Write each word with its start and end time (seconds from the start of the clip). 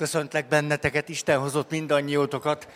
Köszöntlek 0.00 0.48
benneteket, 0.48 1.08
Isten 1.08 1.38
hozott 1.38 1.70
mindannyiótokat. 1.70 2.68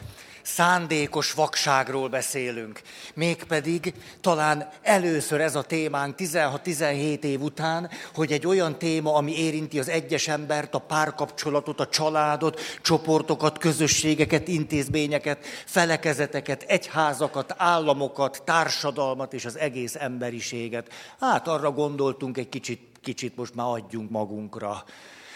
Szándékos 0.43 1.33
vakságról 1.33 2.09
beszélünk. 2.09 2.81
Mégpedig 3.15 3.95
talán 4.21 4.69
először 4.83 5.41
ez 5.41 5.55
a 5.55 5.63
témánk 5.63 6.15
16-17 6.19 7.23
év 7.23 7.41
után, 7.43 7.91
hogy 8.15 8.33
egy 8.33 8.47
olyan 8.47 8.79
téma, 8.79 9.15
ami 9.15 9.39
érinti 9.39 9.79
az 9.79 9.89
egyes 9.89 10.29
embert, 10.29 10.75
a 10.75 10.79
párkapcsolatot, 10.79 11.81
a 11.81 11.89
családot, 11.89 12.61
csoportokat, 12.83 13.59
közösségeket, 13.59 14.49
intézményeket, 14.49 15.47
felekezeteket, 15.67 16.63
egyházakat, 16.63 17.55
államokat, 17.57 18.43
társadalmat 18.45 19.33
és 19.33 19.45
az 19.45 19.59
egész 19.59 19.95
emberiséget. 19.95 20.93
Hát 21.21 21.49
arra 21.49 21.71
gondoltunk 21.71 22.39
egy 22.39 22.49
kicsit, 22.49 22.81
kicsit 23.03 23.37
most 23.37 23.55
már 23.55 23.67
adjunk 23.67 24.11
magunkra 24.11 24.85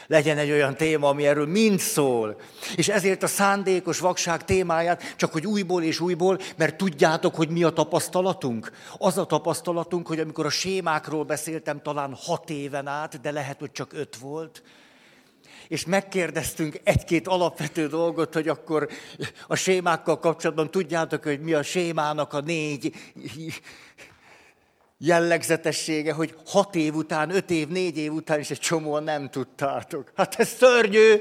legyen 0.08 0.38
egy 0.38 0.50
olyan 0.50 0.76
téma, 0.76 1.08
ami 1.08 1.26
erről 1.26 1.46
mind 1.46 1.78
szól. 1.78 2.40
És 2.76 2.88
ezért 2.88 3.22
a 3.22 3.26
szándékos 3.26 3.98
vakság 3.98 4.44
témáját 4.44 5.14
csak 5.16 5.32
hogy 5.32 5.46
újból 5.46 5.82
és 5.82 6.00
újból, 6.00 6.38
mert 6.56 6.76
tudjátok, 6.76 7.34
hogy 7.34 7.48
mi 7.48 7.62
a 7.62 7.70
tapasztalatunk? 7.70 8.70
Az 8.98 9.18
a 9.18 9.26
tapasztalatunk, 9.26 10.06
hogy 10.06 10.20
amikor 10.20 10.46
a 10.46 10.50
sémákról 10.50 11.24
beszéltem 11.24 11.82
talán 11.82 12.14
hat 12.14 12.50
éven 12.50 12.86
át, 12.86 13.20
de 13.20 13.30
lehet, 13.30 13.58
hogy 13.58 13.72
csak 13.72 13.92
öt 13.92 14.16
volt, 14.16 14.62
és 15.68 15.84
megkérdeztünk 15.84 16.80
egy-két 16.84 17.28
alapvető 17.28 17.86
dolgot, 17.86 18.34
hogy 18.34 18.48
akkor 18.48 18.88
a 19.46 19.56
sémákkal 19.56 20.18
kapcsolatban 20.18 20.70
tudjátok, 20.70 21.22
hogy 21.22 21.40
mi 21.40 21.52
a 21.52 21.62
sémának 21.62 22.32
a 22.32 22.40
négy 22.40 22.94
jellegzetessége, 24.98 26.12
hogy 26.12 26.34
hat 26.46 26.74
év 26.74 26.94
után, 26.94 27.30
öt 27.30 27.50
év, 27.50 27.68
négy 27.68 27.98
év 27.98 28.12
után 28.12 28.38
is 28.38 28.50
egy 28.50 28.58
csomóan 28.58 29.02
nem 29.02 29.30
tudtátok. 29.30 30.12
Hát 30.16 30.34
ez 30.34 30.48
szörnyű, 30.48 31.14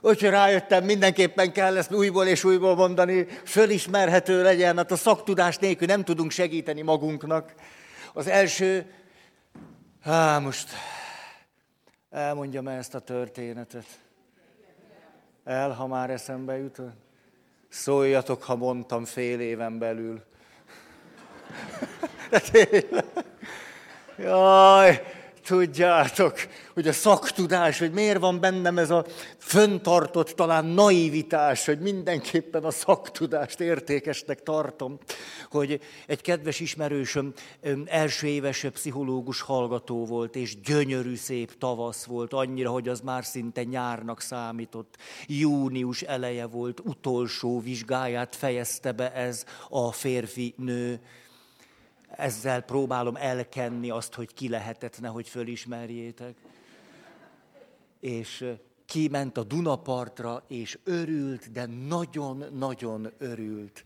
úgyhogy 0.00 0.30
rájöttem, 0.30 0.84
mindenképpen 0.84 1.52
kell 1.52 1.76
ezt 1.76 1.92
újból 1.92 2.26
és 2.26 2.44
újból 2.44 2.74
mondani, 2.74 3.26
fölismerhető 3.44 4.42
legyen, 4.42 4.76
hát 4.76 4.90
a 4.90 4.96
szaktudás 4.96 5.56
nélkül 5.56 5.86
nem 5.86 6.04
tudunk 6.04 6.30
segíteni 6.30 6.82
magunknak. 6.82 7.54
Az 8.12 8.26
első, 8.26 8.92
há, 10.02 10.38
most 10.38 10.68
elmondjam 12.10 12.68
ezt 12.68 12.94
a 12.94 12.98
történetet. 12.98 13.86
El, 15.44 15.70
ha 15.70 15.86
már 15.86 16.10
eszembe 16.10 16.56
jut. 16.58 16.80
Szóljatok, 17.68 18.42
ha 18.42 18.56
mondtam 18.56 19.04
fél 19.04 19.40
éven 19.40 19.78
belül. 19.78 20.22
De 22.30 22.40
tényleg. 22.40 23.04
Jaj, 24.18 25.02
tudjátok, 25.48 26.34
hogy 26.74 26.88
a 26.88 26.92
szaktudás, 26.92 27.78
hogy 27.78 27.92
miért 27.92 28.18
van 28.18 28.40
bennem 28.40 28.78
ez 28.78 28.90
a 28.90 29.04
föntartott 29.38 30.30
talán 30.30 30.64
naivitás, 30.64 31.66
hogy 31.66 31.78
mindenképpen 31.78 32.64
a 32.64 32.70
szaktudást 32.70 33.60
értékesnek 33.60 34.42
tartom, 34.42 34.98
hogy 35.50 35.80
egy 36.06 36.20
kedves 36.20 36.60
ismerősöm 36.60 37.32
első 37.84 38.26
éves 38.26 38.66
pszichológus 38.72 39.40
hallgató 39.40 40.06
volt, 40.06 40.36
és 40.36 40.60
gyönyörű 40.60 41.14
szép 41.14 41.58
tavasz 41.58 42.04
volt, 42.04 42.32
annyira, 42.32 42.70
hogy 42.70 42.88
az 42.88 43.00
már 43.00 43.24
szinte 43.24 43.62
nyárnak 43.64 44.20
számított. 44.20 44.96
Június 45.26 46.02
eleje 46.02 46.46
volt, 46.46 46.80
utolsó 46.84 47.60
vizsgáját 47.60 48.36
fejezte 48.36 48.92
be 48.92 49.12
ez 49.12 49.44
a 49.68 49.92
férfi 49.92 50.54
nő 50.56 51.00
ezzel 52.08 52.60
próbálom 52.60 53.16
elkenni 53.16 53.90
azt, 53.90 54.14
hogy 54.14 54.34
ki 54.34 54.48
lehetett, 54.48 55.00
nehogy 55.00 55.28
fölismerjétek. 55.28 56.34
És 58.00 58.44
kiment 58.86 59.36
a 59.36 59.44
Dunapartra, 59.44 60.42
és 60.46 60.78
örült, 60.84 61.52
de 61.52 61.66
nagyon-nagyon 61.66 63.12
örült. 63.18 63.84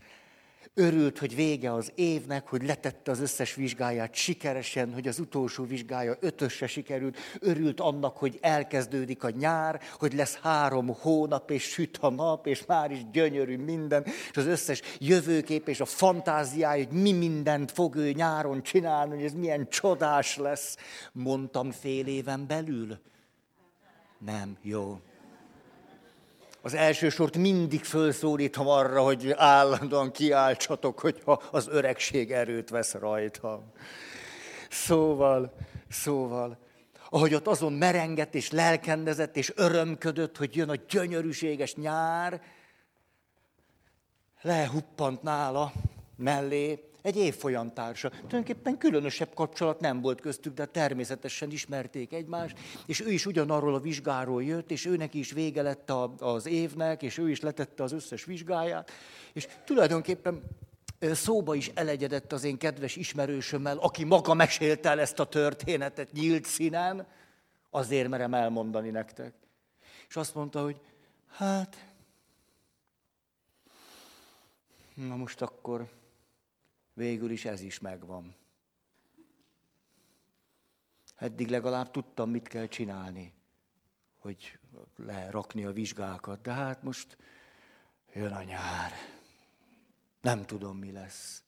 Örült, 0.74 1.18
hogy 1.18 1.34
vége 1.34 1.72
az 1.72 1.92
évnek, 1.94 2.48
hogy 2.48 2.62
letette 2.62 3.10
az 3.10 3.20
összes 3.20 3.54
vizsgáját 3.54 4.14
sikeresen, 4.14 4.92
hogy 4.92 5.08
az 5.08 5.18
utolsó 5.18 5.64
vizsgája 5.64 6.16
ötösre 6.20 6.66
sikerült. 6.66 7.18
Örült 7.40 7.80
annak, 7.80 8.16
hogy 8.16 8.38
elkezdődik 8.40 9.24
a 9.24 9.30
nyár, 9.30 9.80
hogy 9.98 10.12
lesz 10.14 10.38
három 10.42 10.88
hónap, 11.00 11.50
és 11.50 11.62
süt 11.62 11.96
a 12.00 12.10
nap, 12.10 12.46
és 12.46 12.66
már 12.66 12.90
is 12.90 13.10
gyönyörű 13.10 13.56
minden, 13.56 14.04
és 14.04 14.36
az 14.36 14.46
összes 14.46 14.82
jövőkép 14.98 15.68
és 15.68 15.80
a 15.80 15.84
fantáziája, 15.84 16.84
hogy 16.84 17.00
mi 17.00 17.12
mindent 17.12 17.72
fog 17.72 17.96
ő 17.96 18.12
nyáron 18.12 18.62
csinálni, 18.62 19.14
hogy 19.14 19.24
ez 19.24 19.34
milyen 19.34 19.68
csodás 19.68 20.36
lesz. 20.36 20.76
Mondtam 21.12 21.70
fél 21.70 22.06
éven 22.06 22.46
belül. 22.46 22.98
Nem, 24.18 24.56
jó. 24.62 25.00
Az 26.64 26.74
első 26.74 27.08
sort 27.08 27.36
mindig 27.36 27.84
felszólítom 27.84 28.68
arra, 28.68 29.02
hogy 29.02 29.32
állandóan 29.36 30.10
kiáltsatok, 30.10 31.00
hogyha 31.00 31.32
az 31.50 31.68
öregség 31.68 32.32
erőt 32.32 32.70
vesz 32.70 32.92
rajta. 32.92 33.72
Szóval, 34.70 35.54
szóval, 35.88 36.58
ahogy 37.10 37.34
ott 37.34 37.46
azon 37.46 37.72
merengett 37.72 38.34
és 38.34 38.50
lelkendezett 38.50 39.36
és 39.36 39.52
örömködött, 39.56 40.36
hogy 40.36 40.56
jön 40.56 40.68
a 40.68 40.74
gyönyörűséges 40.88 41.74
nyár, 41.74 42.42
lehuppant 44.42 45.22
nála 45.22 45.72
mellé 46.16 46.91
egy 47.02 47.16
évfolyamtársa. 47.16 48.08
Tulajdonképpen 48.08 48.78
különösebb 48.78 49.34
kapcsolat 49.34 49.80
nem 49.80 50.00
volt 50.00 50.20
köztük, 50.20 50.54
de 50.54 50.66
természetesen 50.66 51.50
ismerték 51.50 52.12
egymást, 52.12 52.58
és 52.86 53.00
ő 53.00 53.10
is 53.10 53.26
ugyanarról 53.26 53.74
a 53.74 53.80
vizsgáról 53.80 54.42
jött, 54.42 54.70
és 54.70 54.86
őnek 54.86 55.14
is 55.14 55.30
vége 55.30 55.62
lett 55.62 55.90
a, 55.90 56.14
az 56.18 56.46
évnek, 56.46 57.02
és 57.02 57.18
ő 57.18 57.30
is 57.30 57.40
letette 57.40 57.82
az 57.82 57.92
összes 57.92 58.24
vizsgáját, 58.24 58.90
és 59.32 59.48
tulajdonképpen 59.64 60.42
szóba 61.00 61.54
is 61.54 61.70
elegyedett 61.74 62.32
az 62.32 62.44
én 62.44 62.58
kedves 62.58 62.96
ismerősömmel, 62.96 63.78
aki 63.78 64.04
maga 64.04 64.34
mesélte 64.34 64.88
el 64.88 65.00
ezt 65.00 65.18
a 65.18 65.24
történetet 65.24 66.12
nyílt 66.12 66.44
színen, 66.44 67.06
azért 67.70 68.08
merem 68.08 68.34
elmondani 68.34 68.90
nektek. 68.90 69.34
És 70.08 70.16
azt 70.16 70.34
mondta, 70.34 70.62
hogy 70.62 70.80
hát, 71.36 71.86
na 74.94 75.16
most 75.16 75.42
akkor 75.42 75.88
végül 76.94 77.30
is 77.30 77.44
ez 77.44 77.60
is 77.60 77.78
megvan. 77.78 78.34
Eddig 81.16 81.48
legalább 81.48 81.90
tudtam, 81.90 82.30
mit 82.30 82.48
kell 82.48 82.66
csinálni, 82.66 83.32
hogy 84.18 84.58
lerakni 84.96 85.64
a 85.64 85.72
vizsgákat. 85.72 86.40
De 86.40 86.52
hát 86.52 86.82
most 86.82 87.16
jön 88.12 88.32
a 88.32 88.42
nyár. 88.42 88.92
Nem 90.20 90.44
tudom, 90.44 90.78
mi 90.78 90.92
lesz. 90.92 91.42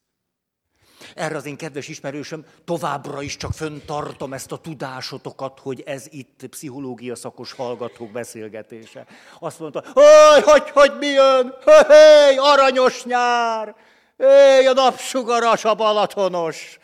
Erre 1.14 1.36
az 1.36 1.46
én 1.46 1.56
kedves 1.56 1.88
ismerősöm 1.88 2.46
továbbra 2.64 3.22
is 3.22 3.36
csak 3.36 3.52
föntartom 3.52 4.32
ezt 4.32 4.52
a 4.52 4.58
tudásotokat, 4.58 5.58
hogy 5.58 5.80
ez 5.80 6.06
itt 6.10 6.46
pszichológia 6.46 7.14
szakos 7.14 7.52
hallgatók 7.52 8.10
beszélgetése. 8.10 9.06
Azt 9.38 9.58
mondta, 9.58 9.84
hogy, 9.92 10.42
hogy, 10.42 10.70
hogy 10.70 10.98
mi 10.98 11.06
jön? 11.06 11.54
Hé, 11.64 12.36
aranyos 12.36 13.04
nyár! 13.04 13.76
Éj, 14.16 14.66
a 14.66 14.72
napsugaras, 14.72 15.64
a 15.64 15.74
balatonos, 15.74 16.78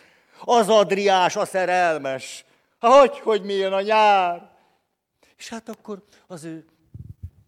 az 0.45 0.69
adriás, 0.69 1.37
a 1.37 1.45
szerelmes. 1.45 2.45
Hogy, 2.81 3.19
hogy 3.19 3.43
milyen 3.43 3.73
a 3.73 3.81
nyár? 3.81 4.51
És 5.37 5.49
hát 5.49 5.69
akkor 5.69 6.03
az 6.27 6.45
ő 6.45 6.65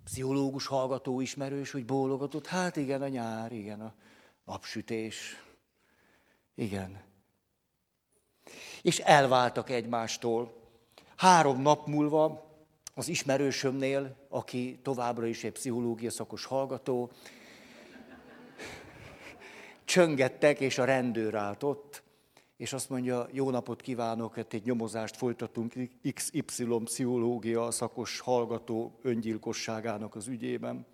pszichológus 0.04 0.66
hallgató 0.66 1.20
ismerős, 1.20 1.70
hogy 1.70 1.84
bólogatott, 1.84 2.46
hát 2.46 2.76
igen, 2.76 3.02
a 3.02 3.08
nyár, 3.08 3.52
igen, 3.52 3.80
a 3.80 3.94
napsütés. 4.44 5.42
Igen. 6.54 7.02
És 8.82 8.98
elváltak 8.98 9.70
egymástól. 9.70 10.52
Három 11.16 11.62
nap 11.62 11.86
múlva 11.86 12.50
az 12.94 13.08
ismerősömnél, 13.08 14.16
aki 14.28 14.80
továbbra 14.82 15.26
is 15.26 15.44
egy 15.44 15.52
pszichológia 15.52 16.10
szakos 16.10 16.44
hallgató, 16.44 17.10
csöngettek, 19.84 20.60
és 20.60 20.78
a 20.78 20.84
rendőr 20.84 21.34
állt 21.34 21.62
ott, 21.62 22.02
és 22.56 22.72
azt 22.72 22.90
mondja, 22.90 23.28
jó 23.32 23.50
napot 23.50 23.80
kívánok, 23.80 24.34
hát 24.34 24.54
egy 24.54 24.64
nyomozást 24.64 25.16
folytatunk 25.16 25.74
XY 26.14 26.40
pszichológia 26.84 27.70
szakos 27.70 28.20
hallgató 28.20 28.98
öngyilkosságának 29.02 30.14
az 30.14 30.26
ügyében. 30.26 30.86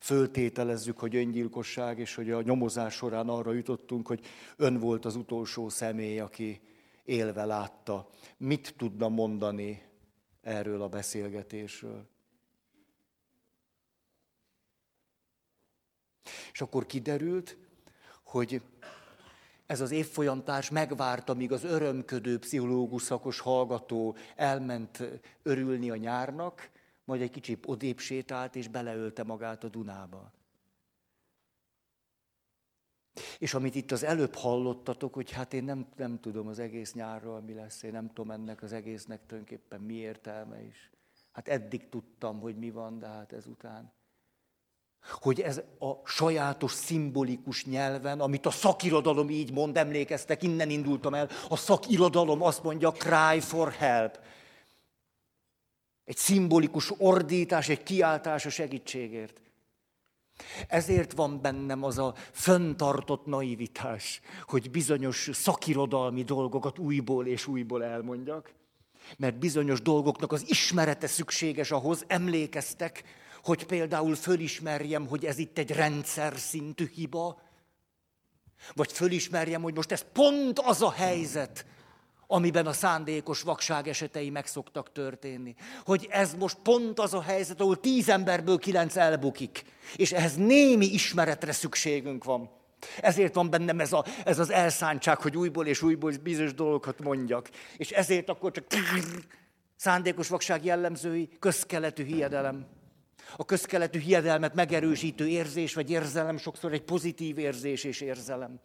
Föltételezzük, 0.00 0.98
hogy 0.98 1.16
öngyilkosság, 1.16 1.98
és 1.98 2.14
hogy 2.14 2.30
a 2.30 2.42
nyomozás 2.42 2.94
során 2.94 3.28
arra 3.28 3.52
jutottunk, 3.52 4.06
hogy 4.06 4.26
ön 4.56 4.78
volt 4.78 5.04
az 5.04 5.16
utolsó 5.16 5.68
személy, 5.68 6.18
aki 6.18 6.60
élve 7.04 7.44
látta. 7.44 8.10
Mit 8.36 8.74
tudna 8.76 9.08
mondani 9.08 9.82
erről 10.40 10.82
a 10.82 10.88
beszélgetésről? 10.88 12.08
És 16.52 16.60
akkor 16.60 16.86
kiderült, 16.86 17.56
hogy 18.26 18.62
ez 19.66 19.80
az 19.80 19.90
évfolyamtárs 19.90 20.70
megvárta, 20.70 21.34
míg 21.34 21.52
az 21.52 21.64
örömködő 21.64 22.38
pszichológus 22.38 23.02
szakos 23.02 23.40
hallgató 23.40 24.16
elment 24.36 25.02
örülni 25.42 25.90
a 25.90 25.96
nyárnak, 25.96 26.70
majd 27.04 27.20
egy 27.20 27.30
kicsit 27.30 27.64
odébb 27.66 27.98
sétált, 27.98 28.56
és 28.56 28.68
beleölte 28.68 29.22
magát 29.22 29.64
a 29.64 29.68
Dunába. 29.68 30.32
És 33.38 33.54
amit 33.54 33.74
itt 33.74 33.92
az 33.92 34.02
előbb 34.02 34.34
hallottatok, 34.34 35.14
hogy 35.14 35.30
hát 35.30 35.52
én 35.52 35.64
nem, 35.64 35.86
nem 35.96 36.20
tudom 36.20 36.46
az 36.46 36.58
egész 36.58 36.92
nyárról, 36.94 37.40
mi 37.40 37.54
lesz, 37.54 37.82
én 37.82 37.92
nem 37.92 38.06
tudom 38.06 38.30
ennek 38.30 38.62
az 38.62 38.72
egésznek 38.72 39.26
tulajdonképpen 39.26 39.80
mi 39.80 39.94
értelme 39.94 40.62
is. 40.62 40.90
Hát 41.32 41.48
eddig 41.48 41.88
tudtam, 41.88 42.40
hogy 42.40 42.56
mi 42.56 42.70
van, 42.70 42.98
de 42.98 43.06
hát 43.06 43.32
ezután. 43.32 43.92
Hogy 45.10 45.40
ez 45.40 45.60
a 45.78 45.92
sajátos, 46.04 46.72
szimbolikus 46.72 47.64
nyelven, 47.64 48.20
amit 48.20 48.46
a 48.46 48.50
szakirodalom 48.50 49.30
így 49.30 49.52
mond, 49.52 49.76
emlékeztek, 49.76 50.42
innen 50.42 50.70
indultam 50.70 51.14
el, 51.14 51.28
a 51.48 51.56
szakirodalom 51.56 52.42
azt 52.42 52.62
mondja, 52.62 52.92
cry 52.92 53.40
for 53.40 53.72
help. 53.72 54.18
Egy 56.04 56.16
szimbolikus 56.16 56.92
ordítás, 56.98 57.68
egy 57.68 57.82
kiáltás 57.82 58.46
a 58.46 58.50
segítségért. 58.50 59.40
Ezért 60.68 61.12
van 61.12 61.40
bennem 61.40 61.84
az 61.84 61.98
a 61.98 62.14
föntartott 62.32 63.26
naivitás, 63.26 64.20
hogy 64.46 64.70
bizonyos 64.70 65.30
szakirodalmi 65.32 66.22
dolgokat 66.22 66.78
újból 66.78 67.26
és 67.26 67.46
újból 67.46 67.84
elmondjak. 67.84 68.52
Mert 69.16 69.38
bizonyos 69.38 69.82
dolgoknak 69.82 70.32
az 70.32 70.44
ismerete 70.48 71.06
szükséges 71.06 71.70
ahhoz, 71.70 72.04
emlékeztek, 72.06 73.04
hogy 73.46 73.66
például 73.66 74.14
fölismerjem, 74.14 75.06
hogy 75.06 75.24
ez 75.24 75.38
itt 75.38 75.58
egy 75.58 75.70
rendszer 75.70 76.38
szintű 76.38 76.90
hiba, 76.94 77.42
vagy 78.74 78.92
fölismerjem, 78.92 79.62
hogy 79.62 79.74
most 79.74 79.92
ez 79.92 80.04
pont 80.12 80.58
az 80.58 80.82
a 80.82 80.90
helyzet, 80.90 81.66
amiben 82.26 82.66
a 82.66 82.72
szándékos 82.72 83.42
vakság 83.42 83.88
esetei 83.88 84.30
meg 84.30 84.46
szoktak 84.46 84.92
történni. 84.92 85.54
Hogy 85.84 86.06
ez 86.10 86.34
most 86.34 86.56
pont 86.62 86.98
az 86.98 87.14
a 87.14 87.22
helyzet, 87.22 87.60
ahol 87.60 87.80
tíz 87.80 88.08
emberből 88.08 88.58
kilenc 88.58 88.96
elbukik, 88.96 89.64
és 89.96 90.12
ehhez 90.12 90.36
némi 90.36 90.86
ismeretre 90.86 91.52
szükségünk 91.52 92.24
van. 92.24 92.50
Ezért 93.00 93.34
van 93.34 93.50
bennem 93.50 93.80
ez, 93.80 93.92
a, 93.92 94.04
ez 94.24 94.38
az 94.38 94.50
elszántság, 94.50 95.20
hogy 95.20 95.36
újból 95.36 95.66
és 95.66 95.82
újból 95.82 96.12
bizonyos 96.22 96.54
dolgokat 96.54 97.02
mondjak. 97.02 97.50
És 97.76 97.90
ezért 97.90 98.28
akkor 98.28 98.50
csak 98.50 98.64
szándékos 99.76 100.28
vakság 100.28 100.64
jellemzői, 100.64 101.28
közkeletű 101.38 102.04
hiedelem. 102.04 102.75
A 103.36 103.44
közkeletű 103.44 103.98
hiedelmet 103.98 104.54
megerősítő 104.54 105.28
érzés 105.28 105.74
vagy 105.74 105.90
érzelem 105.90 106.36
sokszor 106.36 106.72
egy 106.72 106.82
pozitív 106.82 107.38
érzés 107.38 107.84
és 107.84 108.00
érzelem. 108.00 108.60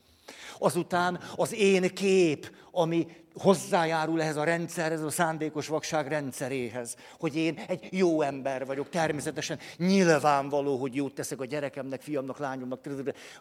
Azután 0.60 1.20
az 1.36 1.54
én 1.54 1.94
kép, 1.94 2.56
ami 2.72 3.08
hozzájárul 3.34 4.22
ehhez 4.22 4.36
a 4.36 4.44
rendszerhez, 4.44 5.02
a 5.02 5.10
szándékos 5.10 5.68
vakság 5.68 6.08
rendszeréhez. 6.08 6.96
Hogy 7.20 7.36
én 7.36 7.64
egy 7.68 7.88
jó 7.92 8.22
ember 8.22 8.66
vagyok, 8.66 8.90
természetesen 8.90 9.60
nyilvánvaló, 9.78 10.78
hogy 10.78 10.96
jót 10.96 11.14
teszek 11.14 11.42
a 11.42 11.46
gyerekemnek, 11.46 12.02
fiamnak, 12.02 12.38
lányomnak. 12.38 12.88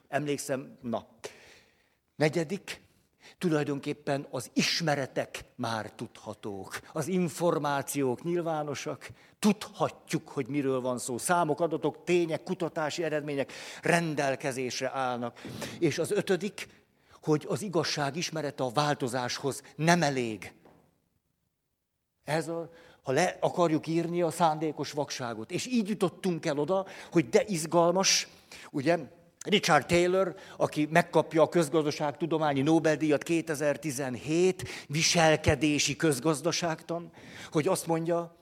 Emlékszem, 0.08 0.78
na. 0.82 1.06
Negyedik, 2.16 2.80
tulajdonképpen 3.40 4.26
az 4.30 4.50
ismeretek 4.52 5.44
már 5.54 5.90
tudhatók, 5.90 6.80
az 6.92 7.08
információk 7.08 8.22
nyilvánosak, 8.22 9.10
tudhatjuk, 9.38 10.28
hogy 10.28 10.46
miről 10.46 10.80
van 10.80 10.98
szó. 10.98 11.18
Számok, 11.18 11.60
adatok, 11.60 12.04
tények, 12.04 12.42
kutatási 12.42 13.02
eredmények 13.02 13.52
rendelkezésre 13.82 14.90
állnak. 14.90 15.40
És 15.78 15.98
az 15.98 16.10
ötödik, 16.10 16.68
hogy 17.22 17.46
az 17.48 17.62
igazság 17.62 18.16
ismerete 18.16 18.64
a 18.64 18.70
változáshoz 18.70 19.62
nem 19.76 20.02
elég. 20.02 20.52
Ez 22.24 22.48
a, 22.48 22.70
ha 23.02 23.12
le 23.12 23.36
akarjuk 23.40 23.86
írni 23.86 24.22
a 24.22 24.30
szándékos 24.30 24.92
vakságot. 24.92 25.50
És 25.50 25.66
így 25.66 25.88
jutottunk 25.88 26.46
el 26.46 26.58
oda, 26.58 26.86
hogy 27.12 27.28
de 27.28 27.44
izgalmas, 27.46 28.28
ugye, 28.70 28.98
Richard 29.44 29.86
Taylor, 29.86 30.34
aki 30.56 30.88
megkapja 30.90 31.42
a 31.42 31.48
közgazdaságtudományi 31.48 32.60
Nobel-díjat 32.60 33.22
2017, 33.22 34.68
viselkedési 34.86 35.96
közgazdaságtan, 35.96 37.12
hogy 37.50 37.68
azt 37.68 37.86
mondja, 37.86 38.36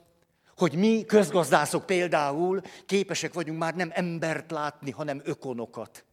hogy 0.57 0.75
mi 0.75 1.05
közgazdászok 1.05 1.85
például 1.85 2.61
képesek 2.85 3.33
vagyunk 3.33 3.59
már 3.59 3.75
nem 3.75 3.91
embert 3.93 4.51
látni, 4.51 4.91
hanem 4.91 5.21
ökonokat. 5.23 6.05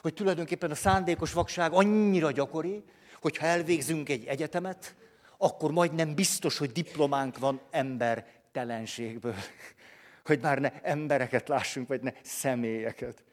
Hogy 0.00 0.14
tulajdonképpen 0.14 0.70
a 0.70 0.74
szándékos 0.74 1.32
vakság 1.32 1.72
annyira 1.72 2.30
gyakori, 2.30 2.84
hogy 3.20 3.36
ha 3.36 3.46
elvégzünk 3.46 4.08
egy 4.08 4.24
egyetemet, 4.24 4.94
akkor 5.38 5.70
majdnem 5.70 6.14
biztos, 6.14 6.58
hogy 6.58 6.72
diplománk 6.72 7.38
van 7.38 7.60
embertelenségből. 7.70 9.34
Hogy 10.24 10.40
már 10.40 10.58
ne 10.58 10.80
embereket 10.82 11.48
lássunk, 11.48 11.88
vagy 11.88 12.00
ne 12.00 12.12
személyeket. 12.22 13.24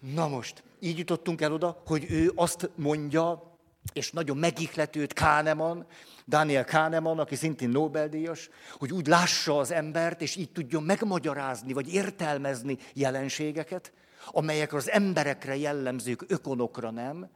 Na 0.00 0.28
most, 0.28 0.62
így 0.80 0.98
jutottunk 0.98 1.40
el 1.40 1.52
oda, 1.52 1.82
hogy 1.86 2.06
ő 2.08 2.32
azt 2.34 2.70
mondja, 2.74 3.56
és 3.92 4.10
nagyon 4.10 4.36
megihletőt 4.36 5.12
Kahneman, 5.12 5.86
Daniel 6.26 6.64
Kahneman, 6.64 7.18
aki 7.18 7.34
szintén 7.34 7.68
Nobel-díjas, 7.68 8.48
hogy 8.78 8.92
úgy 8.92 9.06
lássa 9.06 9.58
az 9.58 9.70
embert, 9.70 10.20
és 10.20 10.36
így 10.36 10.52
tudjon 10.52 10.82
megmagyarázni, 10.82 11.72
vagy 11.72 11.94
értelmezni 11.94 12.78
jelenségeket, 12.94 13.92
amelyek 14.26 14.72
az 14.72 14.90
emberekre 14.90 15.56
jellemzők, 15.56 16.24
ökonokra 16.28 16.90
nem, 16.90 17.30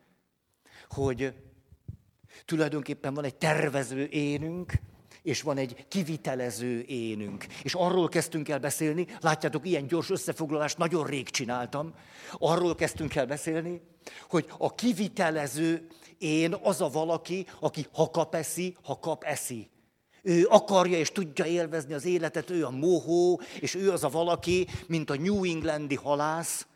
hogy 0.88 1.35
tulajdonképpen 2.44 3.15
van 3.15 3.25
egy 3.25 3.37
tervező 3.37 4.06
énünk, 4.11 4.73
és 5.23 5.43
van 5.43 5.57
egy 5.57 5.85
kivitelező 5.89 6.85
énünk. 6.87 7.47
És 7.63 7.75
arról 7.75 8.09
kezdtünk 8.09 8.49
el 8.49 8.59
beszélni, 8.59 9.07
látjátok, 9.21 9.67
ilyen 9.67 9.87
gyors 9.87 10.11
összefoglalást 10.11 10.79
nagyon 10.79 11.07
rég 11.07 11.29
csináltam, 11.29 11.95
arról 12.39 12.75
kezdtünk 12.75 13.15
el 13.15 13.27
beszélni, 13.27 13.81
hogy 14.29 14.47
a 14.59 14.75
kivitelező 14.75 15.87
én 16.19 16.55
az 16.63 16.81
a 16.81 16.89
valaki, 16.89 17.47
aki 17.61 17.87
ha 17.93 18.11
kap 18.11 18.35
eszi, 18.35 18.77
ha 18.83 18.99
kap 18.99 19.25
eszi. 19.25 19.71
Ő 20.23 20.47
akarja 20.49 20.99
és 20.99 21.13
tudja 21.13 21.45
élvezni 21.45 21.95
az 21.95 22.05
életet, 22.05 22.51
ő 22.51 22.65
a 22.65 22.71
mohó, 22.71 23.41
és 23.61 23.75
ő 23.75 23.91
az 23.91 24.05
a 24.05 24.09
valaki, 24.09 24.67
mint 24.87 25.11
a 25.11 25.17
New 25.17 25.45
Englandi 25.45 25.95
halász, 25.95 26.67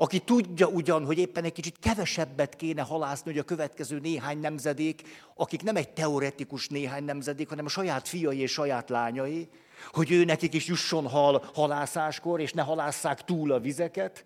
aki 0.00 0.18
tudja 0.18 0.66
ugyan, 0.66 1.04
hogy 1.04 1.18
éppen 1.18 1.44
egy 1.44 1.52
kicsit 1.52 1.78
kevesebbet 1.80 2.56
kéne 2.56 2.82
halászni, 2.82 3.30
hogy 3.30 3.40
a 3.40 3.44
következő 3.44 3.98
néhány 3.98 4.38
nemzedék, 4.38 5.02
akik 5.34 5.62
nem 5.62 5.76
egy 5.76 5.92
teoretikus 5.92 6.68
néhány 6.68 7.04
nemzedék, 7.04 7.48
hanem 7.48 7.64
a 7.64 7.68
saját 7.68 8.08
fiai 8.08 8.38
és 8.38 8.52
saját 8.52 8.88
lányai, 8.88 9.48
hogy 9.92 10.10
ő 10.10 10.24
nekik 10.24 10.54
is 10.54 10.66
jusson 10.66 11.08
hal 11.08 11.50
halászáskor, 11.54 12.40
és 12.40 12.52
ne 12.52 12.62
halásszák 12.62 13.24
túl 13.24 13.52
a 13.52 13.60
vizeket, 13.60 14.24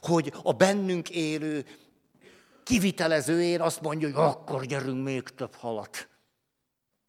hogy 0.00 0.32
a 0.42 0.52
bennünk 0.52 1.10
élő 1.10 1.64
kivitelezőjén 2.62 3.60
azt 3.60 3.80
mondja, 3.80 4.08
hogy 4.08 4.24
akkor 4.24 4.64
gyerünk 4.64 5.04
még 5.04 5.22
több 5.22 5.54
halat. 5.54 6.08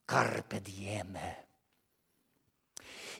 Carpe 0.05 0.59
diem. 0.59 1.17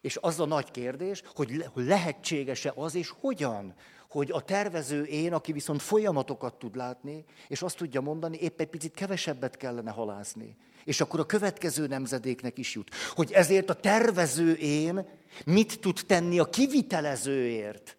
És 0.01 0.17
az 0.21 0.39
a 0.39 0.45
nagy 0.45 0.71
kérdés, 0.71 1.24
hogy 1.36 1.65
lehetséges-e 1.74 2.74
az, 2.75 2.95
és 2.95 3.13
hogyan, 3.19 3.75
hogy 4.10 4.32
a 4.32 4.42
tervező 4.42 5.04
én, 5.04 5.34
aki 5.34 5.51
viszont 5.51 5.82
folyamatokat 5.82 6.60
tud 6.60 6.75
látni, 6.75 7.25
és 7.48 7.62
azt 7.62 7.78
tudja 7.78 8.01
mondani, 8.01 8.38
épp 8.38 8.60
egy 8.60 8.68
picit 8.68 8.94
kevesebbet 8.94 9.58
kellene 9.58 9.92
halászni. 9.92 10.58
És 10.84 11.01
akkor 11.01 11.20
a 11.20 11.25
következő 11.25 11.88
nemzedéknek 11.88 12.58
is 12.58 12.75
jut. 12.75 12.96
Hogy 13.10 13.32
ezért 13.32 13.70
a 13.70 13.74
tervező 13.74 14.54
én 14.54 15.10
mit 15.46 15.80
tud 15.80 16.00
tenni 16.08 16.39
a 16.39 16.50
kivitelezőért. 16.50 17.98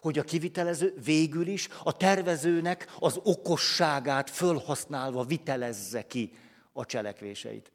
Hogy 0.00 0.18
a 0.18 0.22
kivitelező 0.22 0.94
végül 1.04 1.46
is 1.46 1.68
a 1.82 1.96
tervezőnek 1.96 2.94
az 2.98 3.20
okosságát 3.22 4.30
fölhasználva 4.30 5.24
vitelezze 5.24 6.06
ki 6.06 6.32
a 6.72 6.86
cselekvéseit. 6.86 7.72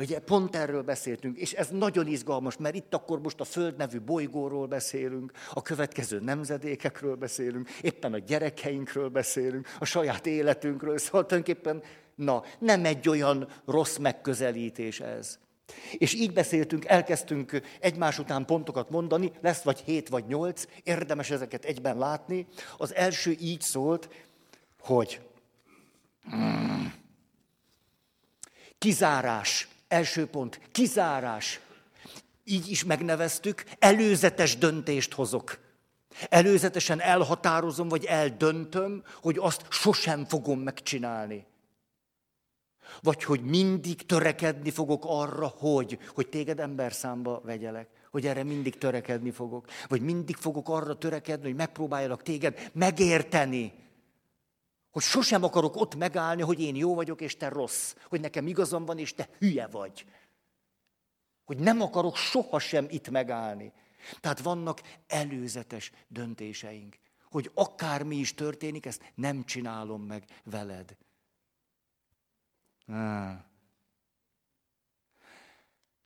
Ugye 0.00 0.18
pont 0.18 0.56
erről 0.56 0.82
beszéltünk, 0.82 1.38
és 1.38 1.52
ez 1.52 1.68
nagyon 1.68 2.06
izgalmas, 2.06 2.56
mert 2.56 2.74
itt 2.74 2.94
akkor 2.94 3.20
most 3.20 3.40
a 3.40 3.44
Föld 3.44 3.76
nevű 3.76 4.00
bolygóról 4.00 4.66
beszélünk, 4.66 5.32
a 5.52 5.62
következő 5.62 6.20
nemzedékekről 6.20 7.14
beszélünk, 7.16 7.70
éppen 7.70 8.12
a 8.12 8.18
gyerekeinkről 8.18 9.08
beszélünk, 9.08 9.68
a 9.78 9.84
saját 9.84 10.26
életünkről, 10.26 10.98
szóval 10.98 11.26
tulajdonképpen, 11.26 11.82
na, 12.14 12.42
nem 12.58 12.84
egy 12.84 13.08
olyan 13.08 13.48
rossz 13.66 13.96
megközelítés 13.96 15.00
ez. 15.00 15.38
És 15.98 16.14
így 16.14 16.32
beszéltünk, 16.32 16.84
elkezdtünk 16.84 17.60
egymás 17.80 18.18
után 18.18 18.44
pontokat 18.44 18.90
mondani, 18.90 19.32
lesz 19.40 19.62
vagy 19.62 19.80
hét 19.80 20.08
vagy 20.08 20.26
nyolc, 20.26 20.64
érdemes 20.82 21.30
ezeket 21.30 21.64
egyben 21.64 21.98
látni. 21.98 22.46
Az 22.76 22.94
első 22.94 23.36
így 23.40 23.60
szólt, 23.60 24.08
hogy 24.78 25.20
kizárás 28.78 29.68
Első 29.90 30.26
pont, 30.26 30.60
kizárás. 30.72 31.60
Így 32.44 32.70
is 32.70 32.84
megneveztük, 32.84 33.64
előzetes 33.78 34.58
döntést 34.58 35.12
hozok. 35.12 35.58
Előzetesen 36.28 37.00
elhatározom, 37.00 37.88
vagy 37.88 38.04
eldöntöm, 38.04 39.02
hogy 39.22 39.36
azt 39.38 39.62
sosem 39.68 40.24
fogom 40.24 40.60
megcsinálni. 40.60 41.46
Vagy 43.00 43.24
hogy 43.24 43.40
mindig 43.40 44.06
törekedni 44.06 44.70
fogok 44.70 45.02
arra, 45.06 45.46
hogy, 45.46 45.98
hogy 46.14 46.28
téged 46.28 46.60
emberszámba 46.60 47.40
vegyelek. 47.44 47.88
Hogy 48.10 48.26
erre 48.26 48.42
mindig 48.42 48.78
törekedni 48.78 49.30
fogok. 49.30 49.66
Vagy 49.88 50.00
mindig 50.00 50.36
fogok 50.36 50.68
arra 50.68 50.98
törekedni, 50.98 51.46
hogy 51.46 51.56
megpróbáljalak 51.56 52.22
téged 52.22 52.70
megérteni. 52.72 53.72
Hogy 54.90 55.02
sosem 55.02 55.44
akarok 55.44 55.76
ott 55.76 55.94
megállni, 55.94 56.42
hogy 56.42 56.60
én 56.60 56.76
jó 56.76 56.94
vagyok, 56.94 57.20
és 57.20 57.36
te 57.36 57.48
rossz. 57.48 57.94
Hogy 58.08 58.20
nekem 58.20 58.46
igazam 58.46 58.84
van, 58.84 58.98
és 58.98 59.14
te 59.14 59.28
hülye 59.38 59.66
vagy. 59.66 60.04
Hogy 61.44 61.58
nem 61.58 61.80
akarok 61.80 62.16
sohasem 62.16 62.86
itt 62.88 63.10
megállni. 63.10 63.72
Tehát 64.20 64.40
vannak 64.40 64.80
előzetes 65.06 65.92
döntéseink. 66.08 66.98
Hogy 67.30 67.50
akármi 67.54 68.16
is 68.16 68.34
történik, 68.34 68.86
ezt 68.86 69.12
nem 69.14 69.44
csinálom 69.44 70.02
meg 70.02 70.24
veled. 70.44 70.96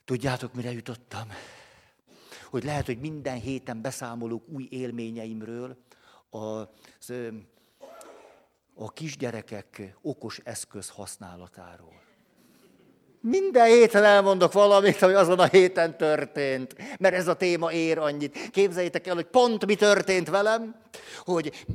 Tudjátok, 0.04 0.54
mire 0.54 0.72
jutottam? 0.72 1.28
Hogy 2.50 2.64
lehet, 2.64 2.86
hogy 2.86 2.98
minden 2.98 3.40
héten 3.40 3.80
beszámolok 3.80 4.48
új 4.48 4.66
élményeimről, 4.70 5.84
az, 6.30 7.12
a 8.74 8.92
kisgyerekek 8.92 9.96
okos 10.02 10.40
eszköz 10.44 10.88
használatáról. 10.88 12.02
Minden 13.20 13.66
héten 13.66 14.04
elmondok 14.04 14.52
valamit, 14.52 15.02
ami 15.02 15.12
azon 15.12 15.38
a 15.38 15.46
héten 15.46 15.96
történt, 15.96 16.98
mert 16.98 17.14
ez 17.14 17.28
a 17.28 17.36
téma 17.36 17.72
ér 17.72 17.98
annyit. 17.98 18.50
Képzeljétek 18.50 19.06
el, 19.06 19.14
hogy 19.14 19.26
pont 19.26 19.66
mi 19.66 19.74
történt 19.74 20.28
velem, 20.28 20.80
hogy 21.24 21.66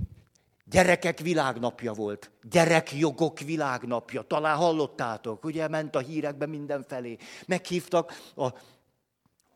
Gyerekek 0.70 1.20
világnapja 1.20 1.94
volt. 1.94 2.32
Gyerekjogok 2.50 3.39
világnapja. 3.39 4.22
Talán 4.22 4.58
hallottátok, 4.58 5.44
ugye 5.44 5.68
ment 5.68 5.96
a 5.96 6.00
hírekben 6.00 6.50
mindenfelé. 6.50 7.18
Meghívtak 7.48 8.32
a... 8.36 8.48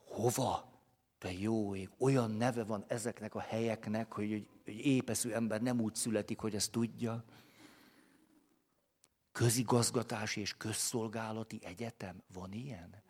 Hova? 0.05 0.72
De 1.23 1.31
jó 1.31 1.75
ég, 1.75 1.89
olyan 1.97 2.31
neve 2.31 2.63
van 2.63 2.85
ezeknek 2.87 3.35
a 3.35 3.39
helyeknek, 3.39 4.13
hogy 4.13 4.31
egy 4.65 4.85
épeszű 4.85 5.29
ember 5.29 5.61
nem 5.61 5.81
úgy 5.81 5.95
születik, 5.95 6.39
hogy 6.39 6.55
ezt 6.55 6.71
tudja. 6.71 7.23
Közigazgatási 9.31 10.39
és 10.41 10.57
közszolgálati 10.57 11.59
egyetem, 11.63 12.23
van 12.33 12.51
ilyen? 12.51 13.01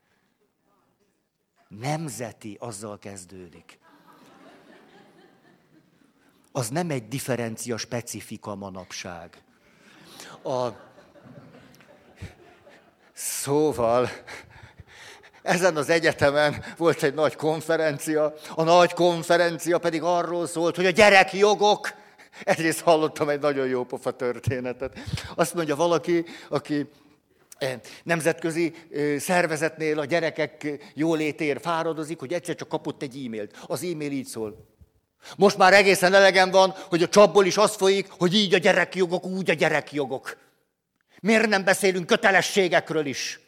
Nemzeti, 1.67 2.57
azzal 2.59 2.99
kezdődik 2.99 3.81
az 6.55 6.69
nem 6.69 6.89
egy 6.89 7.07
differencia 7.07 7.77
specifika 7.77 8.55
manapság. 8.55 9.43
A... 10.43 10.67
Szóval, 13.13 14.07
ezen 15.43 15.75
az 15.75 15.89
egyetemen 15.89 16.63
volt 16.77 17.03
egy 17.03 17.13
nagy 17.13 17.35
konferencia, 17.35 18.33
a 18.55 18.63
nagy 18.63 18.93
konferencia 18.93 19.77
pedig 19.77 20.01
arról 20.01 20.47
szólt, 20.47 20.75
hogy 20.75 20.85
a 20.85 20.89
gyerekjogok, 20.89 21.93
egyrészt 22.43 22.81
hallottam 22.81 23.29
egy 23.29 23.39
nagyon 23.39 23.67
jó 23.67 23.83
pofa 23.83 24.11
történetet. 24.11 24.99
Azt 25.35 25.53
mondja 25.53 25.75
valaki, 25.75 26.25
aki 26.49 26.89
eh, 27.57 27.79
nemzetközi 28.03 28.73
eh, 28.93 29.19
szervezetnél 29.19 29.99
a 29.99 30.05
gyerekek 30.05 30.67
jólétért 30.93 31.61
fáradozik, 31.61 32.19
hogy 32.19 32.33
egyszer 32.33 32.55
csak 32.55 32.67
kapott 32.67 33.01
egy 33.01 33.25
e-mailt. 33.25 33.57
Az 33.67 33.83
e-mail 33.83 34.11
így 34.11 34.27
szól. 34.27 34.71
Most 35.37 35.57
már 35.57 35.73
egészen 35.73 36.13
elegem 36.13 36.51
van, 36.51 36.73
hogy 36.89 37.03
a 37.03 37.07
csapból 37.07 37.45
is 37.45 37.57
az 37.57 37.75
folyik, 37.75 38.07
hogy 38.09 38.33
így 38.33 38.53
a 38.53 38.57
gyerekjogok, 38.57 39.25
úgy 39.25 39.49
a 39.49 39.53
gyerekjogok. 39.53 40.37
Miért 41.21 41.47
nem 41.47 41.63
beszélünk 41.63 42.05
kötelességekről 42.05 43.05
is? 43.05 43.39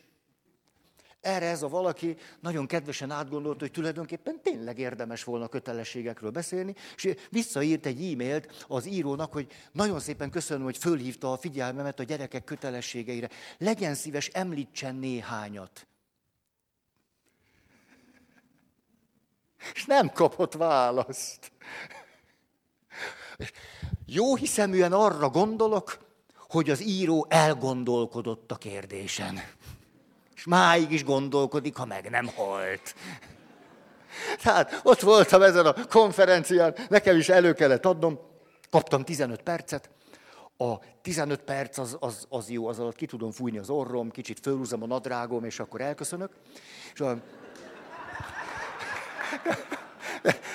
Erre 1.25 1.45
ez 1.45 1.61
a 1.61 1.67
valaki 1.67 2.17
nagyon 2.39 2.67
kedvesen 2.67 3.11
átgondolt, 3.11 3.59
hogy 3.59 3.71
tulajdonképpen 3.71 4.41
tényleg 4.41 4.79
érdemes 4.79 5.23
volna 5.23 5.47
kötelességekről 5.47 6.29
beszélni, 6.29 6.75
és 6.95 7.15
visszaírt 7.29 7.85
egy 7.85 8.11
e-mailt 8.11 8.65
az 8.67 8.85
írónak, 8.85 9.33
hogy 9.33 9.47
nagyon 9.71 9.99
szépen 9.99 10.29
köszönöm, 10.29 10.63
hogy 10.63 10.77
fölhívta 10.77 11.31
a 11.31 11.37
figyelmemet 11.37 11.99
a 11.99 12.03
gyerekek 12.03 12.43
kötelességeire. 12.43 13.29
Legyen 13.57 13.93
szíves, 13.93 14.27
említsen 14.27 14.95
néhányat. 14.95 15.87
És 19.73 19.85
nem 19.85 20.09
kapott 20.09 20.53
választ. 20.53 21.51
Jó 24.05 24.35
hiszeműen 24.35 24.93
arra 24.93 25.29
gondolok, 25.29 26.05
hogy 26.35 26.69
az 26.69 26.81
író 26.81 27.25
elgondolkodott 27.29 28.51
a 28.51 28.55
kérdésen. 28.55 29.39
Máig 30.45 30.91
is 30.91 31.03
gondolkodik, 31.03 31.75
ha 31.75 31.85
meg 31.85 32.09
nem 32.09 32.29
halt. 32.35 32.95
Tehát 34.43 34.79
ott 34.83 34.99
voltam 34.99 35.41
ezen 35.41 35.65
a 35.65 35.73
konferencián, 35.89 36.75
nekem 36.89 37.17
is 37.17 37.29
elő 37.29 37.53
kellett 37.53 37.85
adnom, 37.85 38.19
kaptam 38.69 39.03
15 39.03 39.41
percet, 39.41 39.89
a 40.57 40.79
15 41.01 41.41
perc 41.41 41.77
az, 41.77 41.97
az, 41.99 42.25
az 42.29 42.49
jó, 42.49 42.67
az 42.67 42.79
alatt 42.79 42.95
ki 42.95 43.05
tudom 43.05 43.31
fújni 43.31 43.57
az 43.57 43.69
orrom, 43.69 44.11
kicsit 44.11 44.39
fölhúzom 44.39 44.83
a 44.83 44.85
nadrágom, 44.85 45.43
és 45.43 45.59
akkor 45.59 45.81
elköszönök. 45.81 46.31
És 46.93 46.99
a, 46.99 47.17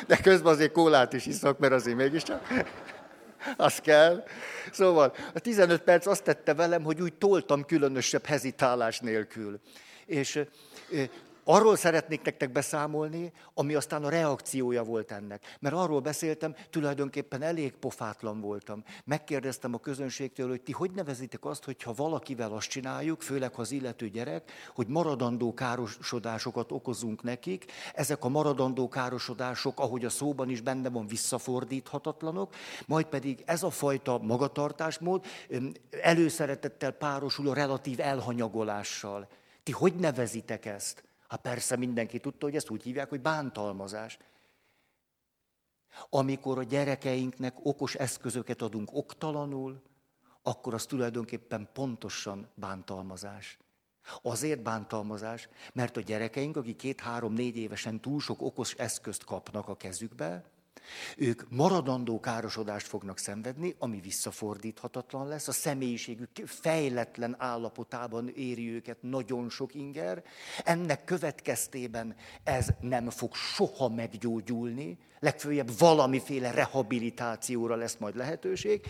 de 0.07 0.17
közben 0.17 0.53
azért 0.53 0.73
kólát 0.73 1.13
is 1.13 1.27
iszok, 1.27 1.59
mert 1.59 1.73
azért 1.73 1.97
mégiscsak. 1.97 2.47
Az 3.57 3.79
kell. 3.79 4.25
Szóval 4.73 5.15
a 5.35 5.39
15 5.39 5.83
perc 5.83 6.07
azt 6.07 6.25
tette 6.25 6.55
velem, 6.55 6.83
hogy 6.83 7.01
úgy 7.01 7.15
toltam 7.15 7.65
különösebb 7.65 8.25
hezitálás 8.25 8.99
nélkül. 8.99 9.61
És 10.07 10.41
Arról 11.45 11.77
szeretnék 11.77 12.23
nektek 12.23 12.53
beszámolni, 12.53 13.33
ami 13.55 13.75
aztán 13.75 14.05
a 14.05 14.09
reakciója 14.09 14.83
volt 14.83 15.13
ennek. 15.13 15.57
Mert 15.61 15.75
arról 15.75 16.01
beszéltem, 16.01 16.55
tulajdonképpen 16.71 17.43
elég 17.43 17.73
pofátlan 17.73 18.41
voltam. 18.41 18.85
Megkérdeztem 19.05 19.75
a 19.75 19.79
közönségtől, 19.79 20.49
hogy 20.49 20.61
ti 20.61 20.73
hogy 20.73 20.91
nevezitek 20.91 21.45
azt, 21.45 21.65
hogyha 21.65 21.93
valakivel 21.93 22.53
azt 22.53 22.69
csináljuk, 22.69 23.23
főleg 23.23 23.55
ha 23.55 23.61
az 23.61 23.71
illető 23.71 24.09
gyerek, 24.09 24.51
hogy 24.75 24.87
maradandó 24.87 25.55
károsodásokat 25.55 26.73
okozunk 26.73 27.23
nekik. 27.23 27.65
Ezek 27.95 28.25
a 28.25 28.29
maradandó 28.29 28.89
károsodások, 28.89 29.81
ahogy 29.81 30.05
a 30.05 30.11
szóban 30.11 30.51
is 30.51 30.61
benne 30.61 30.89
van, 30.89 31.07
visszafordíthatatlanok, 31.07 32.55
majd 32.87 33.07
pedig 33.07 33.43
ez 33.47 33.63
a 33.63 33.71
fajta 33.71 34.19
magatartásmód 34.19 35.25
előszeretettel 36.03 36.91
párosul 36.91 37.49
a 37.49 37.55
relatív 37.55 38.01
elhanyagolással. 38.01 39.29
Ti 39.63 39.73
hogy 39.73 39.95
nevezitek 39.95 40.67
ezt? 40.67 41.09
Hát 41.31 41.41
persze 41.41 41.77
mindenki 41.77 42.21
tudta, 42.21 42.47
hogy 42.47 42.57
ezt 42.57 42.71
úgy 42.71 42.83
hívják, 42.83 43.09
hogy 43.09 43.21
bántalmazás. 43.21 44.19
Amikor 46.09 46.59
a 46.59 46.63
gyerekeinknek 46.63 47.55
okos 47.63 47.95
eszközöket 47.95 48.63
adunk 48.63 48.89
oktalanul, 48.93 49.83
akkor 50.43 50.75
az 50.75 50.87
tulajdonképpen 50.87 51.69
pontosan 51.73 52.49
bántalmazás. 52.55 53.59
Azért 54.23 54.63
bántalmazás, 54.63 55.49
mert 55.73 55.97
a 55.97 56.01
gyerekeink, 56.01 56.57
akik 56.57 56.77
két-három-négy 56.77 57.57
évesen 57.57 58.01
túl 58.01 58.21
sok 58.21 58.43
okos 58.43 58.75
eszközt 58.75 59.25
kapnak 59.25 59.69
a 59.69 59.77
kezükbe, 59.77 60.45
ők 61.17 61.43
maradandó 61.49 62.21
károsodást 62.21 62.87
fognak 62.87 63.19
szenvedni, 63.19 63.75
ami 63.79 64.01
visszafordíthatatlan 64.01 65.29
lesz. 65.29 65.49
A 65.49 65.53
személyiségük 65.53 66.31
fejletlen 66.45 67.35
állapotában 67.39 68.29
éri 68.29 68.71
őket 68.71 68.97
nagyon 69.01 69.51
sok 69.51 69.75
inger. 69.75 70.23
Ennek 70.65 71.05
következtében 71.05 72.17
ez 72.45 72.69
nem 72.81 73.11
fog 73.11 73.35
soha 73.35 73.89
meggyógyulni, 73.89 74.99
legfőjebb 75.19 75.79
valamiféle 75.79 76.51
rehabilitációra 76.51 77.77
lesz 77.77 77.97
majd 77.97 78.17
lehetőség, 78.17 78.87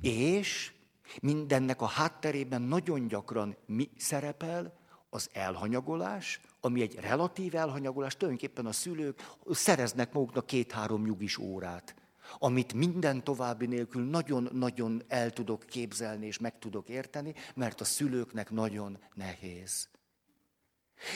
és 0.00 0.72
mindennek 1.20 1.80
a 1.80 1.86
hátterében 1.86 2.62
nagyon 2.62 3.08
gyakran 3.08 3.56
mi 3.66 3.90
szerepel? 3.96 4.80
Az 5.14 5.28
elhanyagolás, 5.32 6.40
ami 6.60 6.80
egy 6.82 6.94
relatív 6.94 7.54
elhanyagolás, 7.54 8.16
tulajdonképpen 8.16 8.66
a 8.66 8.72
szülők 8.72 9.34
szereznek 9.50 10.12
maguknak 10.12 10.46
két-három 10.46 11.04
nyugis 11.04 11.38
órát, 11.38 11.94
amit 12.38 12.72
minden 12.72 13.24
további 13.24 13.66
nélkül 13.66 14.04
nagyon-nagyon 14.04 15.02
el 15.08 15.30
tudok 15.30 15.64
képzelni 15.66 16.26
és 16.26 16.38
meg 16.38 16.58
tudok 16.58 16.88
érteni, 16.88 17.34
mert 17.54 17.80
a 17.80 17.84
szülőknek 17.84 18.50
nagyon 18.50 18.98
nehéz. 19.14 19.88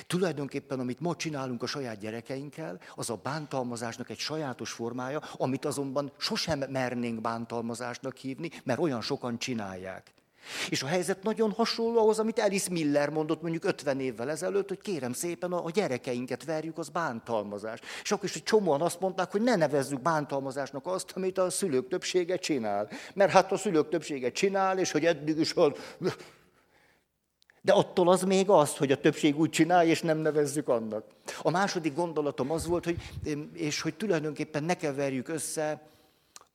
Tulajdonképpen, 0.07 0.81
amit 0.81 1.01
ma 1.01 1.17
csinálunk 1.17 1.63
a 1.63 1.67
saját 1.67 1.99
gyerekeinkkel, 1.99 2.81
az 2.95 3.11
a 3.11 3.21
bántalmazásnak 3.23 4.11
egy 4.11 4.19
sajátos 4.19 4.73
formája, 4.73 5.19
amit 5.19 5.65
azonban 5.65 6.13
sosem 6.17 6.59
mernénk 6.59 7.21
bántalmazásnak 7.21 8.17
hívni, 8.17 8.51
mert 8.65 8.79
olyan 8.79 9.01
sokan 9.01 9.39
csinálják. 9.39 10.16
És 10.69 10.83
a 10.83 10.87
helyzet 10.87 11.23
nagyon 11.23 11.51
hasonló 11.51 11.99
ahhoz, 11.99 12.19
amit 12.19 12.39
Alice 12.39 12.71
Miller 12.71 13.11
mondott 13.11 13.43
mondjuk 13.43 13.65
50 13.65 14.01
évvel 14.01 14.31
ezelőtt, 14.31 14.69
hogy 14.69 14.81
kérem 14.81 15.13
szépen 15.13 15.53
a 15.53 15.71
gyerekeinket 15.71 16.45
verjük, 16.45 16.79
az 16.79 16.89
bántalmazás. 16.89 17.81
És 18.03 18.13
akkor 18.13 18.25
is 18.25 18.35
egy 18.35 18.43
csomóan 18.43 18.81
azt 18.81 19.01
mondták, 19.01 19.31
hogy 19.31 19.43
ne 19.43 19.57
nevezzük 19.57 20.01
bántalmazásnak 20.01 20.87
azt, 20.87 21.13
amit 21.15 21.39
a 21.39 21.51
szülők 21.51 21.89
többsége 21.89 22.37
csinál. 22.37 22.89
Mert 23.15 23.31
hát 23.31 23.53
a 23.53 23.57
szülők 23.57 23.89
többsége 23.89 24.31
csinál, 24.31 24.79
és 24.79 24.91
hogy 24.91 25.05
eddig 25.05 25.39
is 25.39 25.55
a... 25.55 25.73
De 27.63 27.73
attól 27.73 28.09
az 28.09 28.23
még 28.23 28.51
az, 28.51 28.77
hogy 28.77 28.93
a 28.93 29.01
többség 29.01 29.39
úgy 29.39 29.51
csinálja, 29.51 29.91
és 29.91 30.03
nem 30.03 30.19
nevezzük 30.19 30.69
annak. 30.69 31.05
A 31.43 31.51
második 31.51 31.95
gondolatom 31.95 32.51
az 32.51 32.67
volt, 32.67 32.85
hogy, 32.85 32.97
és 33.53 33.81
hogy 33.81 33.95
tulajdonképpen 33.95 34.65
ne 34.65 34.75
keverjük 34.75 35.29
össze 35.29 35.91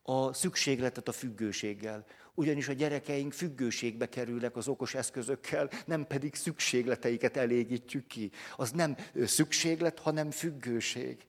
a 0.03 0.33
szükségletet 0.33 1.07
a 1.07 1.11
függőséggel. 1.11 2.05
Ugyanis 2.35 2.67
a 2.67 2.73
gyerekeink 2.73 3.33
függőségbe 3.33 4.05
kerülnek 4.05 4.55
az 4.55 4.67
okos 4.67 4.93
eszközökkel, 4.93 5.69
nem 5.85 6.05
pedig 6.07 6.35
szükségleteiket 6.35 7.37
elégítjük 7.37 8.07
ki. 8.07 8.31
Az 8.55 8.71
nem 8.71 8.95
szükséglet, 9.25 9.99
hanem 9.99 10.31
függőség. 10.31 11.25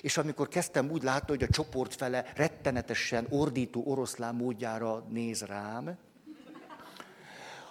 És 0.00 0.16
amikor 0.16 0.48
kezdtem 0.48 0.90
úgy 0.90 1.02
látni, 1.02 1.28
hogy 1.28 1.42
a 1.42 1.52
csoport 1.52 1.94
fele 1.94 2.32
rettenetesen 2.36 3.26
ordító 3.30 3.82
oroszlán 3.86 4.34
módjára 4.34 5.06
néz 5.08 5.42
rám, 5.42 5.98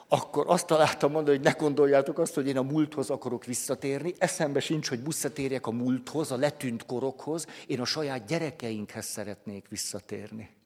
akkor 0.07 0.45
azt 0.47 0.67
találtam 0.67 1.11
mondani, 1.11 1.35
hogy 1.35 1.45
ne 1.45 1.51
gondoljátok 1.51 2.19
azt, 2.19 2.33
hogy 2.33 2.47
én 2.47 2.57
a 2.57 2.61
múlthoz 2.61 3.09
akarok 3.09 3.45
visszatérni. 3.45 4.13
Eszembe 4.17 4.59
sincs, 4.59 4.89
hogy 4.89 5.03
visszatérjek 5.03 5.67
a 5.67 5.71
múlthoz, 5.71 6.31
a 6.31 6.37
letűnt 6.37 6.85
korokhoz. 6.85 7.45
Én 7.65 7.79
a 7.79 7.85
saját 7.85 8.25
gyerekeinkhez 8.25 9.05
szeretnék 9.05 9.67
visszatérni. 9.67 10.56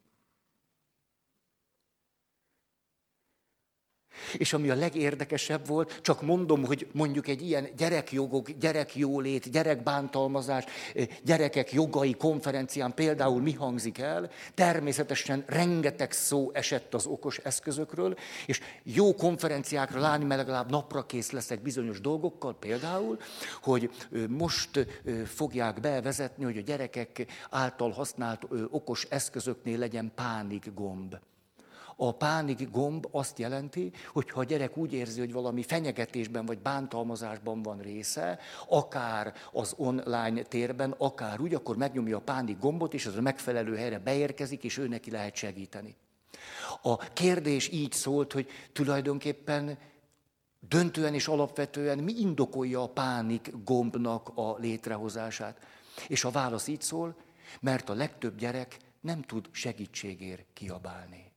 És 4.38 4.54
ami 4.54 4.70
a 4.70 4.76
legérdekesebb 4.76 5.68
volt, 5.68 6.00
csak 6.02 6.22
mondom, 6.22 6.66
hogy 6.66 6.88
mondjuk 6.92 7.28
egy 7.28 7.42
ilyen 7.42 7.68
gyerekjogok, 7.78 8.52
gyerekjólét, 8.52 9.52
gyerekbántalmazás, 9.52 10.64
eh, 10.96 11.08
gyerekek 11.24 11.72
jogai 11.74 12.14
konferencián 12.14 12.94
például 12.94 13.42
mi 13.42 13.54
hangzik 13.54 13.98
el, 13.98 14.30
természetesen 14.54 15.44
rengeteg 15.48 16.12
szó 16.12 16.52
esett 16.54 16.94
az 16.94 17.06
okos 17.06 17.38
eszközökről, 17.38 18.16
és 18.46 18.60
jó 18.84 19.16
konferenciákra 19.16 20.00
mert 20.18 20.28
legalább 20.28 20.70
napra 20.70 21.06
kész 21.06 21.32
leszek 21.32 21.62
bizonyos 21.62 22.02
dolgokkal, 22.02 22.56
például, 22.60 23.20
hogy 23.62 23.90
most 24.28 24.88
fogják 25.26 25.80
bevezetni, 25.80 26.44
hogy 26.44 26.58
a 26.58 26.62
gyerekek 26.62 27.26
által 27.50 27.92
használt 27.92 28.48
okos 28.70 29.08
eszközöknél 29.10 29.78
legyen 29.78 30.12
pánik 30.16 30.74
gomb. 30.74 31.16
A 32.04 32.12
pánik 32.12 32.72
gomb 32.72 33.08
azt 33.12 33.40
jelenti, 33.40 33.92
hogy 34.08 34.30
ha 34.30 34.40
a 34.40 34.44
gyerek 34.44 34.78
úgy 34.78 34.94
érzi, 34.94 35.20
hogy 35.20 35.32
valami 35.32 35.64
fenyegetésben 35.64 36.46
vagy 36.46 36.60
bántalmazásban 36.60 37.62
van 37.62 37.78
része, 37.78 38.40
akár 38.68 39.34
az 39.52 39.74
online 39.78 40.42
térben, 40.42 40.96
akár 40.98 41.40
úgy, 41.40 41.54
akkor 41.54 41.78
megnyomja 41.78 42.18
a 42.18 42.22
pánik 42.22 42.60
gombot, 42.60 42.94
és 42.94 43.06
az 43.06 43.16
a 43.16 43.22
megfelelő 43.22 43.76
helyre 43.76 44.00
beérkezik, 44.00 44.64
és 44.64 44.78
ő 44.78 44.88
neki 44.88 45.12
lehet 45.12 45.36
segíteni. 45.36 45.96
A 46.82 46.98
kérdés 46.98 47.72
így 47.72 47.92
szólt, 47.92 48.34
hogy 48.34 48.48
tulajdonképpen 48.72 49.78
döntően 50.60 51.14
és 51.14 51.28
alapvetően 51.28 51.98
mi 51.98 52.14
indokolja 52.20 52.84
a 52.84 52.90
pánik 52.90 53.54
gombnak 53.64 54.32
a 54.36 54.58
létrehozását. 54.58 55.58
És 56.08 56.24
a 56.24 56.32
válasz 56.32 56.68
így 56.68 56.82
szól, 56.82 57.16
mert 57.60 57.90
a 57.90 57.94
legtöbb 57.94 58.38
gyerek 58.38 58.78
nem 59.02 59.22
tud 59.22 59.50
segítségért 59.52 60.46
kiabálni. 60.54 61.31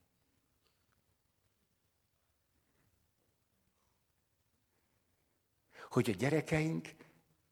Hogy 5.95 6.09
a 6.09 6.13
gyerekeink 6.13 6.95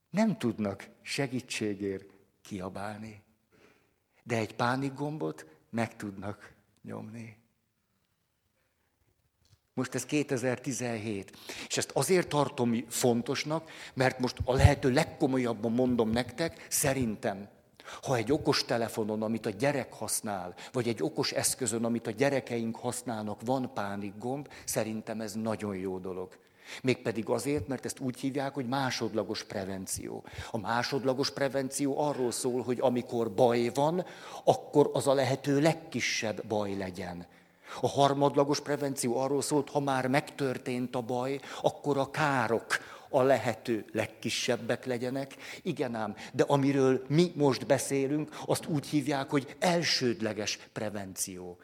nem 0.10 0.38
tudnak 0.38 0.90
segítségért 1.02 2.06
kiabálni, 2.42 3.22
de 4.24 4.38
egy 4.38 4.56
pánikgombot 4.56 5.46
meg 5.70 5.96
tudnak 5.96 6.54
nyomni. 6.82 7.38
Most 9.74 9.96
ez 9.96 10.06
2017. 10.06 11.38
És 11.68 11.78
ezt 11.78 11.92
azért 11.92 12.28
tartom 12.28 12.90
fontosnak, 12.90 13.72
mert 13.94 14.20
most 14.20 14.38
a 14.46 14.54
lehető 14.54 14.92
legkomolyabban 14.92 15.72
mondom 15.72 16.10
nektek, 16.10 16.66
szerintem, 16.70 17.50
ha 18.02 18.16
egy 18.16 18.32
okos 18.32 18.66
telefonon, 18.66 19.22
amit 19.22 19.46
a 19.46 19.50
gyerek 19.50 19.94
használ, 19.94 20.56
vagy 20.72 20.88
egy 20.88 21.04
okos 21.04 21.32
eszközön, 21.32 21.86
amit 21.86 22.08
a 22.08 22.12
gyerekeink 22.12 22.76
használnak, 22.76 23.42
van 23.42 23.74
pánikgomb, 23.74 24.50
szerintem 24.66 25.22
ez 25.22 25.34
nagyon 25.34 25.76
jó 25.76 26.00
dolog. 26.00 26.43
Mégpedig 26.82 27.30
azért, 27.30 27.68
mert 27.68 27.86
ezt 27.86 28.00
úgy 28.00 28.20
hívják, 28.20 28.54
hogy 28.54 28.68
másodlagos 28.68 29.44
prevenció. 29.44 30.24
A 30.52 30.58
másodlagos 30.58 31.32
prevenció 31.32 32.00
arról 32.00 32.32
szól, 32.32 32.62
hogy 32.62 32.78
amikor 32.80 33.32
baj 33.32 33.72
van, 33.74 34.06
akkor 34.44 34.90
az 34.94 35.08
a 35.08 35.14
lehető 35.14 35.62
legkisebb 35.62 36.46
baj 36.46 36.78
legyen. 36.78 37.26
A 37.82 37.88
harmadlagos 37.88 38.60
prevenció 38.60 39.18
arról 39.18 39.42
szólt, 39.42 39.70
ha 39.70 39.80
már 39.80 40.08
megtörtént 40.08 40.96
a 40.96 41.02
baj, 41.02 41.40
akkor 41.62 41.98
a 41.98 42.10
károk 42.12 42.66
a 43.10 43.22
lehető 43.22 43.86
legkisebbek 43.92 44.86
legyenek. 44.86 45.36
Igen 45.62 45.96
ám, 45.96 46.16
de 46.34 46.44
amiről 46.48 47.06
mi 47.08 47.32
most 47.36 47.66
beszélünk, 47.66 48.30
azt 48.46 48.66
úgy 48.66 48.88
hívják, 48.88 49.30
hogy 49.30 49.56
elsődleges 49.60 50.60
prevenció. 50.74 51.58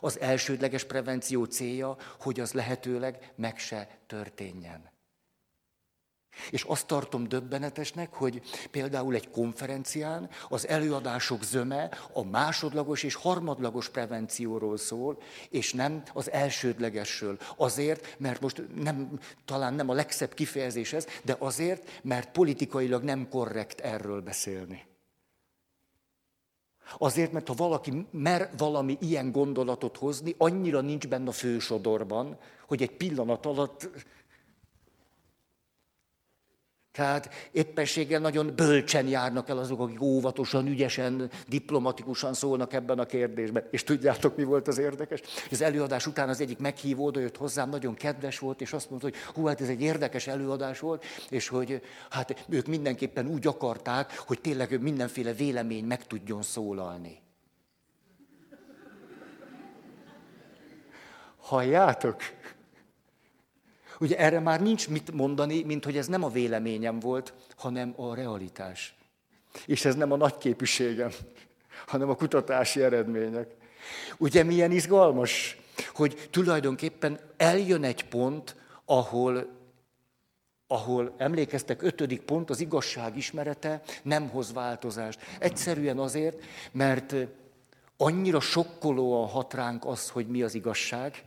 Az 0.00 0.20
elsődleges 0.20 0.84
prevenció 0.84 1.44
célja, 1.44 1.96
hogy 2.20 2.40
az 2.40 2.52
lehetőleg 2.52 3.32
meg 3.36 3.58
se 3.58 3.98
történjen. 4.06 4.96
És 6.50 6.62
azt 6.62 6.86
tartom 6.86 7.28
döbbenetesnek, 7.28 8.12
hogy 8.12 8.42
például 8.70 9.14
egy 9.14 9.30
konferencián 9.30 10.30
az 10.48 10.68
előadások 10.68 11.42
zöme 11.42 11.90
a 12.12 12.24
másodlagos 12.24 13.02
és 13.02 13.14
harmadlagos 13.14 13.88
prevencióról 13.88 14.76
szól, 14.76 15.22
és 15.50 15.72
nem 15.72 16.02
az 16.12 16.30
elsődlegesről. 16.30 17.38
Azért, 17.56 18.16
mert 18.18 18.40
most 18.40 18.62
nem, 18.74 19.18
talán 19.44 19.74
nem 19.74 19.88
a 19.88 19.94
legszebb 19.94 20.34
kifejezés 20.34 20.92
ez, 20.92 21.06
de 21.24 21.36
azért, 21.38 22.00
mert 22.02 22.30
politikailag 22.30 23.02
nem 23.02 23.28
korrekt 23.28 23.80
erről 23.80 24.20
beszélni. 24.20 24.87
Azért, 26.98 27.32
mert 27.32 27.48
ha 27.48 27.54
valaki 27.54 28.06
mer 28.10 28.50
valami 28.56 28.96
ilyen 29.00 29.32
gondolatot 29.32 29.96
hozni, 29.96 30.34
annyira 30.38 30.80
nincs 30.80 31.08
benne 31.08 31.28
a 31.28 31.32
fősodorban, 31.32 32.38
hogy 32.66 32.82
egy 32.82 32.96
pillanat 32.96 33.46
alatt 33.46 33.90
tehát 36.98 37.30
éppenséggel 37.52 38.20
nagyon 38.20 38.52
bölcsen 38.56 39.06
járnak 39.08 39.48
el 39.48 39.58
azok, 39.58 39.80
akik 39.80 40.02
óvatosan, 40.02 40.66
ügyesen, 40.66 41.30
diplomatikusan 41.48 42.34
szólnak 42.34 42.72
ebben 42.72 42.98
a 42.98 43.06
kérdésben. 43.06 43.64
És 43.70 43.84
tudjátok, 43.84 44.36
mi 44.36 44.44
volt 44.44 44.68
az 44.68 44.78
érdekes? 44.78 45.20
Az 45.50 45.62
előadás 45.62 46.06
után 46.06 46.28
az 46.28 46.40
egyik 46.40 46.58
meghívó 46.58 47.04
oda 47.04 47.20
jött 47.20 47.36
hozzám, 47.36 47.68
nagyon 47.68 47.94
kedves 47.94 48.38
volt, 48.38 48.60
és 48.60 48.72
azt 48.72 48.90
mondta, 48.90 49.08
hogy 49.08 49.16
hú, 49.34 49.46
hát 49.46 49.60
ez 49.60 49.68
egy 49.68 49.82
érdekes 49.82 50.26
előadás 50.26 50.78
volt, 50.78 51.04
és 51.28 51.48
hogy 51.48 51.82
hát 52.10 52.44
ők 52.48 52.66
mindenképpen 52.66 53.26
úgy 53.26 53.46
akarták, 53.46 54.18
hogy 54.18 54.40
tényleg 54.40 54.80
mindenféle 54.82 55.32
vélemény 55.32 55.84
meg 55.84 56.06
tudjon 56.06 56.42
szólalni. 56.42 57.20
Halljátok? 61.36 62.22
Ugye 64.00 64.18
erre 64.18 64.40
már 64.40 64.60
nincs 64.60 64.88
mit 64.88 65.12
mondani, 65.12 65.62
mint 65.62 65.84
hogy 65.84 65.96
ez 65.96 66.06
nem 66.06 66.24
a 66.24 66.28
véleményem 66.28 66.98
volt, 66.98 67.34
hanem 67.56 67.94
a 67.96 68.14
realitás. 68.14 68.94
És 69.66 69.84
ez 69.84 69.94
nem 69.94 70.12
a 70.12 70.16
nagyképűségem, 70.16 71.10
hanem 71.86 72.08
a 72.08 72.16
kutatási 72.16 72.82
eredmények. 72.82 73.54
Ugye 74.16 74.42
milyen 74.42 74.70
izgalmas, 74.70 75.58
hogy 75.94 76.28
tulajdonképpen 76.30 77.18
eljön 77.36 77.84
egy 77.84 78.04
pont, 78.04 78.56
ahol, 78.84 79.46
ahol 80.66 81.14
emlékeztek, 81.16 81.82
ötödik 81.82 82.22
pont, 82.22 82.50
az 82.50 82.60
igazság 82.60 83.16
ismerete 83.16 83.82
nem 84.02 84.28
hoz 84.28 84.52
változást. 84.52 85.20
Egyszerűen 85.38 85.98
azért, 85.98 86.44
mert 86.72 87.14
annyira 87.96 88.40
sokkolóan 88.40 89.28
hat 89.28 89.54
ránk 89.54 89.84
az, 89.84 90.08
hogy 90.08 90.26
mi 90.26 90.42
az 90.42 90.54
igazság, 90.54 91.22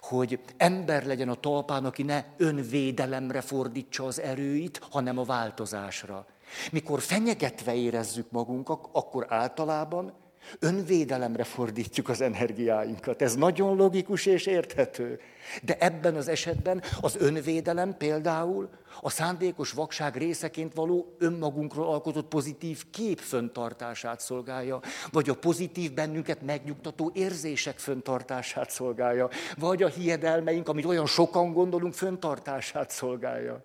hogy 0.00 0.40
ember 0.56 1.06
legyen 1.06 1.28
a 1.28 1.34
talpán, 1.34 1.84
aki 1.84 2.02
ne 2.02 2.24
önvédelemre 2.36 3.40
fordítsa 3.40 4.04
az 4.04 4.20
erőit, 4.20 4.80
hanem 4.90 5.18
a 5.18 5.24
változásra. 5.24 6.26
Mikor 6.72 7.00
fenyegetve 7.00 7.74
érezzük 7.74 8.30
magunkat, 8.30 8.88
akkor 8.92 9.26
általában 9.28 10.12
önvédelemre 10.58 11.44
fordítjuk 11.44 12.08
az 12.08 12.20
energiáinkat. 12.20 13.22
Ez 13.22 13.34
nagyon 13.34 13.76
logikus 13.76 14.26
és 14.26 14.46
érthető. 14.46 15.20
De 15.62 15.76
ebben 15.78 16.14
az 16.14 16.28
esetben 16.28 16.82
az 17.00 17.16
önvédelem 17.16 17.96
például 17.96 18.68
a 19.00 19.10
szándékos 19.10 19.72
vakság 19.72 20.16
részeként 20.16 20.74
való 20.74 21.16
önmagunkról 21.18 21.86
alkotott 21.86 22.28
pozitív 22.28 22.84
kép 22.90 23.18
föntartását 23.18 24.20
szolgálja, 24.20 24.80
vagy 25.10 25.28
a 25.28 25.34
pozitív 25.34 25.92
bennünket 25.92 26.42
megnyugtató 26.42 27.10
érzések 27.14 27.78
föntartását 27.78 28.70
szolgálja, 28.70 29.28
vagy 29.58 29.82
a 29.82 29.88
hiedelmeink, 29.88 30.68
amit 30.68 30.84
olyan 30.84 31.06
sokan 31.06 31.52
gondolunk, 31.52 31.94
föntartását 31.94 32.90
szolgálja. 32.90 33.64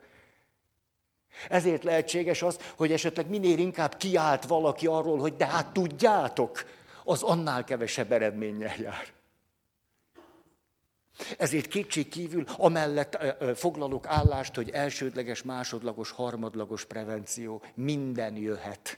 Ezért 1.50 1.84
lehetséges 1.84 2.42
az, 2.42 2.60
hogy 2.76 2.92
esetleg 2.92 3.30
minél 3.30 3.58
inkább 3.58 3.98
kiállt 3.98 4.46
valaki 4.46 4.88
arról, 4.88 5.20
hogy 5.20 5.36
de 5.36 5.46
hát 5.46 5.74
tudjátok, 5.74 6.64
az 7.04 7.22
annál 7.22 7.64
kevesebb 7.64 8.12
eredménnyel 8.12 8.76
jár. 8.80 9.08
Ezért 11.38 11.68
kétség 11.68 12.10
kívül 12.10 12.44
amellett 12.58 13.18
foglalok 13.56 14.08
állást, 14.08 14.56
hogy 14.56 14.70
elsődleges, 14.70 15.44
másodlagos, 15.44 16.12
harmadlagos 16.12 16.86
prevenció. 16.86 17.62
Minden 17.74 18.36
jöhet. 18.36 18.98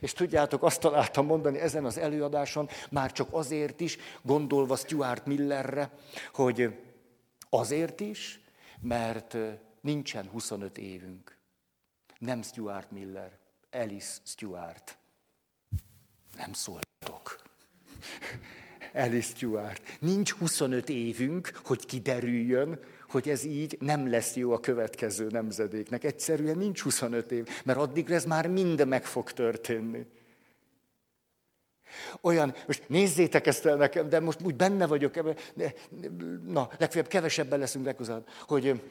És 0.00 0.12
tudjátok, 0.12 0.62
azt 0.62 0.80
találtam 0.80 1.26
mondani 1.26 1.58
ezen 1.58 1.84
az 1.84 1.98
előadáson, 1.98 2.68
már 2.90 3.12
csak 3.12 3.28
azért 3.30 3.80
is, 3.80 3.98
gondolva 4.22 4.76
Stuart 4.76 5.26
Millerre, 5.26 5.90
hogy 6.32 6.78
azért 7.50 8.00
is, 8.00 8.40
mert 8.80 9.36
nincsen 9.80 10.28
25 10.28 10.78
évünk. 10.78 11.36
Nem 12.18 12.42
Stuart 12.42 12.90
Miller, 12.90 13.38
Alice 13.70 14.18
Stuart. 14.24 14.98
Nem 16.36 16.52
szóltok. 16.52 17.42
Alice 18.94 19.34
Stuart. 19.34 19.82
Nincs 20.00 20.32
25 20.32 20.88
évünk, 20.88 21.60
hogy 21.64 21.86
kiderüljön, 21.86 22.78
hogy 23.08 23.28
ez 23.28 23.44
így 23.44 23.76
nem 23.80 24.10
lesz 24.10 24.36
jó 24.36 24.52
a 24.52 24.60
következő 24.60 25.26
nemzedéknek. 25.26 26.04
Egyszerűen 26.04 26.58
nincs 26.58 26.82
25 26.82 27.32
év, 27.32 27.48
mert 27.64 27.78
addigra 27.78 28.14
ez 28.14 28.24
már 28.24 28.46
mind 28.46 28.86
meg 28.86 29.04
fog 29.04 29.32
történni. 29.32 30.06
Olyan, 32.20 32.54
most 32.66 32.88
nézzétek 32.88 33.46
ezt 33.46 33.66
el 33.66 33.76
nekem, 33.76 34.08
de 34.08 34.20
most 34.20 34.40
úgy 34.42 34.54
benne 34.54 34.86
vagyok 34.86 35.16
ebben, 35.16 35.36
na, 36.46 36.68
legfeljebb 36.78 37.08
kevesebben 37.08 37.58
leszünk 37.58 37.84
legközelebb, 37.84 38.28
hogy, 38.46 38.82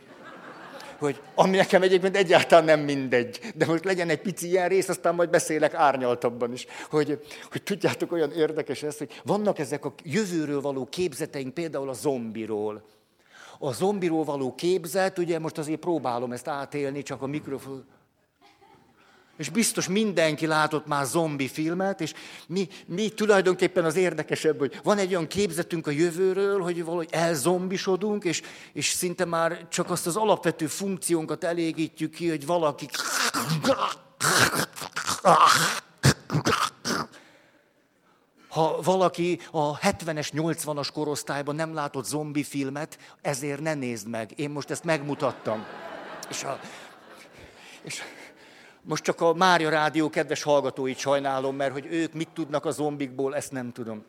hogy 0.99 1.21
ami 1.35 1.55
nekem 1.55 1.81
egyébként 1.81 2.15
egyáltalán 2.15 2.65
nem 2.65 2.79
mindegy, 2.79 3.39
de 3.55 3.65
most 3.65 3.83
legyen 3.83 4.09
egy 4.09 4.21
pici 4.21 4.47
ilyen 4.47 4.67
rész, 4.67 4.89
aztán 4.89 5.15
majd 5.15 5.29
beszélek 5.29 5.73
árnyaltabban 5.73 6.53
is, 6.53 6.65
hogy, 6.89 7.19
hogy 7.51 7.63
tudjátok, 7.63 8.11
olyan 8.11 8.31
érdekes 8.31 8.83
ez, 8.83 8.97
hogy 8.97 9.21
vannak 9.23 9.59
ezek 9.59 9.85
a 9.85 9.93
jövőről 10.03 10.61
való 10.61 10.85
képzeteink, 10.85 11.53
például 11.53 11.89
a 11.89 11.93
zombiról. 11.93 12.83
A 13.59 13.73
zombiról 13.73 14.23
való 14.23 14.55
képzet, 14.55 15.17
ugye 15.17 15.39
most 15.39 15.57
azért 15.57 15.79
próbálom 15.79 16.31
ezt 16.31 16.47
átélni, 16.47 17.03
csak 17.03 17.21
a 17.21 17.27
mikrofon... 17.27 17.85
És 19.37 19.49
biztos 19.49 19.87
mindenki 19.87 20.45
látott 20.45 20.85
már 20.85 21.05
zombi 21.05 21.47
filmet, 21.47 22.01
és 22.01 22.13
mi, 22.47 22.67
mi 22.85 23.09
tulajdonképpen 23.09 23.85
az 23.85 23.95
érdekesebb, 23.95 24.59
hogy 24.59 24.79
van 24.83 24.97
egy 24.97 25.09
olyan 25.09 25.27
képzetünk 25.27 25.87
a 25.87 25.91
jövőről, 25.91 26.61
hogy 26.61 26.83
valahogy 26.83 27.09
elzombisodunk, 27.11 28.23
és, 28.23 28.41
és 28.73 28.87
szinte 28.87 29.25
már 29.25 29.67
csak 29.69 29.89
azt 29.89 30.07
az 30.07 30.15
alapvető 30.15 30.67
funkciónkat 30.67 31.43
elégítjük 31.43 32.11
ki, 32.11 32.29
hogy 32.29 32.45
valaki 32.45 32.87
ha 38.49 38.81
valaki 38.81 39.39
a 39.51 39.77
70-es, 39.77 40.29
80-as 40.33 40.89
korosztályban 40.93 41.55
nem 41.55 41.73
látott 41.73 42.05
zombi 42.05 42.43
filmet, 42.43 42.97
ezért 43.21 43.61
ne 43.61 43.73
nézd 43.73 44.07
meg. 44.07 44.31
Én 44.35 44.49
most 44.49 44.69
ezt 44.69 44.83
megmutattam. 44.83 45.65
És, 46.29 46.43
a, 46.43 46.59
és 47.83 48.01
most 48.87 49.03
csak 49.03 49.21
a 49.21 49.33
Mária 49.33 49.69
Rádió 49.69 50.09
kedves 50.09 50.43
hallgatóit 50.43 50.97
sajnálom, 50.97 51.55
mert 51.55 51.71
hogy 51.71 51.85
ők 51.85 52.13
mit 52.13 52.29
tudnak 52.33 52.65
a 52.65 52.71
zombikból, 52.71 53.35
ezt 53.35 53.51
nem 53.51 53.71
tudom. 53.71 54.05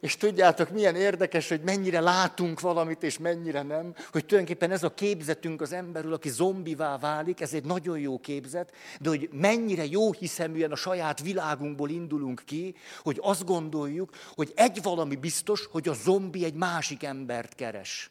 És 0.00 0.16
tudjátok, 0.16 0.70
milyen 0.70 0.96
érdekes, 0.96 1.48
hogy 1.48 1.60
mennyire 1.60 2.00
látunk 2.00 2.60
valamit, 2.60 3.02
és 3.02 3.18
mennyire 3.18 3.62
nem. 3.62 3.94
Hogy 4.12 4.26
tulajdonképpen 4.26 4.70
ez 4.70 4.82
a 4.82 4.94
képzetünk 4.94 5.60
az 5.60 5.72
emberről, 5.72 6.12
aki 6.12 6.28
zombivá 6.28 6.98
válik, 6.98 7.40
ez 7.40 7.52
egy 7.52 7.64
nagyon 7.64 7.98
jó 7.98 8.18
képzet, 8.18 8.72
de 9.00 9.08
hogy 9.08 9.28
mennyire 9.32 9.84
jó 9.84 10.12
hiszeműen 10.12 10.72
a 10.72 10.76
saját 10.76 11.20
világunkból 11.20 11.90
indulunk 11.90 12.42
ki, 12.44 12.74
hogy 13.02 13.18
azt 13.22 13.44
gondoljuk, 13.44 14.10
hogy 14.34 14.52
egy 14.54 14.82
valami 14.82 15.16
biztos, 15.16 15.68
hogy 15.70 15.88
a 15.88 15.94
zombi 15.94 16.44
egy 16.44 16.54
másik 16.54 17.02
embert 17.02 17.54
keres. 17.54 18.10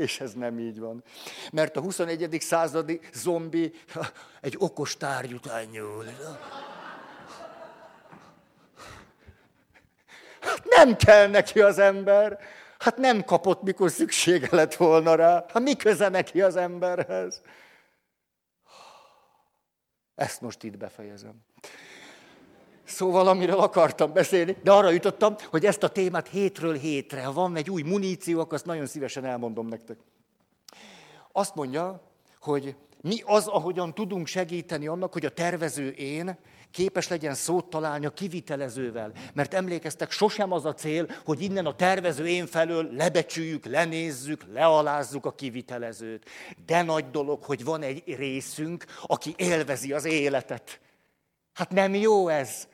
És 0.00 0.20
ez 0.20 0.32
nem 0.32 0.58
így 0.58 0.78
van. 0.78 1.04
Mert 1.52 1.76
a 1.76 1.80
21. 1.80 2.40
századi 2.40 3.00
zombi 3.12 3.72
egy 4.40 4.56
okos 4.58 4.96
tárgy 4.96 5.32
után 5.32 5.64
nyúl. 5.64 6.04
Hát 10.40 10.64
nem 10.64 10.96
kell 10.96 11.28
neki 11.28 11.60
az 11.60 11.78
ember. 11.78 12.38
Hát 12.78 12.96
nem 12.96 13.24
kapott, 13.24 13.62
mikor 13.62 13.90
szüksége 13.90 14.48
lett 14.50 14.74
volna 14.74 15.14
rá. 15.14 15.44
Hát 15.48 15.62
mi 15.62 15.76
köze 15.76 16.08
neki 16.08 16.42
az 16.42 16.56
emberhez? 16.56 17.42
Ezt 20.14 20.40
most 20.40 20.62
itt 20.62 20.76
befejezem. 20.76 21.44
Szóval, 22.90 23.28
amiről 23.28 23.58
akartam 23.58 24.12
beszélni, 24.12 24.56
de 24.62 24.72
arra 24.72 24.90
jutottam, 24.90 25.34
hogy 25.50 25.66
ezt 25.66 25.82
a 25.82 25.88
témát 25.88 26.28
hétről 26.28 26.74
hétre, 26.74 27.24
ha 27.24 27.32
van 27.32 27.56
egy 27.56 27.70
új 27.70 27.82
muníció, 27.82 28.40
akkor 28.40 28.54
azt 28.54 28.66
nagyon 28.66 28.86
szívesen 28.86 29.24
elmondom 29.24 29.66
nektek. 29.66 29.96
Azt 31.32 31.54
mondja, 31.54 32.02
hogy 32.40 32.74
mi 33.00 33.22
az, 33.24 33.46
ahogyan 33.46 33.94
tudunk 33.94 34.26
segíteni 34.26 34.86
annak, 34.86 35.12
hogy 35.12 35.24
a 35.24 35.30
tervező 35.30 35.88
én 35.88 36.38
képes 36.70 37.08
legyen 37.08 37.34
szót 37.34 37.64
találni 37.64 38.06
a 38.06 38.10
kivitelezővel. 38.10 39.12
Mert 39.34 39.54
emlékeztek, 39.54 40.10
sosem 40.10 40.52
az 40.52 40.64
a 40.64 40.74
cél, 40.74 41.06
hogy 41.24 41.40
innen 41.40 41.66
a 41.66 41.76
tervező 41.76 42.26
én 42.26 42.46
felől 42.46 42.88
lebecsüljük, 42.92 43.64
lenézzük, 43.64 44.44
lealázzuk 44.52 45.26
a 45.26 45.34
kivitelezőt. 45.34 46.24
De 46.66 46.82
nagy 46.82 47.10
dolog, 47.10 47.42
hogy 47.42 47.64
van 47.64 47.82
egy 47.82 48.02
részünk, 48.06 48.84
aki 49.06 49.34
élvezi 49.36 49.92
az 49.92 50.04
életet. 50.04 50.80
Hát 51.52 51.70
nem 51.70 51.94
jó 51.94 52.28
ez? 52.28 52.68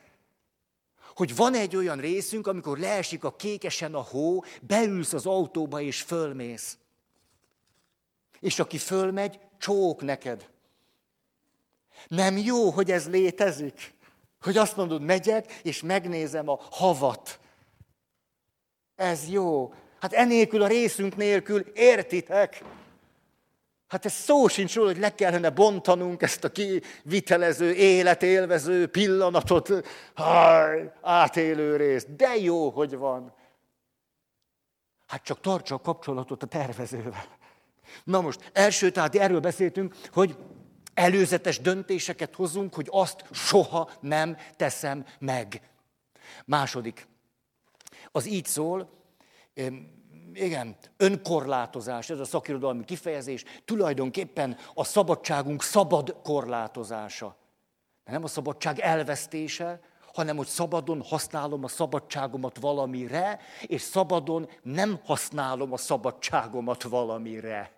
Hogy 1.17 1.35
van 1.35 1.53
egy 1.53 1.75
olyan 1.75 1.97
részünk, 1.97 2.47
amikor 2.47 2.77
leesik 2.77 3.23
a 3.23 3.35
kékesen 3.35 3.93
a 3.93 4.01
hó, 4.01 4.43
beülsz 4.61 5.13
az 5.13 5.25
autóba 5.25 5.81
és 5.81 6.01
fölmész. 6.01 6.77
És 8.39 8.59
aki 8.59 8.77
fölmegy, 8.77 9.39
csók 9.57 10.01
neked. 10.01 10.49
Nem 12.07 12.37
jó, 12.37 12.69
hogy 12.69 12.91
ez 12.91 13.09
létezik. 13.09 13.93
Hogy 14.41 14.57
azt 14.57 14.75
mondod, 14.75 15.01
megyek, 15.01 15.59
és 15.63 15.81
megnézem 15.81 16.49
a 16.49 16.59
havat. 16.71 17.39
Ez 18.95 19.29
jó. 19.29 19.73
Hát 19.99 20.13
enélkül 20.13 20.61
a 20.61 20.67
részünk 20.67 21.15
nélkül, 21.15 21.59
értitek? 21.73 22.63
Hát 23.87 24.05
ez 24.05 24.13
szó 24.13 24.47
sincs 24.47 24.75
róla, 24.75 24.91
hogy 24.91 24.99
le 24.99 25.15
kellene 25.15 25.49
bontanunk 25.49 26.21
ezt 26.21 26.43
a 26.43 26.51
kivitelező, 26.51 27.73
életélvező 27.73 28.87
pillanatot, 28.87 29.69
haj, 30.13 30.91
átélő 31.01 31.75
részt. 31.75 32.15
De 32.15 32.35
jó, 32.35 32.69
hogy 32.69 32.95
van. 32.95 33.33
Hát 35.07 35.23
csak 35.23 35.39
tartsa 35.39 35.75
a 35.75 35.81
kapcsolatot 35.81 36.43
a 36.43 36.45
tervezővel. 36.45 37.25
Na 38.03 38.21
most, 38.21 38.49
első, 38.53 38.91
tehát 38.91 39.15
erről 39.15 39.39
beszéltünk, 39.39 39.95
hogy 40.11 40.37
előzetes 40.93 41.59
döntéseket 41.59 42.35
hozunk, 42.35 42.73
hogy 42.73 42.87
azt 42.91 43.25
soha 43.31 43.91
nem 43.99 44.37
teszem 44.55 45.05
meg. 45.19 45.61
Második, 46.45 47.07
az 48.11 48.25
így 48.25 48.45
szól, 48.45 48.89
igen, 50.33 50.75
önkorlátozás, 50.97 52.09
ez 52.09 52.19
a 52.19 52.25
szakirodalmi 52.25 52.83
kifejezés, 52.83 53.43
tulajdonképpen 53.65 54.57
a 54.73 54.83
szabadságunk 54.83 55.63
szabad 55.63 56.15
korlátozása. 56.23 57.35
De 58.03 58.11
nem 58.11 58.23
a 58.23 58.27
szabadság 58.27 58.79
elvesztése, 58.79 59.79
hanem 60.13 60.37
hogy 60.37 60.47
szabadon 60.47 61.01
használom 61.01 61.63
a 61.63 61.67
szabadságomat 61.67 62.57
valamire, 62.59 63.39
és 63.61 63.81
szabadon 63.81 64.49
nem 64.61 64.99
használom 65.05 65.73
a 65.73 65.77
szabadságomat 65.77 66.83
valamire. 66.83 67.71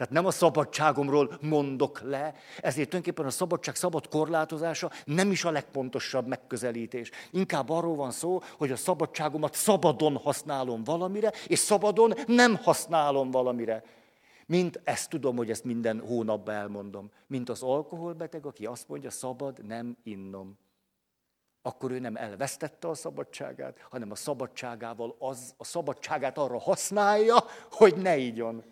Tehát 0.00 0.14
nem 0.14 0.26
a 0.26 0.30
szabadságomról 0.30 1.38
mondok 1.40 2.00
le, 2.00 2.34
ezért 2.56 2.88
tulajdonképpen 2.88 3.26
a 3.26 3.30
szabadság 3.30 3.74
szabad 3.74 4.08
korlátozása 4.08 4.90
nem 5.04 5.30
is 5.30 5.44
a 5.44 5.50
legpontosabb 5.50 6.26
megközelítés. 6.26 7.10
Inkább 7.30 7.70
arról 7.70 7.94
van 7.94 8.10
szó, 8.10 8.40
hogy 8.58 8.70
a 8.70 8.76
szabadságomat 8.76 9.54
szabadon 9.54 10.16
használom 10.16 10.84
valamire, 10.84 11.32
és 11.46 11.58
szabadon 11.58 12.14
nem 12.26 12.56
használom 12.56 13.30
valamire. 13.30 13.84
Mint 14.46 14.80
ezt 14.84 15.10
tudom, 15.10 15.36
hogy 15.36 15.50
ezt 15.50 15.64
minden 15.64 16.00
hónapban 16.00 16.54
elmondom. 16.54 17.10
Mint 17.26 17.48
az 17.48 17.62
alkoholbeteg, 17.62 18.46
aki 18.46 18.66
azt 18.66 18.88
mondja, 18.88 19.10
szabad 19.10 19.66
nem 19.66 19.96
innom. 20.02 20.58
Akkor 21.62 21.90
ő 21.90 21.98
nem 21.98 22.16
elvesztette 22.16 22.88
a 22.88 22.94
szabadságát, 22.94 23.78
hanem 23.90 24.10
a 24.10 24.14
szabadságával 24.14 25.16
az, 25.18 25.54
a 25.56 25.64
szabadságát 25.64 26.38
arra 26.38 26.58
használja, 26.58 27.36
hogy 27.70 27.96
ne 27.96 28.16
igyon 28.16 28.64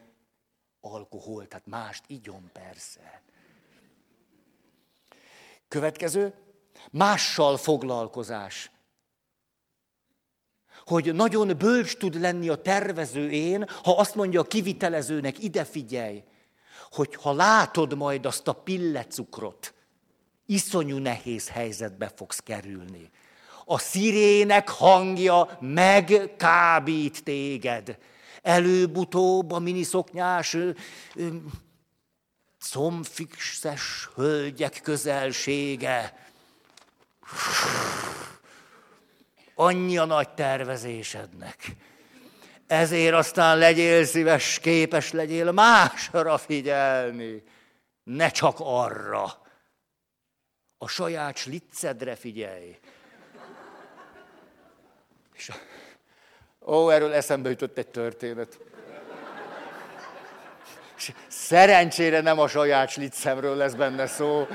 alkohol, 0.80 1.46
tehát 1.46 1.66
mást 1.66 2.04
igyon 2.06 2.50
persze. 2.52 3.22
Következő, 5.68 6.34
mással 6.90 7.56
foglalkozás. 7.56 8.70
Hogy 10.84 11.14
nagyon 11.14 11.58
bölcs 11.58 11.96
tud 11.96 12.20
lenni 12.20 12.48
a 12.48 12.62
tervező 12.62 13.30
én, 13.30 13.68
ha 13.82 13.96
azt 13.96 14.14
mondja 14.14 14.40
a 14.40 14.44
kivitelezőnek, 14.44 15.42
ide 15.42 15.64
figyelj, 15.64 16.24
hogy 16.90 17.14
ha 17.14 17.32
látod 17.32 17.96
majd 17.96 18.26
azt 18.26 18.48
a 18.48 18.52
pillecukrot, 18.52 19.74
iszonyú 20.46 20.98
nehéz 20.98 21.48
helyzetbe 21.48 22.12
fogsz 22.16 22.40
kerülni. 22.40 23.10
A 23.64 23.78
szirének 23.78 24.68
hangja 24.68 25.58
megkábít 25.60 27.24
téged. 27.24 27.98
Előbb-utóbb 28.42 29.50
a 29.50 29.58
miniszoknyás 29.58 30.56
combfixes 32.58 34.08
hölgyek 34.14 34.80
közelsége. 34.82 36.26
Annyi 39.54 39.98
a 39.98 40.04
nagy 40.04 40.28
tervezésednek. 40.28 41.76
Ezért 42.66 43.14
aztán 43.14 43.58
legyél 43.58 44.04
szíves, 44.04 44.58
képes 44.58 45.12
legyél 45.12 45.52
másra 45.52 46.38
figyelni, 46.38 47.42
ne 48.02 48.30
csak 48.30 48.56
arra. 48.58 49.46
A 50.78 50.88
saját 50.88 51.36
sliccedre 51.36 52.16
figyelj. 52.16 52.78
És. 55.34 55.50
Ó, 56.68 56.90
erről 56.90 57.12
eszembe 57.12 57.48
jutott 57.48 57.78
egy 57.78 57.88
történet. 57.88 58.58
Szerencsére 61.28 62.20
nem 62.20 62.38
a 62.38 62.48
saját 62.48 62.88
sliccemről 62.88 63.56
lesz 63.56 63.72
benne 63.72 64.06
szó, 64.06 64.46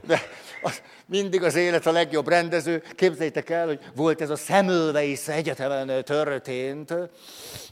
de 0.00 0.20
az, 0.62 0.82
mindig 1.06 1.42
az 1.42 1.54
élet 1.54 1.86
a 1.86 1.92
legjobb 1.92 2.28
rendező. 2.28 2.82
Képzeljétek 2.94 3.50
el, 3.50 3.66
hogy 3.66 3.80
volt 3.94 4.20
ez 4.20 4.30
a 4.30 4.36
Semmelweis 4.36 5.28
egyetemen 5.28 6.04
történt, 6.04 6.94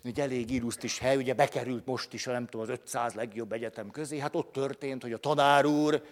egy 0.04 0.20
elég 0.20 0.50
illusztris 0.50 0.98
hely, 0.98 1.16
ugye 1.16 1.34
bekerült 1.34 1.86
most 1.86 2.12
is, 2.12 2.24
nem 2.24 2.46
tudom, 2.46 2.66
az 2.66 2.72
500 2.72 3.14
legjobb 3.14 3.52
egyetem 3.52 3.90
közé. 3.90 4.18
Hát 4.18 4.34
ott 4.34 4.52
történt, 4.52 5.02
hogy 5.02 5.12
a 5.12 5.18
tanár 5.18 5.66
úr 5.66 6.02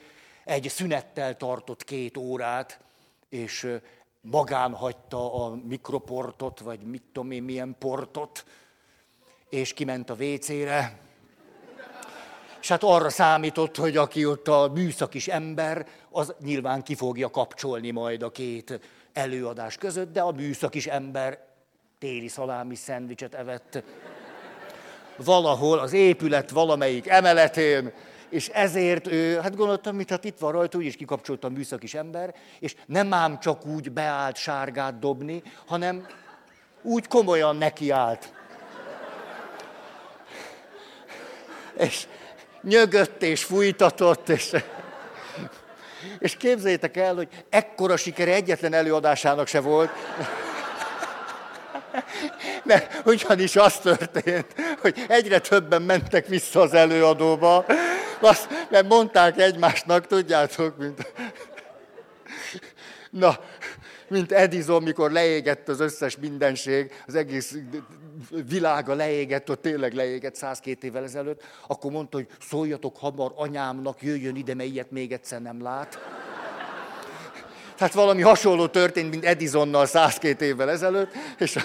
egy 0.45 0.69
szünettel 0.69 1.37
tartott 1.37 1.85
két 1.85 2.17
órát, 2.17 2.81
és 3.29 3.67
magán 4.21 4.75
hagyta 4.75 5.45
a 5.45 5.59
mikroportot, 5.69 6.61
vagy 6.61 6.81
mit 6.81 7.03
tudom 7.13 7.31
én, 7.31 7.43
milyen 7.43 7.77
portot, 7.79 8.45
és 9.49 9.73
kiment 9.73 10.11
a 10.11 10.15
WC-re, 10.15 10.99
és 12.61 12.69
hát 12.69 12.83
arra 12.83 13.11
számított, 13.11 13.77
hogy 13.77 13.97
aki 13.97 14.27
ott 14.27 14.49
a 14.49 14.71
műszakis 14.75 15.29
ember, 15.29 15.87
az 16.11 16.35
nyilván 16.41 16.83
ki 16.83 16.95
fogja 16.95 17.31
kapcsolni 17.31 17.91
majd 17.91 18.23
a 18.23 18.31
két 18.31 18.81
előadás 19.13 19.77
között, 19.77 20.13
de 20.13 20.21
a 20.21 20.33
műszakis 20.33 20.87
ember 20.87 21.39
téli 21.99 22.29
szalámi 22.29 22.75
szendvicset 22.75 23.35
evett. 23.35 23.83
Valahol 25.17 25.79
az 25.79 25.93
épület 25.93 26.51
valamelyik 26.51 27.09
emeletén, 27.09 27.93
és 28.31 28.49
ezért 28.49 29.09
hát 29.43 29.57
gondoltam, 29.57 29.97
mit 29.97 30.11
hát 30.11 30.25
itt 30.25 30.39
van 30.39 30.53
rajta, 30.53 30.79
úgyis 30.79 30.97
kikapcsolta 30.97 31.47
a 31.47 31.51
műszakis 31.51 31.95
ember, 31.95 32.35
és 32.61 32.75
nem 32.87 33.13
ám 33.13 33.41
csak 33.41 33.67
úgy 33.67 33.93
beállt 33.93 34.37
sárgát 34.37 34.99
dobni, 34.99 35.43
hanem 35.67 36.07
úgy 36.83 37.09
komolyan 37.09 37.57
nekiállt. 37.57 38.33
És 41.79 42.07
nyögött 42.63 43.23
és 43.23 43.45
fújtatott, 43.45 44.29
és, 44.29 44.55
és 46.19 46.37
képzeljétek 46.37 46.97
el, 46.97 47.15
hogy 47.15 47.29
ekkora 47.49 47.97
sikere 47.97 48.33
egyetlen 48.33 48.73
előadásának 48.73 49.47
se 49.47 49.61
volt. 49.61 49.91
Mert 52.63 53.07
ugyanis 53.07 53.57
az 53.57 53.79
történt, 53.79 54.55
hogy 54.81 55.05
egyre 55.09 55.39
többen 55.39 55.83
mentek 55.83 56.27
vissza 56.27 56.61
az 56.61 56.75
előadóba, 56.75 57.65
azt, 58.23 58.49
mert 58.71 58.89
mondták 58.89 59.39
egymásnak, 59.39 60.07
tudjátok, 60.07 60.77
mint... 60.79 61.13
Na, 63.11 63.39
mint 64.09 64.33
Edison, 64.33 64.83
mikor 64.83 65.11
leégett 65.11 65.69
az 65.69 65.81
összes 65.81 66.17
mindenség, 66.17 66.93
az 67.07 67.15
egész 67.15 67.57
világa 68.49 68.95
leégett, 68.95 69.51
ott 69.51 69.63
tényleg 69.63 69.93
leégett 69.93 70.35
102 70.35 70.85
évvel 70.87 71.05
ezelőtt, 71.05 71.43
akkor 71.67 71.91
mondta, 71.91 72.17
hogy 72.17 72.27
szóljatok 72.49 72.97
hamar 72.97 73.33
anyámnak, 73.35 74.03
jöjjön 74.03 74.37
ide, 74.37 74.55
mert 74.55 74.69
ilyet 74.69 74.91
még 74.91 75.13
egyszer 75.13 75.43
nem 75.43 75.63
lát. 75.63 75.99
Tehát 77.77 77.95
valami 77.95 78.23
hasonló 78.23 78.67
történt, 78.67 79.11
mint 79.11 79.25
Edisonnal 79.25 79.87
102 79.87 80.41
évvel 80.41 80.71
ezelőtt, 80.71 81.13
és 81.39 81.57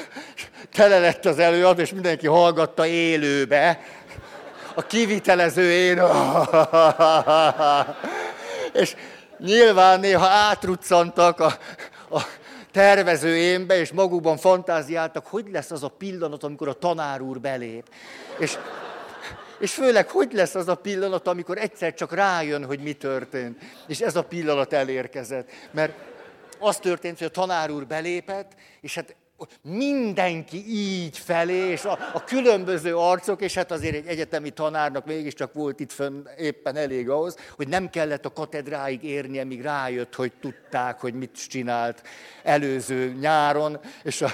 tele 0.71 0.99
lett 0.99 1.25
az 1.25 1.39
előad, 1.39 1.79
és 1.79 1.93
mindenki 1.93 2.27
hallgatta 2.27 2.85
élőbe. 2.85 3.79
A 4.75 4.86
kivitelező 4.86 5.71
én. 5.71 6.01
és 8.81 8.95
nyilván 9.38 9.99
néha 9.99 10.27
átruccantak 10.27 11.39
a, 11.39 11.57
a 12.12 12.21
tervező 12.71 13.38
énbe, 13.38 13.79
és 13.79 13.91
magukban 13.91 14.38
fantáziáltak, 14.38 15.27
hogy 15.27 15.45
lesz 15.51 15.71
az 15.71 15.83
a 15.83 15.88
pillanat, 15.88 16.43
amikor 16.43 16.67
a 16.67 16.73
tanár 16.73 17.21
úr 17.21 17.39
belép. 17.39 17.89
És, 18.38 18.57
és 19.59 19.73
főleg, 19.73 20.09
hogy 20.09 20.33
lesz 20.33 20.55
az 20.55 20.67
a 20.67 20.75
pillanat, 20.75 21.27
amikor 21.27 21.57
egyszer 21.57 21.93
csak 21.93 22.13
rájön, 22.13 22.65
hogy 22.65 22.79
mi 22.79 22.93
történt. 22.93 23.62
És 23.88 23.99
ez 23.99 24.15
a 24.15 24.23
pillanat 24.23 24.73
elérkezett. 24.73 25.49
Mert 25.71 25.93
az 26.59 26.77
történt, 26.77 27.17
hogy 27.17 27.27
a 27.27 27.29
tanár 27.29 27.71
úr 27.71 27.88
belépett, 27.88 28.51
és 28.81 28.95
hát 28.95 29.15
mindenki 29.62 30.63
így 30.67 31.17
felé, 31.17 31.69
és 31.69 31.86
a, 31.86 31.97
a 32.13 32.23
különböző 32.23 32.97
arcok, 32.97 33.41
és 33.41 33.53
hát 33.53 33.71
azért 33.71 33.95
egy 33.95 34.08
egyetemi 34.08 34.49
tanárnak 34.49 35.06
mégiscsak 35.06 35.53
volt 35.53 35.79
itt 35.79 35.91
fönn 35.91 36.27
éppen 36.38 36.75
elég 36.75 37.10
ahhoz, 37.10 37.38
hogy 37.56 37.67
nem 37.67 37.89
kellett 37.89 38.25
a 38.25 38.34
katedráig 38.34 39.03
érnie, 39.03 39.43
míg 39.43 39.62
rájött, 39.62 40.15
hogy 40.15 40.32
tudták, 40.41 40.99
hogy 40.99 41.13
mit 41.13 41.47
csinált 41.49 42.01
előző 42.43 43.15
nyáron, 43.19 43.79
és, 44.03 44.21
a, 44.21 44.29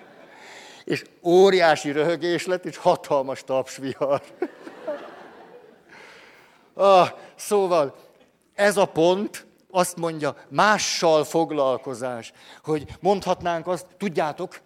és 0.84 1.04
óriási 1.22 1.90
röhögés 1.92 2.46
lett, 2.46 2.64
és 2.64 2.76
hatalmas 2.76 3.44
tapsvihar. 3.44 4.22
Ah, 6.78 7.08
szóval 7.36 7.96
ez 8.54 8.76
a 8.76 8.84
pont, 8.84 9.45
azt 9.76 9.96
mondja, 9.96 10.36
mással 10.48 11.24
foglalkozás. 11.24 12.32
Hogy 12.62 12.96
mondhatnánk 13.00 13.66
azt, 13.66 13.86
tudjátok, 13.98 14.60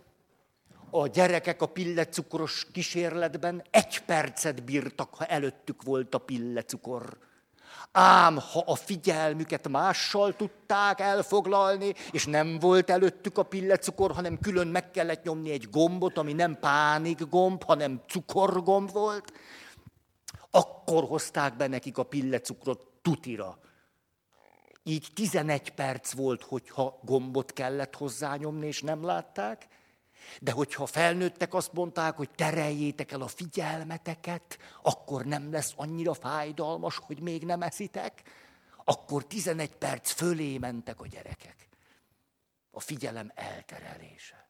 a 0.90 1.07
gyerekek 1.07 1.62
a 1.62 1.66
pillecukros 1.66 2.66
kísérletben 2.73 3.62
egy 3.70 4.01
percet 4.01 4.64
bírtak, 4.64 5.14
ha 5.14 5.25
előttük 5.25 5.83
volt 5.83 6.14
a 6.14 6.18
pillecukor. 6.18 7.18
Ám 7.92 8.38
ha 8.53 8.62
a 8.66 8.75
figyelmüket 8.75 9.68
mással 9.68 10.37
tudták 10.37 11.01
elfoglalni, 11.01 11.94
és 12.11 12.27
nem 12.27 12.59
volt 12.59 12.90
előttük 12.90 13.38
a 13.38 13.42
pillecukor, 13.42 14.12
hanem 14.12 14.38
külön 14.38 14.66
meg 14.66 14.90
kellett 14.90 15.23
nyomni 15.23 15.51
egy 15.51 15.68
gombot, 15.70 16.18
ami 16.18 16.33
nem 16.33 16.59
pánik 16.61 17.29
gomb, 17.29 17.62
hanem 17.62 18.01
cukorgomb 18.09 18.92
volt, 18.92 19.33
akkor 20.51 21.05
hozták 21.05 21.57
be 21.57 21.66
nekik 21.66 21.99
a 21.99 22.03
pillecukrot 22.03 22.87
tutira. 23.03 23.59
Így 24.83 25.09
11 25.14 25.71
perc 25.71 26.12
volt, 26.12 26.43
hogyha 26.43 26.99
gombot 27.03 27.53
kellett 27.53 27.97
hozzányomni, 27.97 28.66
és 28.66 28.83
nem 28.83 29.05
látták. 29.05 29.66
De 30.40 30.51
hogyha 30.51 30.87
felnőttek, 30.87 31.55
azt 31.55 31.73
mondták, 31.73 32.16
hogy 32.16 32.31
tereljétek 32.31 33.12
el 33.12 33.21
a 33.21 33.27
figyelmeteket, 33.27 34.59
akkor 34.83 35.25
nem 35.25 35.53
lesz 35.53 35.73
annyira 35.77 36.14
fájdalmas, 36.14 36.97
hogy 36.97 37.21
még 37.21 37.45
nem 37.45 37.62
eszitek. 37.62 38.23
Akkor 38.85 39.27
11 39.27 39.75
perc 39.77 40.11
fölé 40.11 40.59
mentek 40.59 41.01
a 41.01 41.07
gyerekek. 41.07 41.69
A 42.71 42.81
figyelem 42.81 43.33
elterelése. 43.35 44.50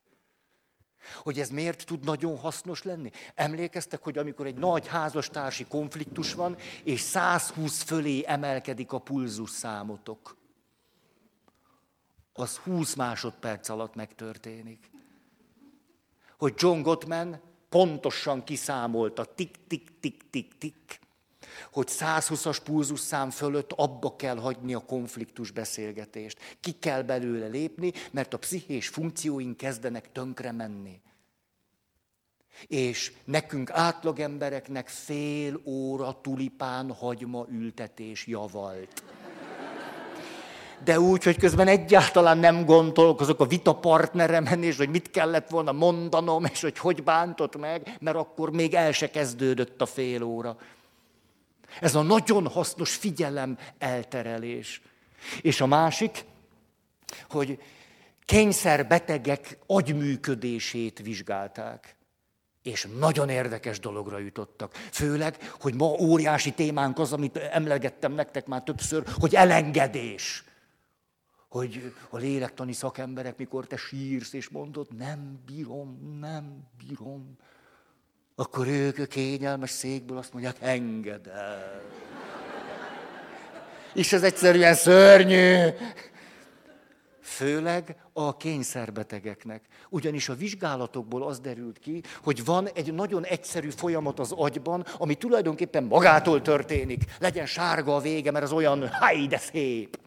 Hogy 1.14 1.40
ez 1.40 1.49
miért 1.51 1.87
tud 1.87 2.05
nagyon 2.05 2.38
hasznos 2.38 2.83
lenni? 2.83 3.11
Emlékeztek, 3.35 4.03
hogy 4.03 4.18
amikor 4.18 4.46
egy 4.46 4.59
nagy 4.59 4.87
házastársi 4.87 5.64
konfliktus 5.68 6.35
van, 6.35 6.57
és 6.85 7.01
120 7.01 7.83
fölé 7.83 8.25
emelkedik 8.27 8.92
a 8.92 8.99
pulzus 8.99 9.51
számotok, 9.51 10.37
az 12.33 12.57
20 12.57 12.94
másodperc 12.94 13.68
alatt 13.68 13.94
megtörténik. 13.94 14.90
Hogy 16.38 16.55
John 16.57 16.81
Gottman 16.81 17.40
pontosan 17.68 18.44
kiszámolta, 18.44 19.25
tik-tik-tik-tik-tik, 19.25 21.01
hogy 21.73 21.89
120-as 21.91 22.59
pulzusszám 22.65 23.31
fölött 23.31 23.73
abba 23.73 24.17
kell 24.17 24.37
hagyni 24.37 24.75
a 24.75 24.85
konfliktus 24.85 25.51
beszélgetést. 25.51 26.39
Ki 26.61 26.73
kell 26.73 27.03
belőle 27.03 27.47
lépni, 27.47 27.93
mert 28.11 28.35
a 28.35 28.39
pszichés 28.39 28.89
funkcióink 28.89 29.57
kezdenek 29.57 30.13
tönkre 30.13 30.53
menni. 30.53 31.01
És 32.67 33.13
nekünk 33.25 33.71
átlagembereknek 33.71 34.89
fél 34.89 35.61
óra 35.65 36.21
tulipán 36.21 36.93
hagyma 36.93 37.47
ültetés 37.51 38.27
javalt. 38.27 39.03
De 40.85 41.01
úgy, 41.01 41.23
hogy 41.23 41.37
közben 41.37 41.69
egyáltalán 41.69 42.39
nem 42.39 42.65
gondolkozok 42.65 43.41
a 43.41 43.47
vita 43.47 43.75
partneremen, 43.75 44.63
és 44.63 44.77
hogy 44.77 44.89
mit 44.89 45.11
kellett 45.11 45.49
volna 45.49 45.73
mondanom, 45.73 46.45
és 46.45 46.61
hogy 46.61 46.79
hogy 46.79 47.03
bántott 47.03 47.59
meg, 47.59 47.97
mert 48.01 48.17
akkor 48.17 48.51
még 48.51 48.75
el 48.75 48.93
se 48.93 49.11
kezdődött 49.11 49.81
a 49.81 49.87
fél 49.87 50.23
óra. 50.23 50.57
Ez 51.80 51.94
a 51.94 52.02
nagyon 52.02 52.46
hasznos 52.48 52.94
figyelem 52.94 53.59
elterelés. 53.78 54.83
És 55.40 55.61
a 55.61 55.66
másik, 55.66 56.24
hogy 57.28 57.59
kényszerbetegek 58.24 59.59
agyműködését 59.66 60.98
vizsgálták. 60.98 61.96
És 62.62 62.88
nagyon 62.98 63.28
érdekes 63.28 63.78
dologra 63.78 64.18
jutottak. 64.18 64.74
Főleg, 64.74 65.50
hogy 65.61 65.74
ma 65.74 65.87
óriási 65.87 66.52
témánk 66.52 66.98
az, 66.98 67.12
amit 67.12 67.37
emlegettem 67.37 68.12
nektek 68.12 68.46
már 68.46 68.62
többször, 68.62 69.04
hogy 69.18 69.35
elengedés. 69.35 70.44
Hogy 71.48 71.94
a 72.11 72.16
lélektani 72.16 72.72
szakemberek, 72.72 73.37
mikor 73.37 73.66
te 73.66 73.76
sírsz 73.76 74.33
és 74.33 74.48
mondod, 74.48 74.96
nem 74.96 75.40
bírom, 75.46 76.18
nem 76.20 76.68
bírom, 76.78 77.37
akkor 78.40 78.66
ők 78.66 78.98
a 78.98 79.05
kényelmes 79.05 79.70
székből 79.70 80.18
azt 80.18 80.33
mondják, 80.33 80.57
enged 80.61 81.26
el. 81.26 81.83
És 83.94 84.12
ez 84.12 84.22
egyszerűen 84.22 84.74
szörnyű. 84.74 85.68
Főleg 87.20 87.96
a 88.12 88.37
kényszerbetegeknek. 88.37 89.64
Ugyanis 89.88 90.29
a 90.29 90.35
vizsgálatokból 90.35 91.22
az 91.22 91.40
derült 91.40 91.79
ki, 91.79 92.03
hogy 92.22 92.44
van 92.44 92.68
egy 92.74 92.94
nagyon 92.94 93.24
egyszerű 93.24 93.68
folyamat 93.70 94.18
az 94.18 94.33
agyban, 94.33 94.87
ami 94.98 95.14
tulajdonképpen 95.14 95.85
magától 95.85 96.42
történik. 96.42 97.05
Legyen 97.18 97.46
sárga 97.46 97.94
a 97.94 98.00
vége, 98.00 98.31
mert 98.31 98.44
az 98.44 98.53
olyan, 98.53 98.88
háj, 98.88 99.26
de 99.26 99.38
szép. 99.38 99.98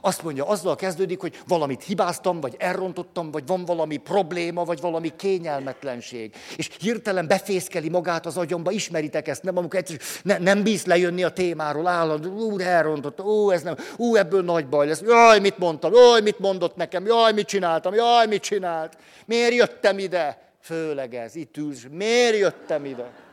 Azt 0.00 0.22
mondja, 0.22 0.46
azzal 0.46 0.76
kezdődik, 0.76 1.20
hogy 1.20 1.40
valamit 1.46 1.84
hibáztam, 1.84 2.40
vagy 2.40 2.56
elrontottam, 2.58 3.30
vagy 3.30 3.46
van 3.46 3.64
valami 3.64 3.96
probléma, 3.96 4.64
vagy 4.64 4.80
valami 4.80 5.12
kényelmetlenség. 5.16 6.34
És 6.56 6.70
hirtelen 6.78 7.26
befészkeli 7.26 7.88
magát 7.88 8.26
az 8.26 8.36
agyamba, 8.36 8.70
ismeritek 8.70 9.28
ezt, 9.28 9.42
nem, 9.42 9.56
amikor 9.56 9.78
egyszer, 9.78 9.98
ne, 10.22 10.38
nem 10.38 10.62
bíz 10.62 10.84
lejönni 10.84 11.24
a 11.24 11.30
témáról, 11.30 11.86
állad, 11.86 12.26
ú, 12.26 12.56
de 12.56 12.66
elrontottam, 12.66 13.26
ú, 13.26 13.50
ez 13.50 13.62
nem, 13.62 13.76
ú, 13.96 14.16
ebből 14.16 14.42
nagy 14.42 14.68
baj 14.68 14.86
lesz, 14.86 15.00
jaj, 15.00 15.38
mit 15.38 15.58
mondtam, 15.58 15.92
jaj, 15.92 16.20
mit 16.20 16.38
mondott 16.38 16.76
nekem, 16.76 17.06
jaj, 17.06 17.32
mit 17.32 17.46
csináltam, 17.46 17.94
jaj, 17.94 18.26
mit 18.26 18.42
csinált, 18.42 18.96
miért 19.26 19.54
jöttem 19.54 19.98
ide? 19.98 20.42
Főleg 20.60 21.14
ez, 21.14 21.34
itt 21.34 21.56
ülsz, 21.56 21.86
miért 21.90 22.38
jöttem 22.38 22.84
ide? 22.84 23.26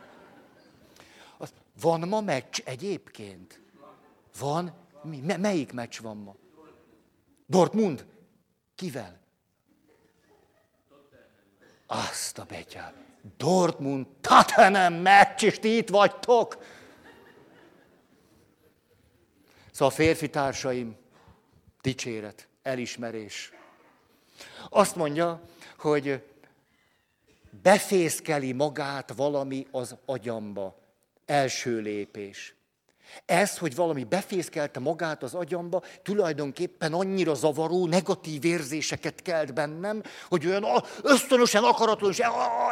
Van 1.80 2.00
ma 2.08 2.20
meccs 2.20 2.60
egyébként? 2.64 3.60
Van? 4.38 4.72
Mi, 5.02 5.36
melyik 5.36 5.72
meccs 5.72 6.00
van 6.00 6.16
ma? 6.16 6.34
Dortmund? 7.46 8.06
Kivel? 8.74 9.20
Azt 11.86 12.38
a 12.38 12.44
betyár. 12.44 12.94
Dortmund, 13.36 14.06
Tottenham 14.20 14.94
meccs, 14.94 15.42
és 15.42 15.58
ti 15.58 15.76
itt 15.76 15.88
vagytok. 15.88 16.64
Szóval 19.70 19.94
férfi 19.94 20.30
társaim, 20.30 20.96
dicséret, 21.80 22.48
elismerés. 22.62 23.52
Azt 24.68 24.96
mondja, 24.96 25.42
hogy 25.78 26.22
befészkeli 27.62 28.52
magát 28.52 29.12
valami 29.12 29.66
az 29.70 29.96
agyamba. 30.04 30.78
Első 31.24 31.80
lépés. 31.80 32.55
Ez, 33.26 33.58
hogy 33.58 33.74
valami 33.74 34.04
befészkelte 34.04 34.80
magát 34.80 35.22
az 35.22 35.34
agyamba, 35.34 35.82
tulajdonképpen 36.02 36.92
annyira 36.92 37.34
zavaró, 37.34 37.86
negatív 37.86 38.44
érzéseket 38.44 39.22
kelt 39.22 39.54
bennem, 39.54 40.02
hogy 40.28 40.46
olyan 40.46 40.64
ösztönösen, 41.02 41.64
akaratlanul 41.64 42.14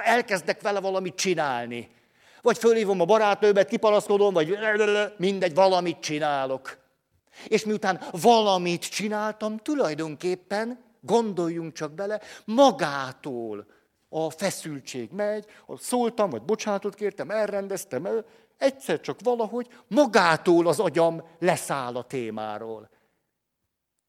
elkezdek 0.05 0.61
vele 0.61 0.81
valamit 0.81 1.15
csinálni. 1.15 1.91
Vagy 2.43 2.59
fölhívom 2.59 3.01
a 3.01 3.05
barátnőmet, 3.05 3.69
kipanaszkodom, 3.69 4.33
vagy 4.33 4.59
mindegy, 5.17 5.55
valamit 5.55 6.01
csinálok. 6.01 6.79
És 7.47 7.65
miután 7.65 8.01
valamit 8.11 8.89
csináltam, 8.89 9.59
tulajdonképpen, 9.59 10.85
gondoljunk 11.01 11.73
csak 11.73 11.93
bele, 11.93 12.21
magától 12.45 13.67
a 14.09 14.31
feszültség 14.31 15.11
megy, 15.11 15.47
szóltam, 15.77 16.31
vagy 16.31 16.43
bocsánatot 16.43 16.95
kértem, 16.95 17.31
elrendeztem, 17.31 18.07
el, 18.07 18.25
egyszer 18.59 19.01
csak 19.01 19.19
valahogy 19.23 19.69
magától 19.89 20.67
az 20.67 20.81
agyam 20.81 21.23
leszáll 21.39 21.97
a 21.97 22.03
témáról. 22.03 22.89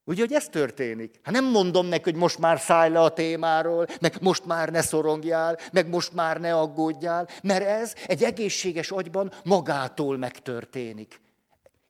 Ugye, 0.04 0.20
hogy 0.20 0.32
ez 0.32 0.48
történik? 0.48 1.20
Hát 1.22 1.34
nem 1.34 1.44
mondom 1.44 1.86
neki, 1.86 2.02
hogy 2.02 2.20
most 2.20 2.38
már 2.38 2.60
szállj 2.60 2.92
le 2.92 3.00
a 3.00 3.12
témáról, 3.12 3.86
meg 4.00 4.16
most 4.20 4.44
már 4.44 4.70
ne 4.70 4.82
szorongjál, 4.82 5.58
meg 5.72 5.88
most 5.88 6.12
már 6.12 6.40
ne 6.40 6.54
aggódjál, 6.54 7.28
mert 7.42 7.64
ez 7.64 7.94
egy 8.06 8.24
egészséges 8.24 8.90
agyban 8.90 9.32
magától 9.44 10.16
megtörténik. 10.16 11.20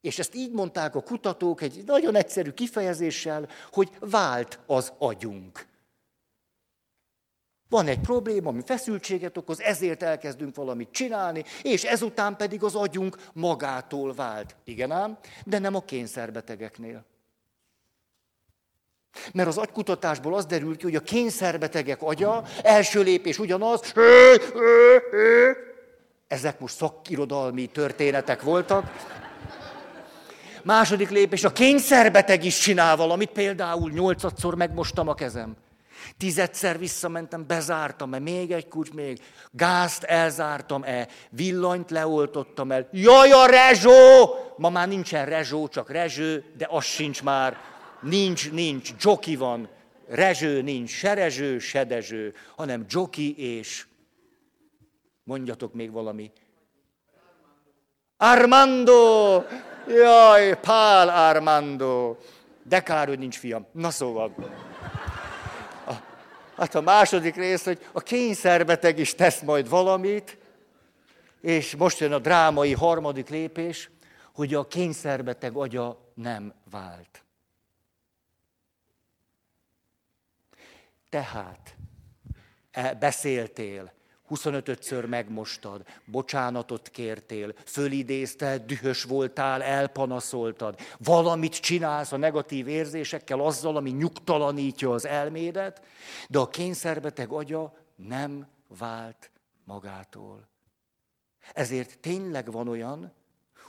És 0.01 0.19
ezt 0.19 0.35
így 0.35 0.53
mondták 0.53 0.95
a 0.95 1.03
kutatók 1.03 1.61
egy 1.61 1.83
nagyon 1.87 2.15
egyszerű 2.15 2.51
kifejezéssel, 2.51 3.49
hogy 3.73 3.91
vált 4.01 4.59
az 4.67 4.93
agyunk. 4.99 5.67
Van 7.69 7.87
egy 7.87 8.01
probléma, 8.01 8.49
ami 8.49 8.63
feszültséget 8.65 9.37
okoz, 9.37 9.61
ezért 9.61 10.03
elkezdünk 10.03 10.57
valamit 10.57 10.91
csinálni, 10.91 11.45
és 11.63 11.85
ezután 11.85 12.37
pedig 12.37 12.63
az 12.63 12.75
agyunk 12.75 13.17
magától 13.33 14.15
vált. 14.15 14.57
Igen 14.65 14.91
ám, 14.91 15.19
de 15.45 15.59
nem 15.59 15.75
a 15.75 15.81
kényszerbetegeknél. 15.81 17.05
Mert 19.33 19.49
az 19.49 19.57
agykutatásból 19.57 20.35
az 20.35 20.47
derül 20.47 20.77
ki, 20.77 20.83
hogy 20.83 20.95
a 20.95 21.01
kényszerbetegek 21.01 22.03
agya 22.03 22.45
első 22.63 23.03
lépés 23.03 23.39
ugyanaz, 23.39 23.93
ezek 26.27 26.61
most 26.61 26.77
szakirodalmi 26.77 27.67
történetek 27.67 28.43
voltak. 28.43 28.93
Második 30.63 31.11
lépés, 31.11 31.45
a 31.45 31.53
kényszerbeteg 31.53 32.45
is 32.45 32.59
csinál 32.59 32.97
valamit, 32.97 33.31
például 33.31 33.91
nyolcadszor 33.91 34.55
megmostam 34.55 35.09
a 35.09 35.15
kezem. 35.15 35.57
Tizedszer 36.19 36.79
visszamentem, 36.79 37.47
bezártam-e, 37.47 38.19
még 38.19 38.51
egy 38.51 38.69
kulcs, 38.69 38.93
még 38.93 39.21
gázt 39.51 40.03
elzártam-e, 40.03 41.09
villanyt 41.31 41.91
leoltottam 41.91 42.73
el. 42.73 42.89
Jaj, 42.93 43.31
a 43.31 43.47
rezsó! 43.47 43.91
Ma 44.57 44.71
már 44.71 44.89
nincsen 44.89 45.27
rezsó, 45.27 45.69
csak 45.69 45.91
rezső, 45.91 46.45
de 46.57 46.67
az 46.71 46.85
sincs 46.85 47.23
már. 47.23 47.57
Nincs, 48.01 48.51
nincs, 48.51 48.91
joki 49.01 49.37
van. 49.37 49.69
Rezső 50.09 50.63
nincs, 50.63 50.91
se 50.91 51.15
rezső, 51.15 51.59
se 51.59 51.85
dezső, 51.85 52.35
hanem 52.57 52.85
joki 52.89 53.39
és 53.39 53.87
mondjatok 55.25 55.75
még 55.75 55.91
valami. 55.93 56.33
Armando! 58.17 59.43
Jaj, 59.89 60.61
Pál 60.61 61.09
Armando! 61.09 62.17
De 62.63 62.81
kár, 62.81 63.09
hogy 63.09 63.19
nincs 63.19 63.39
fiam. 63.39 63.67
Na 63.73 63.91
szóval. 63.91 64.35
Hát 66.57 66.75
a 66.75 66.81
második 66.81 67.35
rész, 67.35 67.65
hogy 67.65 67.87
a 67.93 68.01
kényszerbeteg 68.01 68.99
is 68.99 69.15
tesz 69.15 69.41
majd 69.41 69.69
valamit, 69.69 70.39
és 71.41 71.77
most 71.77 71.99
jön 71.99 72.13
a 72.13 72.19
drámai 72.19 72.73
harmadik 72.73 73.29
lépés, 73.29 73.91
hogy 74.33 74.55
a 74.55 74.67
kényszerbeteg 74.67 75.57
agya 75.57 76.11
nem 76.15 76.55
vált. 76.71 77.25
Tehát 81.09 81.77
e, 82.71 82.95
beszéltél, 82.95 83.93
25-ször 84.29 85.09
megmostad, 85.09 85.83
bocsánatot 86.05 86.89
kértél, 86.89 87.55
fölidézted, 87.65 88.63
dühös 88.63 89.05
voltál, 89.05 89.63
elpanaszoltad, 89.63 90.79
valamit 90.99 91.55
csinálsz 91.61 92.13
a 92.13 92.17
negatív 92.17 92.69
érzésekkel, 92.69 93.41
azzal, 93.41 93.77
ami 93.77 93.91
nyugtalanítja 93.91 94.91
az 94.91 95.07
elmédet, 95.07 95.83
de 96.29 96.39
a 96.39 96.49
kényszerbeteg 96.49 97.31
agya 97.31 97.77
nem 97.97 98.47
vált 98.79 99.31
magától. 99.65 100.49
Ezért 101.53 101.99
tényleg 101.99 102.53
van 102.53 102.69
olyan, 102.69 103.13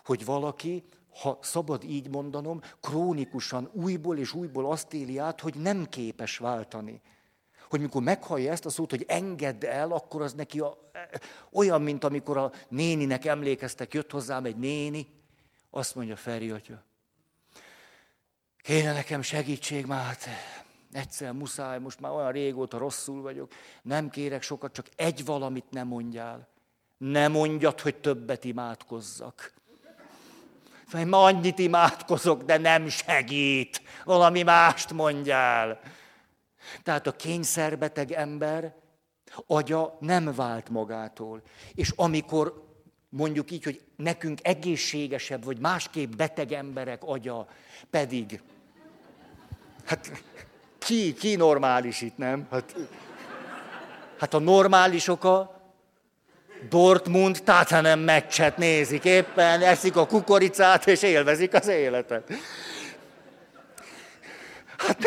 hogy 0.05 0.25
valaki, 0.25 0.83
ha 1.21 1.37
szabad 1.41 1.83
így 1.83 2.09
mondanom, 2.09 2.61
krónikusan 2.81 3.69
újból 3.73 4.17
és 4.17 4.33
újból 4.33 4.71
azt 4.71 4.93
éli 4.93 5.17
át, 5.17 5.41
hogy 5.41 5.55
nem 5.55 5.85
képes 5.85 6.37
váltani 6.37 7.01
hogy 7.69 7.81
mikor 7.81 8.01
meghallja 8.01 8.51
ezt 8.51 8.65
a 8.65 8.69
szót, 8.69 8.89
hogy 8.89 9.05
engedd 9.07 9.65
el, 9.65 9.91
akkor 9.91 10.21
az 10.21 10.33
neki 10.33 10.59
a, 10.59 10.77
olyan, 11.51 11.81
mint 11.81 12.03
amikor 12.03 12.37
a 12.37 12.51
néninek 12.69 13.25
emlékeztek, 13.25 13.93
jött 13.93 14.11
hozzám 14.11 14.45
egy 14.45 14.57
néni, 14.57 15.07
azt 15.69 15.95
mondja 15.95 16.15
Feri 16.15 16.49
atya, 16.49 16.83
kéne 18.61 18.93
nekem 18.93 19.21
segítség 19.21 19.85
már, 19.85 20.05
hát 20.05 20.27
egyszer 20.91 21.31
muszáj, 21.31 21.79
most 21.79 21.99
már 21.99 22.11
olyan 22.11 22.31
régóta 22.31 22.77
rosszul 22.77 23.21
vagyok, 23.21 23.51
nem 23.81 24.09
kérek 24.09 24.41
sokat, 24.41 24.73
csak 24.73 24.85
egy 24.95 25.25
valamit 25.25 25.65
nem 25.69 25.87
mondjál. 25.87 26.47
Ne 26.97 27.27
mondjad, 27.27 27.79
hogy 27.81 27.95
többet 27.95 28.43
imádkozzak. 28.43 29.53
Ma 31.05 31.23
annyit 31.23 31.59
imádkozok, 31.59 32.43
de 32.43 32.57
nem 32.57 32.87
segít. 32.87 33.81
Valami 34.03 34.43
mást 34.43 34.93
mondjál. 34.93 35.79
Tehát 36.83 37.07
a 37.07 37.11
kényszerbeteg 37.11 38.11
ember 38.11 38.75
agya 39.47 39.97
nem 39.99 40.33
vált 40.35 40.69
magától. 40.69 41.41
És 41.75 41.93
amikor 41.95 42.65
mondjuk 43.09 43.51
így, 43.51 43.63
hogy 43.63 43.81
nekünk 43.95 44.39
egészségesebb, 44.41 45.43
vagy 45.43 45.59
másképp 45.59 46.15
beteg 46.15 46.51
emberek 46.51 47.03
agya 47.03 47.47
pedig, 47.89 48.41
hát 49.85 50.11
ki, 50.77 51.13
ki 51.13 51.35
normális 51.35 52.01
itt, 52.01 52.17
nem? 52.17 52.47
Hát, 52.51 52.75
hát 54.19 54.33
a 54.33 54.39
normálisok 54.39 55.23
a 55.23 55.55
Dortmund 56.69 57.43
Tatanem 57.43 57.99
meccset 57.99 58.57
nézik 58.57 59.03
éppen, 59.03 59.61
eszik 59.61 59.95
a 59.95 60.07
kukoricát 60.07 60.87
és 60.87 61.01
élvezik 61.01 61.53
az 61.53 61.67
életet. 61.67 62.33
Hát, 64.77 64.97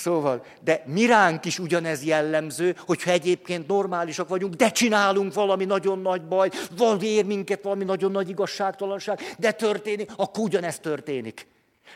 Szóval, 0.00 0.44
de 0.60 0.82
miránk 0.86 1.44
is 1.44 1.58
ugyanez 1.58 2.04
jellemző, 2.04 2.76
hogyha 2.86 3.10
egyébként 3.10 3.66
normálisak 3.66 4.28
vagyunk, 4.28 4.54
de 4.54 4.70
csinálunk 4.70 5.34
valami 5.34 5.64
nagyon 5.64 5.98
nagy 5.98 6.22
baj, 6.24 6.50
valami 6.76 7.06
ér 7.06 7.24
minket 7.24 7.62
valami 7.62 7.84
nagyon 7.84 8.10
nagy 8.10 8.28
igazságtalanság, 8.28 9.20
de 9.38 9.52
történik, 9.52 10.10
akkor 10.16 10.44
ugyanez 10.44 10.78
történik. 10.78 11.46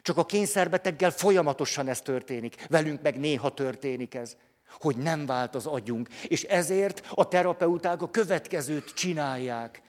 Csak 0.02 0.16
a 0.16 0.24
kényszerbeteggel 0.24 1.11
folyamatosan 1.11 1.88
ez 1.88 2.00
történik. 2.00 2.66
Velünk 2.68 3.02
meg 3.02 3.18
néha 3.18 3.50
történik 3.50 4.14
ez, 4.14 4.36
hogy 4.80 4.96
nem 4.96 5.26
vált 5.26 5.55
az 5.55 5.66
agyunk. 5.66 6.09
És 6.26 6.42
ezért 6.42 7.07
a 7.11 7.28
terapeuták 7.28 8.02
a 8.02 8.11
következőt 8.11 8.94
csinálják. 8.94 9.82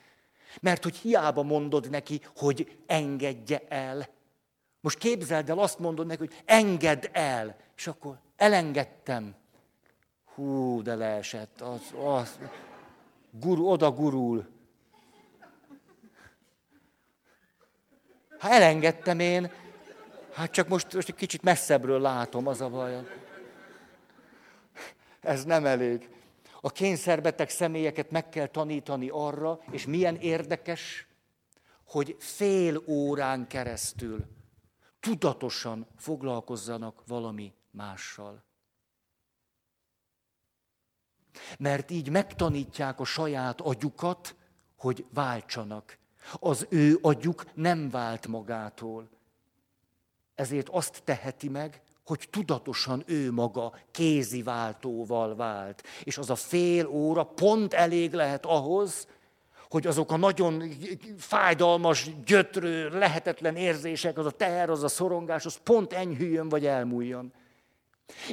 Mert 0.61 0.84
hogy 0.84 0.95
hiába 0.95 1.43
mondod 1.43 1.89
neki, 1.89 2.22
hogy 2.36 2.78
engedje 2.88 3.61
el. 3.70 4.07
Most 4.82 4.97
képzeld 4.97 5.49
el, 5.49 5.59
azt 5.59 5.80
mondod 5.80 6.05
neki, 6.05 6.20
hogy 6.20 6.41
engedd 6.45 7.05
el. 7.11 7.63
És 7.76 7.88
akkor 7.88 8.20
elengedtem. 8.36 9.36
Hú, 10.34 10.82
de 10.82 10.96
leesett. 10.96 11.62
Az, 11.62 11.94
az, 12.04 12.40
guru, 13.32 13.68
oda 13.68 13.92
gurul. 13.92 14.48
Ha 18.40 18.50
elengedtem 18.50 19.20
én, 19.20 19.52
hát 20.34 20.52
csak 20.52 20.68
most, 20.68 20.94
most 20.94 21.10
egy 21.10 21.16
kicsit 21.16 21.42
messzebbről 21.42 22.02
látom, 22.02 22.48
az 22.48 22.62
a 22.62 22.70
baj. 22.70 23.08
Ez 25.22 25.44
nem 25.44 25.66
elég. 25.66 26.10
A 26.62 26.72
kényszerbeteg 26.72 27.50
személyeket 27.50 28.12
meg 28.12 28.30
kell 28.30 28.48
tanítani 28.48 29.10
arra, 29.10 29.60
és 29.72 29.86
milyen 29.86 30.16
érdekes, 30.16 31.08
hogy 31.84 32.16
fél 32.20 32.84
órán 32.88 33.48
keresztül 33.48 34.26
tudatosan 35.00 35.88
foglalkozzanak 35.98 37.04
valami 37.08 37.54
mással. 37.76 38.44
Mert 41.60 41.92
így 41.92 42.10
megtanítják 42.10 43.00
a 43.00 43.06
saját 43.06 43.62
agyukat, 43.62 44.36
hogy 44.76 45.06
váltsanak. 45.14 45.98
Az 46.40 46.68
ő 46.70 46.98
agyuk 47.02 47.56
nem 47.56 47.90
vált 47.90 48.28
magától. 48.28 49.10
Ezért 50.36 50.70
azt 50.70 51.02
teheti 51.04 51.50
meg, 51.50 51.82
hogy 52.06 52.28
tudatosan 52.30 53.04
ő 53.06 53.32
maga 53.32 53.74
kézi 53.92 54.44
váltóval 54.44 55.36
vált. 55.36 55.84
És 56.04 56.18
az 56.18 56.30
a 56.30 56.36
fél 56.36 56.88
óra 56.88 57.24
pont 57.24 57.74
elég 57.74 58.14
lehet 58.14 58.46
ahhoz, 58.46 59.08
hogy 59.70 59.88
azok 59.88 60.12
a 60.12 60.18
nagyon 60.18 60.64
fájdalmas, 61.18 62.10
gyötrő, 62.26 62.90
lehetetlen 62.90 63.56
érzések, 63.56 64.18
az 64.18 64.26
a 64.26 64.32
teher, 64.32 64.70
az 64.70 64.84
a 64.84 64.88
szorongás, 64.88 65.46
az 65.46 65.56
pont 65.56 65.94
enyhüljön 65.94 66.50
vagy 66.50 66.66
elmúljon. 66.66 67.34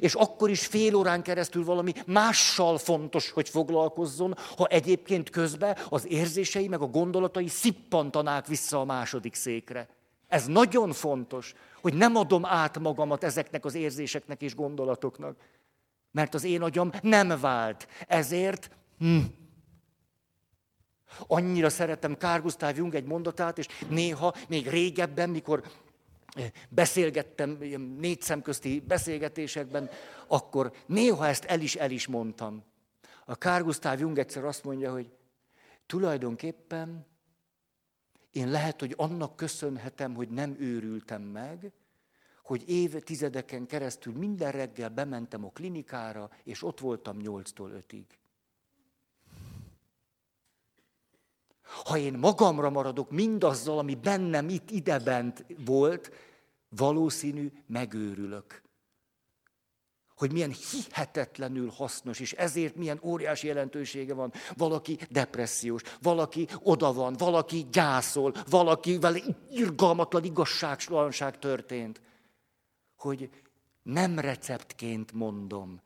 És 0.01 0.15
akkor 0.15 0.51
is 0.51 0.67
fél 0.67 0.95
órán 0.95 1.23
keresztül 1.23 1.65
valami 1.65 1.93
mással 2.07 2.79
fontos, 2.79 3.31
hogy 3.31 3.49
foglalkozzon, 3.49 4.37
ha 4.57 4.67
egyébként 4.67 5.31
közben 5.31 5.77
az 5.89 6.07
érzései 6.07 6.69
meg 6.69 6.81
a 6.81 6.87
gondolatai 6.87 7.49
szippantanák 7.49 8.47
vissza 8.47 8.81
a 8.81 8.85
második 8.85 9.35
székre. 9.35 9.89
Ez 10.29 10.47
nagyon 10.47 10.93
fontos, 10.93 11.55
hogy 11.81 11.95
nem 11.95 12.17
adom 12.17 12.45
át 12.45 12.79
magamat 12.79 13.25
ezeknek 13.25 13.65
az 13.65 13.75
érzéseknek 13.75 14.43
és 14.43 14.55
gondolatoknak. 14.55 15.37
Mert 16.11 16.35
az 16.35 16.45
én 16.45 16.63
agyam 16.63 16.91
nem 17.03 17.41
vált. 17.41 17.89
Ezért 18.07 18.71
hm, 18.99 19.19
Annyira 21.27 21.71
szeretem 21.71 22.17
Kár 22.17 22.43
Jung 22.75 22.95
egy 22.95 23.05
mondatát, 23.05 23.59
és 23.59 23.67
néha, 23.89 24.35
még 24.49 24.69
régebben, 24.69 25.31
mikor 25.31 25.63
beszélgettem 26.69 27.51
négy 27.99 28.21
szemközti 28.21 28.81
beszélgetésekben, 28.81 29.91
akkor 30.27 30.73
néha 30.87 31.27
ezt 31.27 31.45
el 31.45 31.61
is 31.61 31.77
el 31.77 31.91
is 31.91 32.07
mondtam. 32.07 32.65
A 33.25 33.35
Kár 33.35 33.63
Gusztáv 33.63 34.01
Jung 34.01 34.19
egyszer 34.19 34.45
azt 34.45 34.65
mondja, 34.65 34.93
hogy 34.93 35.13
tulajdonképpen 35.87 37.07
én 38.31 38.51
lehet, 38.51 38.81
hogy 38.81 38.95
annak 38.97 39.37
köszönhetem, 39.37 40.15
hogy 40.15 40.29
nem 40.29 40.57
őrültem 40.59 41.23
meg, 41.23 41.73
hogy 42.43 42.69
évtizedeken 42.69 43.67
keresztül 43.67 44.13
minden 44.13 44.53
reggel 44.53 44.89
bementem 44.89 45.45
a 45.45 45.51
klinikára, 45.51 46.31
és 46.45 46.63
ott 46.63 46.81
voltam 46.81 47.17
nyolctól 47.17 47.71
ötig. 47.71 48.07
Ha 51.85 51.99
én 51.99 52.15
magamra 52.15 52.71
maradok 52.71 53.11
mindazzal, 53.11 53.79
ami 53.79 53.95
bennem 53.95 54.49
itt 54.49 54.71
idebent 54.71 55.45
volt, 55.65 56.11
valószínű 56.69 57.53
megőrülök. 57.67 58.63
Hogy 60.17 60.33
milyen 60.33 60.55
hihetetlenül 60.71 61.71
hasznos, 61.71 62.21
és 62.21 62.33
ezért 62.33 62.77
milyen 62.77 63.01
óriási 63.03 63.47
jelentősége 63.47 64.15
van. 64.15 64.33
Valaki 64.57 64.99
depressziós, 65.11 65.83
valaki 66.01 66.49
oda 66.63 66.93
van, 66.93 67.15
valaki 67.19 67.67
gyászol, 67.73 68.35
valaki 68.49 68.99
vele 68.99 69.21
irgalmatlan 69.51 70.25
igazságtalanság 70.25 71.39
történt. 71.39 72.01
Hogy 72.97 73.31
nem 73.83 74.19
receptként 74.19 75.13
mondom, 75.13 75.83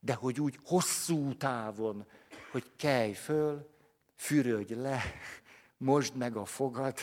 de 0.00 0.14
hogy 0.14 0.40
úgy 0.40 0.58
hosszú 0.64 1.36
távon, 1.36 2.06
hogy 2.50 2.64
kelj 2.76 3.12
föl, 3.12 3.71
fürödj 4.22 4.74
le, 4.74 5.02
mosd 5.76 6.16
meg 6.16 6.36
a 6.36 6.44
fogad, 6.44 6.98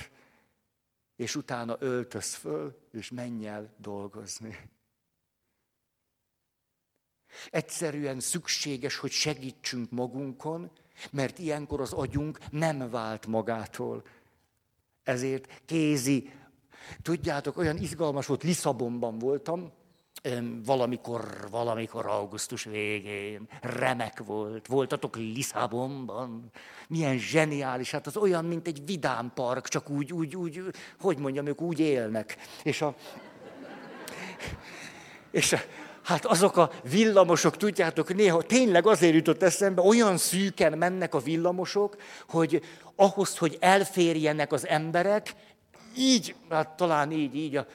és 1.15 1.35
utána 1.35 1.75
öltöz 1.79 2.33
föl, 2.33 2.77
és 2.91 3.09
menj 3.09 3.47
el 3.47 3.73
dolgozni. 3.77 4.69
Egyszerűen 7.49 8.19
szükséges, 8.19 8.97
hogy 8.97 9.11
segítsünk 9.11 9.91
magunkon, 9.91 10.71
mert 11.11 11.39
ilyenkor 11.39 11.81
az 11.81 11.93
agyunk 11.93 12.51
nem 12.51 12.89
vált 12.89 13.25
magától. 13.25 14.05
Ezért 15.03 15.61
kézi. 15.65 16.33
Tudjátok, 17.01 17.57
olyan 17.57 17.77
izgalmas 17.77 18.25
volt, 18.25 18.43
Lisszabonban 18.43 19.17
voltam, 19.17 19.73
valamikor, 20.65 21.47
valamikor 21.51 22.05
augusztus 22.05 22.63
végén, 22.63 23.47
remek 23.61 24.23
volt, 24.25 24.67
voltatok 24.67 25.15
Lisszabonban, 25.15 26.51
milyen 26.87 27.17
zseniális, 27.17 27.91
hát 27.91 28.07
az 28.07 28.17
olyan, 28.17 28.45
mint 28.45 28.67
egy 28.67 28.81
vidám 28.85 29.31
park, 29.35 29.67
csak 29.67 29.89
úgy, 29.89 30.13
úgy, 30.13 30.35
úgy, 30.35 30.61
hogy 30.99 31.17
mondjam, 31.17 31.45
ők 31.45 31.61
úgy 31.61 31.79
élnek. 31.79 32.37
És 32.63 32.81
a, 32.81 32.95
és 35.31 35.53
a, 35.53 35.59
hát 36.03 36.25
azok 36.25 36.57
a 36.57 36.71
villamosok, 36.83 37.57
tudjátok, 37.57 38.13
néha 38.13 38.41
tényleg 38.41 38.87
azért 38.87 39.13
jutott 39.13 39.43
eszembe, 39.43 39.81
olyan 39.81 40.17
szűken 40.17 40.77
mennek 40.77 41.13
a 41.13 41.19
villamosok, 41.19 41.95
hogy 42.27 42.61
ahhoz, 42.95 43.37
hogy 43.37 43.57
elférjenek 43.59 44.51
az 44.51 44.67
emberek, 44.67 45.35
így, 45.97 46.35
hát 46.49 46.69
talán 46.69 47.11
így, 47.11 47.35
így 47.35 47.55
a 47.55 47.65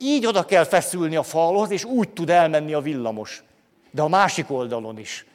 így 0.00 0.26
oda 0.26 0.44
kell 0.44 0.64
feszülni 0.64 1.16
a 1.16 1.22
falhoz, 1.22 1.70
és 1.70 1.84
úgy 1.84 2.08
tud 2.08 2.30
elmenni 2.30 2.72
a 2.72 2.80
villamos. 2.80 3.44
De 3.90 4.02
a 4.02 4.08
másik 4.08 4.50
oldalon 4.50 4.98
is. 4.98 5.26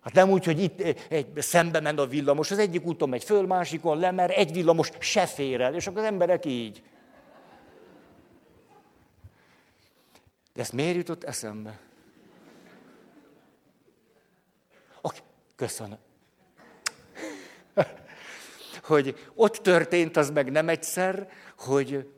Hát 0.00 0.12
nem 0.12 0.30
úgy, 0.30 0.44
hogy 0.44 0.62
itt 0.62 0.80
egy, 1.08 1.26
szembe 1.36 1.80
ment 1.80 1.98
a 1.98 2.06
villamos, 2.06 2.50
az 2.50 2.58
egyik 2.58 2.84
úton 2.84 3.08
megy 3.08 3.24
föl, 3.24 3.46
másikon 3.46 3.98
le, 3.98 4.10
mert 4.10 4.32
egy 4.32 4.52
villamos 4.52 4.90
se 4.98 5.26
fér 5.26 5.60
el, 5.60 5.74
és 5.74 5.86
akkor 5.86 5.98
az 5.98 6.06
emberek 6.06 6.44
így. 6.44 6.82
De 10.54 10.60
ezt 10.60 10.72
miért 10.72 10.96
jutott 10.96 11.24
eszembe? 11.24 11.78
Okay, 15.00 15.18
köszönöm. 15.56 15.98
hogy 18.82 19.30
ott 19.34 19.56
történt 19.56 20.16
az 20.16 20.30
meg 20.30 20.50
nem 20.50 20.68
egyszer, 20.68 21.28
hogy 21.58 22.08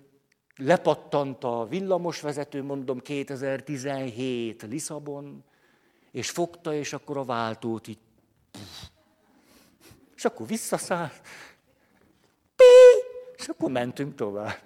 lepattant 0.61 1.44
a 1.44 1.66
villamosvezető, 1.68 2.62
mondom 2.62 3.00
2017 3.00 4.62
Lisszabon, 4.62 5.44
és 6.11 6.30
fogta, 6.30 6.74
és 6.74 6.92
akkor 6.92 7.16
a 7.16 7.24
váltót 7.24 7.88
így. 7.88 7.98
És 10.16 10.24
akkor 10.24 10.46
visszaszáll. 10.46 11.11
És 13.36 13.48
akkor 13.48 13.70
mentünk 13.70 14.14
tovább. 14.14 14.58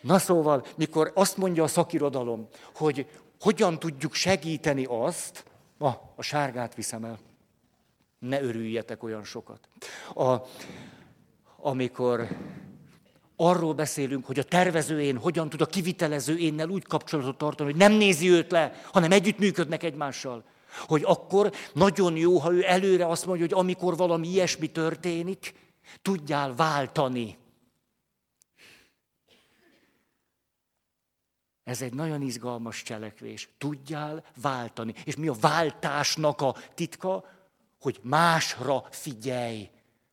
Na 0.00 0.18
szóval, 0.18 0.66
mikor 0.76 1.12
azt 1.14 1.36
mondja 1.36 1.62
a 1.62 1.66
szakirodalom, 1.66 2.48
hogy 2.74 3.06
hogyan 3.40 3.78
tudjuk 3.78 4.14
segíteni 4.14 4.84
azt, 4.88 5.44
ah, 5.78 5.94
a 6.14 6.22
sárgát 6.22 6.74
viszem 6.74 7.04
el, 7.04 7.18
ne 8.18 8.42
örüljetek 8.42 9.02
olyan 9.02 9.24
sokat. 9.24 9.68
A, 10.14 10.36
amikor 11.56 12.28
arról 13.40 13.74
beszélünk, 13.74 14.26
hogy 14.26 14.38
a 14.38 14.42
tervező 14.42 15.02
én 15.02 15.16
hogyan 15.16 15.48
tud 15.48 15.60
a 15.60 15.66
kivitelező 15.66 16.36
énnel 16.36 16.68
úgy 16.68 16.84
kapcsolatot 16.84 17.38
tartani, 17.38 17.70
hogy 17.70 17.78
nem 17.78 17.92
nézi 17.92 18.30
őt 18.30 18.50
le, 18.50 18.80
hanem 18.92 19.12
együttműködnek 19.12 19.82
egymással. 19.82 20.44
Hogy 20.86 21.02
akkor 21.04 21.52
nagyon 21.72 22.16
jó, 22.16 22.38
ha 22.38 22.52
ő 22.52 22.64
előre 22.66 23.06
azt 23.06 23.26
mondja, 23.26 23.46
hogy 23.46 23.58
amikor 23.58 23.96
valami 23.96 24.28
ilyesmi 24.28 24.66
történik, 24.66 25.54
tudjál 26.02 26.54
váltani. 26.54 27.38
Ez 31.64 31.82
egy 31.82 31.94
nagyon 31.94 32.22
izgalmas 32.22 32.82
cselekvés. 32.82 33.48
Tudjál 33.58 34.24
váltani. 34.42 34.94
És 35.04 35.16
mi 35.16 35.28
a 35.28 35.34
váltásnak 35.40 36.40
a 36.40 36.56
titka? 36.74 37.24
Hogy 37.80 37.98
másra 38.02 38.86
figyelj. 38.90 39.70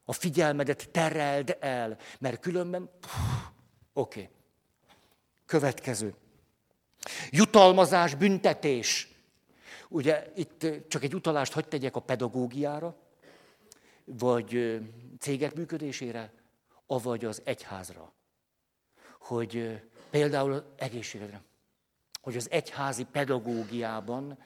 A 0.09 0.13
figyelmedet 0.13 0.89
tereld 0.91 1.57
el, 1.59 1.97
mert 2.19 2.39
különben... 2.39 2.89
Oké. 3.93 4.21
Okay. 4.21 4.35
Következő. 5.45 6.15
Jutalmazás, 7.29 8.15
büntetés. 8.15 9.07
Ugye 9.89 10.31
itt 10.35 10.65
csak 10.87 11.03
egy 11.03 11.15
utalást 11.15 11.53
hagy 11.53 11.67
tegyek 11.67 11.95
a 11.95 11.99
pedagógiára, 11.99 12.97
vagy 14.05 14.79
cégek 15.19 15.55
működésére, 15.55 16.33
avagy 16.85 17.25
az 17.25 17.41
egyházra. 17.43 18.13
Hogy 19.19 19.81
például 20.09 20.73
egészségedre, 20.77 21.41
hogy 22.21 22.35
az 22.35 22.51
egyházi 22.51 23.03
pedagógiában 23.03 24.37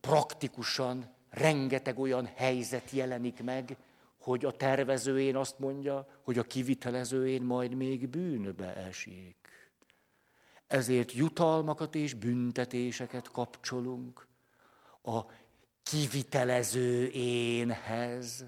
praktikusan 0.00 1.15
rengeteg 1.36 1.98
olyan 1.98 2.30
helyzet 2.34 2.90
jelenik 2.90 3.42
meg, 3.42 3.76
hogy 4.18 4.44
a 4.44 4.50
tervezőjén 4.50 5.36
azt 5.36 5.58
mondja, 5.58 6.06
hogy 6.22 6.38
a 6.38 6.42
kivitelezőjén 6.42 7.42
majd 7.42 7.74
még 7.74 8.08
bűnbe 8.08 8.76
esik. 8.76 9.36
Ezért 10.66 11.12
jutalmakat 11.12 11.94
és 11.94 12.14
büntetéseket 12.14 13.30
kapcsolunk 13.30 14.26
a 15.02 15.20
kivitelező 15.82 17.08
énhez, 17.08 18.44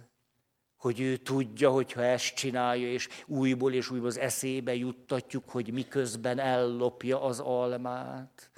hogy 0.76 1.00
ő 1.00 1.16
tudja, 1.16 1.70
hogy 1.70 1.92
ha 1.92 2.04
ezt 2.04 2.34
csinálja, 2.34 2.92
és 2.92 3.08
újból 3.26 3.72
és 3.72 3.90
újból 3.90 4.08
az 4.08 4.18
eszébe 4.18 4.74
juttatjuk, 4.74 5.50
hogy 5.50 5.72
miközben 5.72 6.38
ellopja 6.38 7.22
az 7.22 7.40
almát, 7.40 8.50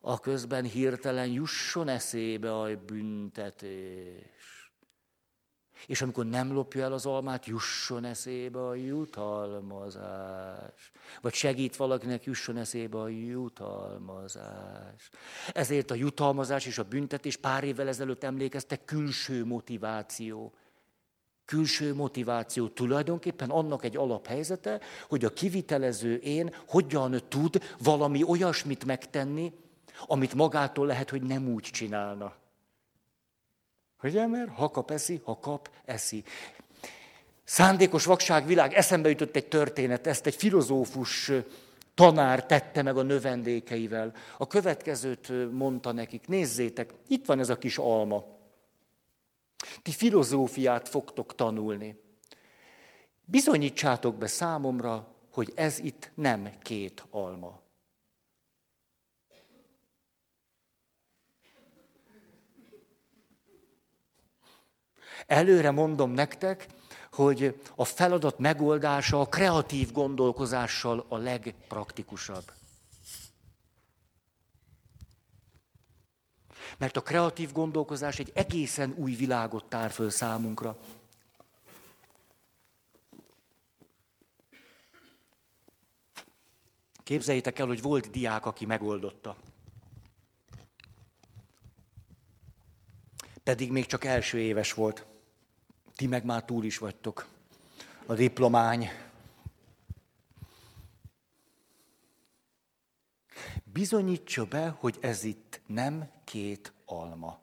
a 0.00 0.20
közben 0.20 0.64
hirtelen 0.64 1.28
jusson 1.28 1.88
eszébe 1.88 2.60
a 2.60 2.76
büntetés. 2.86 4.48
És 5.86 6.02
amikor 6.02 6.26
nem 6.26 6.52
lopja 6.52 6.82
el 6.82 6.92
az 6.92 7.06
almát, 7.06 7.46
jusson 7.46 8.04
eszébe 8.04 8.66
a 8.66 8.74
jutalmazás. 8.74 10.90
Vagy 11.20 11.34
segít 11.34 11.76
valakinek, 11.76 12.24
jusson 12.24 12.56
eszébe 12.56 13.00
a 13.00 13.08
jutalmazás. 13.08 15.10
Ezért 15.52 15.90
a 15.90 15.94
jutalmazás 15.94 16.66
és 16.66 16.78
a 16.78 16.82
büntetés 16.82 17.36
pár 17.36 17.64
évvel 17.64 17.88
ezelőtt 17.88 18.24
emlékeztek 18.24 18.84
külső 18.84 19.44
motiváció. 19.44 20.54
Külső 21.44 21.94
motiváció 21.94 22.68
tulajdonképpen 22.68 23.50
annak 23.50 23.84
egy 23.84 23.96
alaphelyzete, 23.96 24.80
hogy 25.08 25.24
a 25.24 25.32
kivitelező 25.32 26.16
én 26.16 26.54
hogyan 26.66 27.22
tud 27.28 27.62
valami 27.78 28.22
olyasmit 28.22 28.84
megtenni, 28.84 29.52
amit 30.06 30.34
magától 30.34 30.86
lehet, 30.86 31.10
hogy 31.10 31.22
nem 31.22 31.48
úgy 31.48 31.62
csinálna. 31.62 32.34
Ugye, 34.02 34.26
mert 34.26 34.50
ha 34.50 34.70
kap, 34.70 34.90
eszi, 34.90 35.20
ha 35.24 35.38
kap, 35.38 35.70
eszi. 35.84 36.24
Szándékos 37.44 38.04
vakság 38.04 38.46
világ, 38.46 38.72
eszembe 38.72 39.08
jutott 39.08 39.36
egy 39.36 39.48
történet, 39.48 40.06
ezt 40.06 40.26
egy 40.26 40.34
filozófus 40.34 41.30
tanár 41.94 42.46
tette 42.46 42.82
meg 42.82 42.96
a 42.96 43.02
növendékeivel. 43.02 44.12
A 44.38 44.46
következőt 44.46 45.52
mondta 45.52 45.92
nekik, 45.92 46.26
nézzétek, 46.26 46.94
itt 47.08 47.26
van 47.26 47.38
ez 47.38 47.48
a 47.48 47.58
kis 47.58 47.78
alma. 47.78 48.24
Ti 49.82 49.90
filozófiát 49.90 50.88
fogtok 50.88 51.34
tanulni. 51.34 52.00
Bizonyítsátok 53.24 54.14
be 54.14 54.26
számomra, 54.26 55.14
hogy 55.32 55.52
ez 55.54 55.78
itt 55.78 56.10
nem 56.14 56.48
két 56.62 57.06
alma. 57.10 57.60
Előre 65.28 65.70
mondom 65.70 66.10
nektek, 66.10 66.66
hogy 67.12 67.60
a 67.74 67.84
feladat 67.84 68.38
megoldása 68.38 69.20
a 69.20 69.26
kreatív 69.26 69.92
gondolkozással 69.92 71.04
a 71.08 71.16
legpraktikusabb. 71.16 72.52
Mert 76.78 76.96
a 76.96 77.02
kreatív 77.02 77.52
gondolkozás 77.52 78.18
egy 78.18 78.30
egészen 78.34 78.94
új 78.96 79.14
világot 79.14 79.64
tár 79.64 79.90
föl 79.90 80.10
számunkra. 80.10 80.78
Képzeljétek 87.02 87.58
el, 87.58 87.66
hogy 87.66 87.82
volt 87.82 88.10
diák, 88.10 88.46
aki 88.46 88.66
megoldotta. 88.66 89.36
Pedig 93.42 93.70
még 93.70 93.86
csak 93.86 94.04
első 94.04 94.38
éves 94.38 94.72
volt. 94.72 95.07
Ti 95.98 96.06
meg 96.06 96.24
már 96.24 96.44
túl 96.44 96.64
is 96.64 96.78
vagytok. 96.78 97.26
A 98.06 98.14
diplomány. 98.14 98.88
Bizonyítsa 103.64 104.44
be, 104.44 104.68
hogy 104.68 104.98
ez 105.00 105.24
itt 105.24 105.60
nem 105.66 106.10
két 106.24 106.72
alma. 106.84 107.38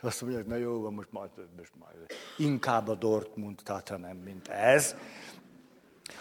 Azt 0.00 0.20
mondja, 0.20 0.38
hogy 0.38 0.48
na 0.48 0.56
jó, 0.56 0.80
van, 0.80 0.94
most 0.94 1.12
majd, 1.12 1.30
most 1.56 1.74
majd. 1.78 2.06
Inkább 2.38 2.88
a 2.88 2.94
Dortmund 2.94 3.60
tehát 3.64 3.98
nem, 3.98 4.16
mint 4.16 4.48
ez. 4.48 4.94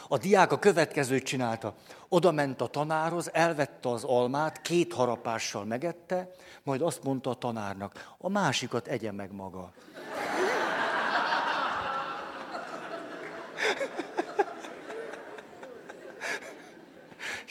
A 0.07 0.17
diák 0.17 0.51
a 0.51 0.59
következőt 0.59 1.23
csinálta. 1.23 1.75
Oda 2.13 2.31
ment 2.31 2.61
a 2.61 2.67
tanárhoz, 2.67 3.29
elvette 3.33 3.89
az 3.89 4.03
almát, 4.03 4.61
két 4.61 4.93
harapással 4.93 5.65
megette, 5.65 6.31
majd 6.63 6.81
azt 6.81 7.03
mondta 7.03 7.29
a 7.29 7.33
tanárnak, 7.33 8.13
a 8.17 8.29
másikat 8.29 8.87
egye 8.87 9.11
meg 9.11 9.31
maga. 9.31 9.71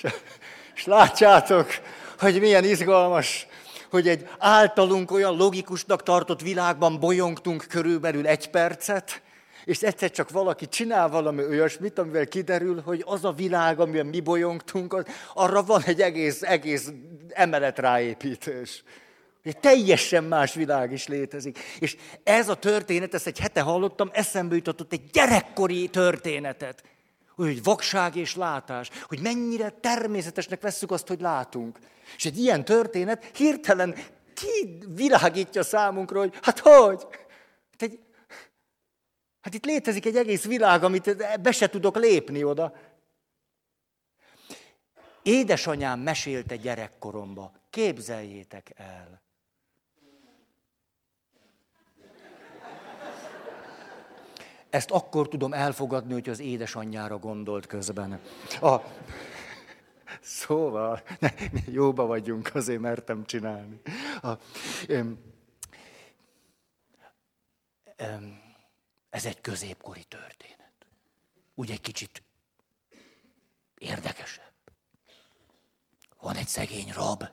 És 0.74 0.84
látjátok, 0.84 1.66
hogy 2.18 2.40
milyen 2.40 2.64
izgalmas, 2.64 3.46
hogy 3.90 4.08
egy 4.08 4.28
általunk 4.38 5.10
olyan 5.10 5.36
logikusnak 5.36 6.02
tartott 6.02 6.40
világban 6.40 6.98
bolyongtunk 6.98 7.66
körülbelül 7.68 8.26
egy 8.26 8.50
percet, 8.50 9.22
és 9.64 9.82
egyszer 9.82 10.10
csak 10.10 10.30
valaki 10.30 10.68
csinál 10.68 11.08
valami 11.08 11.44
olyasmit, 11.44 11.98
amivel 11.98 12.26
kiderül, 12.26 12.80
hogy 12.80 13.02
az 13.06 13.24
a 13.24 13.32
világ, 13.32 13.80
amiben 13.80 14.06
mi 14.06 14.20
bolyongtunk, 14.20 15.04
arra 15.34 15.62
van 15.62 15.82
egy 15.84 16.00
egész, 16.00 16.42
egész 16.42 16.90
emelet 17.28 17.78
ráépítés. 17.78 18.82
Egy 19.42 19.58
teljesen 19.58 20.24
más 20.24 20.54
világ 20.54 20.92
is 20.92 21.06
létezik. 21.06 21.58
És 21.78 21.96
ez 22.22 22.48
a 22.48 22.54
történet, 22.54 23.14
ezt 23.14 23.26
egy 23.26 23.38
hete 23.38 23.60
hallottam, 23.60 24.10
eszembe 24.12 24.54
jutott 24.54 24.92
egy 24.92 25.10
gyerekkori 25.12 25.88
történetet. 25.88 26.82
Hogy 27.34 27.62
vakság 27.62 28.16
és 28.16 28.36
látás, 28.36 28.90
hogy 29.08 29.20
mennyire 29.20 29.68
természetesnek 29.80 30.60
vesszük 30.60 30.90
azt, 30.90 31.08
hogy 31.08 31.20
látunk. 31.20 31.78
És 32.16 32.24
egy 32.24 32.38
ilyen 32.38 32.64
történet 32.64 33.30
hirtelen 33.34 33.94
kivilágítja 34.34 35.62
számunkra, 35.62 36.18
hogy 36.18 36.38
hát 36.42 36.58
hogy? 36.58 37.06
Hát 37.70 37.82
egy 37.82 37.98
Hát 39.40 39.54
itt 39.54 39.64
létezik 39.64 40.06
egy 40.06 40.16
egész 40.16 40.44
világ, 40.44 40.82
amit 40.82 41.16
be 41.40 41.52
se 41.52 41.68
tudok 41.68 41.96
lépni 41.96 42.44
oda. 42.44 42.74
Édesanyám 45.22 46.00
mesélte 46.00 46.56
gyerekkoromba. 46.56 47.52
Képzeljétek 47.70 48.72
el. 48.76 49.22
Ezt 54.70 54.90
akkor 54.90 55.28
tudom 55.28 55.52
elfogadni, 55.52 56.12
hogy 56.12 56.28
az 56.28 56.40
édesanyjára 56.40 57.18
gondolt 57.18 57.66
közben. 57.66 58.20
A... 58.60 58.76
Szóval, 60.20 61.02
ne, 61.18 61.28
jóba 61.66 62.06
vagyunk, 62.06 62.50
azért 62.54 62.80
mertem 62.80 63.24
csinálni. 63.24 63.80
A, 64.22 64.30
öm, 64.86 65.18
öm, 67.96 68.49
ez 69.10 69.26
egy 69.26 69.40
középkori 69.40 70.04
történet. 70.04 70.72
Úgy 71.54 71.70
egy 71.70 71.80
kicsit 71.80 72.22
érdekesebb. 73.74 74.52
Van 76.20 76.36
egy 76.36 76.48
szegény 76.48 76.92
rab, 76.92 77.24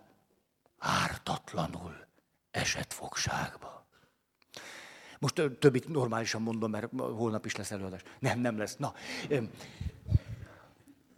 ártatlanul 0.78 2.06
esett 2.52 2.94
fogságba. 2.94 3.88
Most 5.20 5.52
többit 5.60 5.88
normálisan 5.88 6.42
mondom, 6.42 6.72
mert 6.72 6.90
holnap 7.00 7.46
is 7.46 7.56
lesz 7.56 7.72
előadás. 7.72 8.02
Nem, 8.20 8.40
nem 8.40 8.58
lesz. 8.58 8.76
Na, 8.76 8.94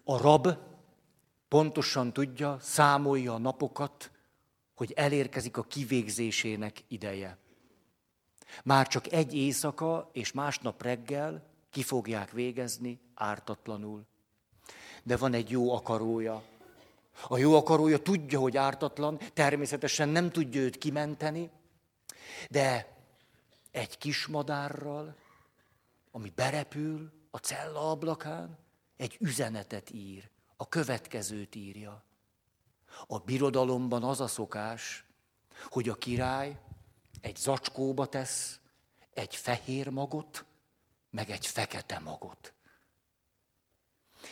a 0.04 0.18
rab 0.18 0.48
pontosan 1.48 2.14
tudja, 2.14 2.58
számolja 2.62 3.34
a 3.34 3.38
napokat, 3.38 4.12
hogy 4.76 4.92
elérkezik 4.92 5.58
a 5.58 5.64
kivégzésének 5.64 6.84
ideje. 6.88 7.38
Már 8.64 8.88
csak 8.88 9.12
egy 9.12 9.36
éjszaka 9.36 10.10
és 10.14 10.32
másnap 10.32 10.82
reggel 10.82 11.44
ki 11.70 11.84
fogják 11.84 12.32
végezni 12.32 13.00
ártatlanul. 13.14 14.06
De 15.04 15.18
van 15.18 15.34
egy 15.34 15.50
jó 15.50 15.74
akarója. 15.74 16.44
A 17.28 17.38
jó 17.38 17.56
akarója 17.56 17.98
tudja, 17.98 18.40
hogy 18.40 18.58
ártatlan, 18.58 19.20
természetesen 19.34 20.10
nem 20.10 20.32
tudja 20.32 20.62
őt 20.62 20.78
kimenteni, 20.78 21.50
de 22.50 22.98
egy 23.72 23.98
kis 23.98 24.28
madárral, 24.28 25.16
ami 26.12 26.32
berepül 26.36 27.12
a 27.32 27.38
cella 27.38 27.92
ablakán, 27.92 28.58
egy 28.98 29.18
üzenetet 29.20 29.90
ír. 29.92 30.30
A 30.58 30.68
következőt 30.68 31.56
írja. 31.56 32.04
A 33.08 33.18
birodalomban 33.18 34.04
az 34.04 34.22
a 34.22 34.28
szokás, 34.28 35.06
hogy 35.70 35.90
a 35.90 35.96
király 35.96 36.60
egy 37.22 37.36
zacskóba 37.36 38.06
tesz 38.06 38.60
egy 39.14 39.36
fehér 39.36 39.90
magot, 39.90 40.46
meg 41.10 41.30
egy 41.30 41.48
fekete 41.48 42.00
magot. 42.00 42.54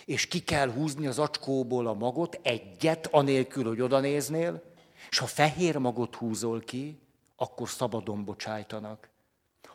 És 0.06 0.28
ki 0.28 0.44
kell 0.44 0.72
húzni 0.72 1.08
az 1.08 1.20
acskóból 1.20 1.88
a 1.88 1.94
magot, 1.94 2.40
egyet, 2.42 3.08
anélkül, 3.08 3.68
hogy 3.68 3.82
oda 3.82 4.00
néznél, 4.00 4.64
és 5.10 5.18
ha 5.18 5.26
fehér 5.26 5.78
magot 5.78 6.16
húzol 6.16 6.62
ki, 6.62 7.00
akkor 7.36 7.70
szabadon 7.70 8.26
bocsájtanak. 8.26 9.10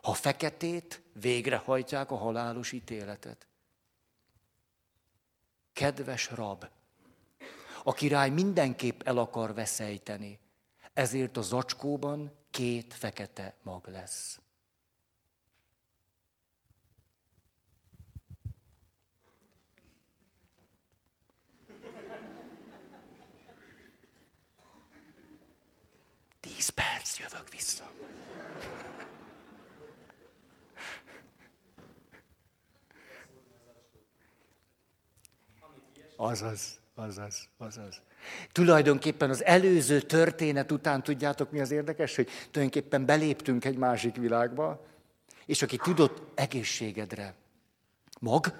Ha 0.02 0.12
feketét, 0.12 1.02
végrehajtják 1.12 2.10
a 2.10 2.16
halálos 2.16 2.72
ítéletet. 2.72 3.46
Kedves 5.72 6.30
rab, 6.30 6.66
a 7.84 7.92
király 7.92 8.30
mindenképp 8.30 9.02
el 9.02 9.18
akar 9.18 9.54
veszejteni, 9.54 10.38
ezért 10.92 11.36
a 11.36 11.42
zacskóban 11.42 12.32
két 12.52 12.94
fekete 12.94 13.54
mag 13.62 13.86
lesz. 13.88 14.40
Tíz 26.40 26.68
perc, 26.68 27.18
jövök 27.18 27.48
vissza. 27.48 27.90
Azaz, 36.16 36.80
azaz, 36.94 37.48
azaz. 37.56 38.02
Tulajdonképpen 38.52 39.30
az 39.30 39.44
előző 39.44 40.00
történet 40.00 40.72
után 40.72 41.02
tudjátok, 41.02 41.50
mi 41.50 41.60
az 41.60 41.70
érdekes, 41.70 42.16
hogy 42.16 42.28
tulajdonképpen 42.50 43.06
beléptünk 43.06 43.64
egy 43.64 43.76
másik 43.76 44.16
világba, 44.16 44.86
és 45.46 45.62
aki 45.62 45.76
tudott 45.76 46.22
egészségedre, 46.34 47.34
mag, 48.20 48.52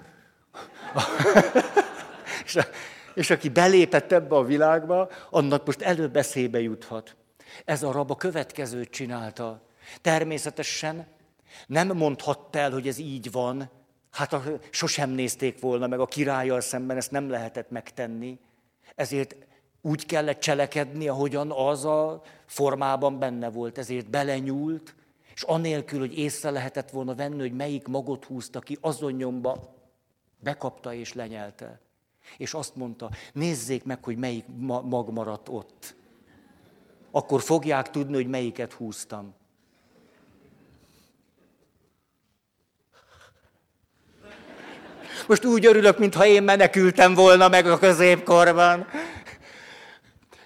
és, 2.45 2.57
és 3.13 3.29
aki 3.29 3.49
belépett 3.49 4.11
ebbe 4.11 4.35
a 4.35 4.43
világba, 4.43 5.09
annak 5.29 5.65
most 5.65 5.81
előbb 5.81 6.15
eszébe 6.15 6.59
juthat. 6.59 7.15
Ez 7.65 7.83
a 7.83 7.91
rab 7.91 8.11
a 8.11 8.15
következőt 8.15 8.89
csinálta. 8.89 9.61
Természetesen 10.01 11.07
nem 11.67 11.87
mondhatta 11.87 12.59
el, 12.59 12.71
hogy 12.71 12.87
ez 12.87 12.97
így 12.97 13.31
van, 13.31 13.69
hát 14.11 14.33
a, 14.33 14.43
sosem 14.69 15.09
nézték 15.09 15.59
volna 15.59 15.87
meg 15.87 15.99
a 15.99 16.05
királlyal 16.05 16.61
szemben, 16.61 16.97
ezt 16.97 17.11
nem 17.11 17.29
lehetett 17.29 17.69
megtenni. 17.69 18.39
Ezért 18.95 19.35
úgy 19.85 20.05
kellett 20.05 20.39
cselekedni, 20.39 21.07
ahogyan 21.07 21.51
az 21.51 21.85
a 21.85 22.21
formában 22.45 23.19
benne 23.19 23.49
volt. 23.49 23.77
Ezért 23.77 24.09
belenyúlt, 24.09 24.95
és 25.33 25.41
anélkül, 25.41 25.99
hogy 25.99 26.17
észre 26.17 26.49
lehetett 26.49 26.89
volna 26.89 27.15
venni, 27.15 27.39
hogy 27.39 27.53
melyik 27.53 27.87
magot 27.87 28.25
húzta 28.25 28.59
ki, 28.59 28.77
azon 28.81 29.11
nyomba 29.11 29.75
bekapta 30.39 30.93
és 30.93 31.13
lenyelte. 31.13 31.79
És 32.37 32.53
azt 32.53 32.75
mondta, 32.75 33.09
nézzék 33.33 33.83
meg, 33.83 34.03
hogy 34.03 34.17
melyik 34.17 34.45
mag 34.83 35.09
maradt 35.09 35.49
ott. 35.49 35.95
Akkor 37.11 37.41
fogják 37.41 37.89
tudni, 37.89 38.13
hogy 38.13 38.27
melyiket 38.27 38.73
húztam. 38.73 39.33
Most 45.27 45.45
úgy 45.45 45.65
örülök, 45.65 45.97
mintha 45.97 46.25
én 46.25 46.43
menekültem 46.43 47.13
volna 47.13 47.47
meg 47.47 47.67
a 47.67 47.77
középkorban. 47.77 48.87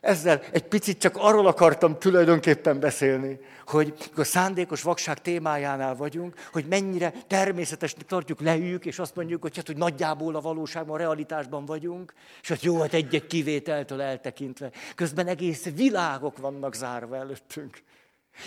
Ezzel 0.08 0.42
egy 0.52 0.64
picit 0.64 1.00
csak 1.00 1.16
arról 1.18 1.48
akartam 1.48 2.00
tulajdonképpen 2.00 2.80
beszélni, 2.80 3.40
hogy 3.66 3.94
a 4.16 4.24
szándékos 4.24 4.82
vakság 4.82 5.22
témájánál 5.22 5.96
vagyunk, 5.96 6.36
hogy 6.52 6.66
mennyire 6.66 7.14
természetesnek 7.28 8.06
tartjuk, 8.06 8.42
leüljük, 8.42 8.86
és 8.86 9.00
azt 9.00 9.16
mondjuk, 9.16 9.42
hogy, 9.42 9.56
hát, 9.56 9.68
hogy 9.68 9.78
nagyjából 9.78 10.36
a 10.36 10.42
valóságban, 10.42 10.96
a 10.96 10.98
realitásban 10.98 11.66
vagyunk, 11.66 12.14
és 12.42 12.48
hogy 12.48 12.64
jó, 12.64 12.80
hát 12.82 12.94
egy-egy 12.94 13.28
kivételtől 13.28 14.02
eltekintve. 14.02 14.72
Közben 14.96 15.28
egész 15.28 15.70
világok 15.76 16.38
vannak 16.38 16.76
zárva 16.76 17.16
előttünk. 17.16 17.84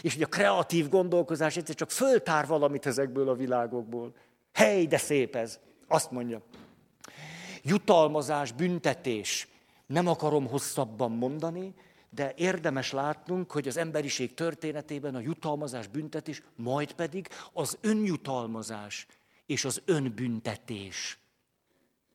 És 0.03 0.15
hogy 0.15 0.23
a 0.23 0.27
kreatív 0.27 0.89
gondolkozás 0.89 1.57
egyszer 1.57 1.75
csak 1.75 1.91
föltár 1.91 2.47
valamit 2.47 2.87
ezekből 2.87 3.29
a 3.29 3.35
világokból. 3.35 4.15
Hely, 4.53 4.87
de 4.87 4.99
szép 4.99 5.37
ez! 5.37 5.59
Azt 5.89 6.11
mondja, 6.11 6.41
jutalmazás, 7.63 8.53
büntetés. 8.53 9.49
Nem 9.91 10.07
akarom 10.07 10.47
hosszabban 10.47 11.11
mondani, 11.11 11.75
de 12.11 12.33
érdemes 12.37 12.93
látnunk, 12.93 13.53
hogy 13.53 13.69
az 13.69 13.77
emberiség 13.77 14.35
történetében 14.35 15.15
a 15.15 15.21
jutalmazás, 15.21 15.87
büntetés, 15.87 16.43
majd 16.57 16.93
pedig 16.93 17.29
az 17.53 17.79
önjutalmazás 17.81 19.07
és 19.47 19.65
az 19.65 19.83
önbüntetés 19.85 21.19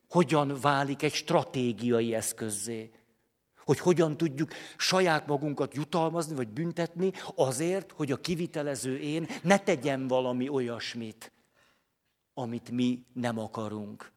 hogyan 0.09 0.57
válik 0.61 1.01
egy 1.01 1.13
stratégiai 1.13 2.13
eszközzé. 2.13 2.91
Hogy 3.65 3.79
hogyan 3.79 4.17
tudjuk 4.17 4.51
saját 4.77 5.27
magunkat 5.27 5.73
jutalmazni 5.75 6.35
vagy 6.35 6.47
büntetni 6.47 7.11
azért, 7.35 7.91
hogy 7.91 8.11
a 8.11 8.21
kivitelező 8.21 8.99
én 8.99 9.27
ne 9.43 9.57
tegyen 9.57 10.07
valami 10.07 10.49
olyasmit, 10.49 11.31
amit 12.33 12.71
mi 12.71 13.05
nem 13.13 13.39
akarunk. 13.39 14.11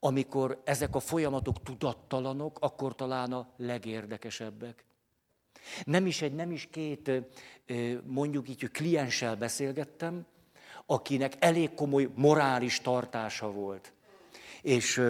Amikor 0.00 0.60
ezek 0.64 0.94
a 0.94 1.00
folyamatok 1.00 1.62
tudattalanok, 1.62 2.58
akkor 2.60 2.94
talán 2.94 3.32
a 3.32 3.48
legérdekesebbek. 3.56 4.84
Nem 5.84 6.06
is 6.06 6.22
egy, 6.22 6.34
nem 6.34 6.50
is 6.50 6.68
két, 6.70 7.10
mondjuk 8.04 8.48
így, 8.48 8.60
hogy 8.60 8.70
klienssel 8.70 9.36
beszélgettem, 9.36 10.26
akinek 10.86 11.36
elég 11.38 11.74
komoly 11.74 12.08
morális 12.14 12.80
tartása 12.80 13.50
volt. 13.50 13.92
És 14.62 15.02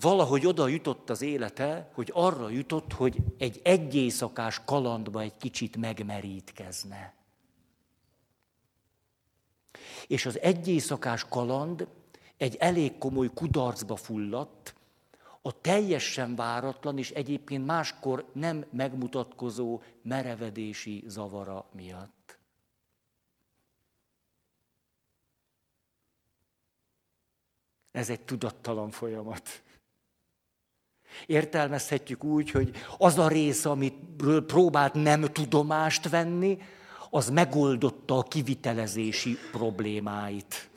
valahogy 0.00 0.46
oda 0.46 0.68
jutott 0.68 1.10
az 1.10 1.22
élete, 1.22 1.90
hogy 1.94 2.10
arra 2.14 2.48
jutott, 2.48 2.92
hogy 2.92 3.16
egy 3.38 3.60
egyészakás 3.64 4.64
kalandba 4.64 5.20
egy 5.20 5.36
kicsit 5.36 5.76
megmerítkezne. 5.76 7.14
És 10.06 10.26
az 10.26 10.40
egyészakás 10.40 11.24
kaland 11.28 11.88
egy 12.38 12.56
elég 12.56 12.98
komoly 12.98 13.30
kudarcba 13.34 13.96
fulladt, 13.96 14.74
a 15.42 15.60
teljesen 15.60 16.34
váratlan 16.34 16.98
és 16.98 17.10
egyébként 17.10 17.66
máskor 17.66 18.30
nem 18.32 18.64
megmutatkozó 18.70 19.82
merevedési 20.02 21.04
zavara 21.06 21.66
miatt. 21.72 22.38
Ez 27.90 28.10
egy 28.10 28.20
tudattalan 28.20 28.90
folyamat. 28.90 29.62
Értelmezhetjük 31.26 32.24
úgy, 32.24 32.50
hogy 32.50 32.76
az 32.98 33.18
a 33.18 33.28
rész, 33.28 33.64
amit 33.64 33.94
próbált 34.46 34.94
nem 34.94 35.22
tudomást 35.22 36.08
venni, 36.08 36.58
az 37.10 37.30
megoldotta 37.30 38.18
a 38.18 38.22
kivitelezési 38.22 39.36
problémáit. 39.52 40.67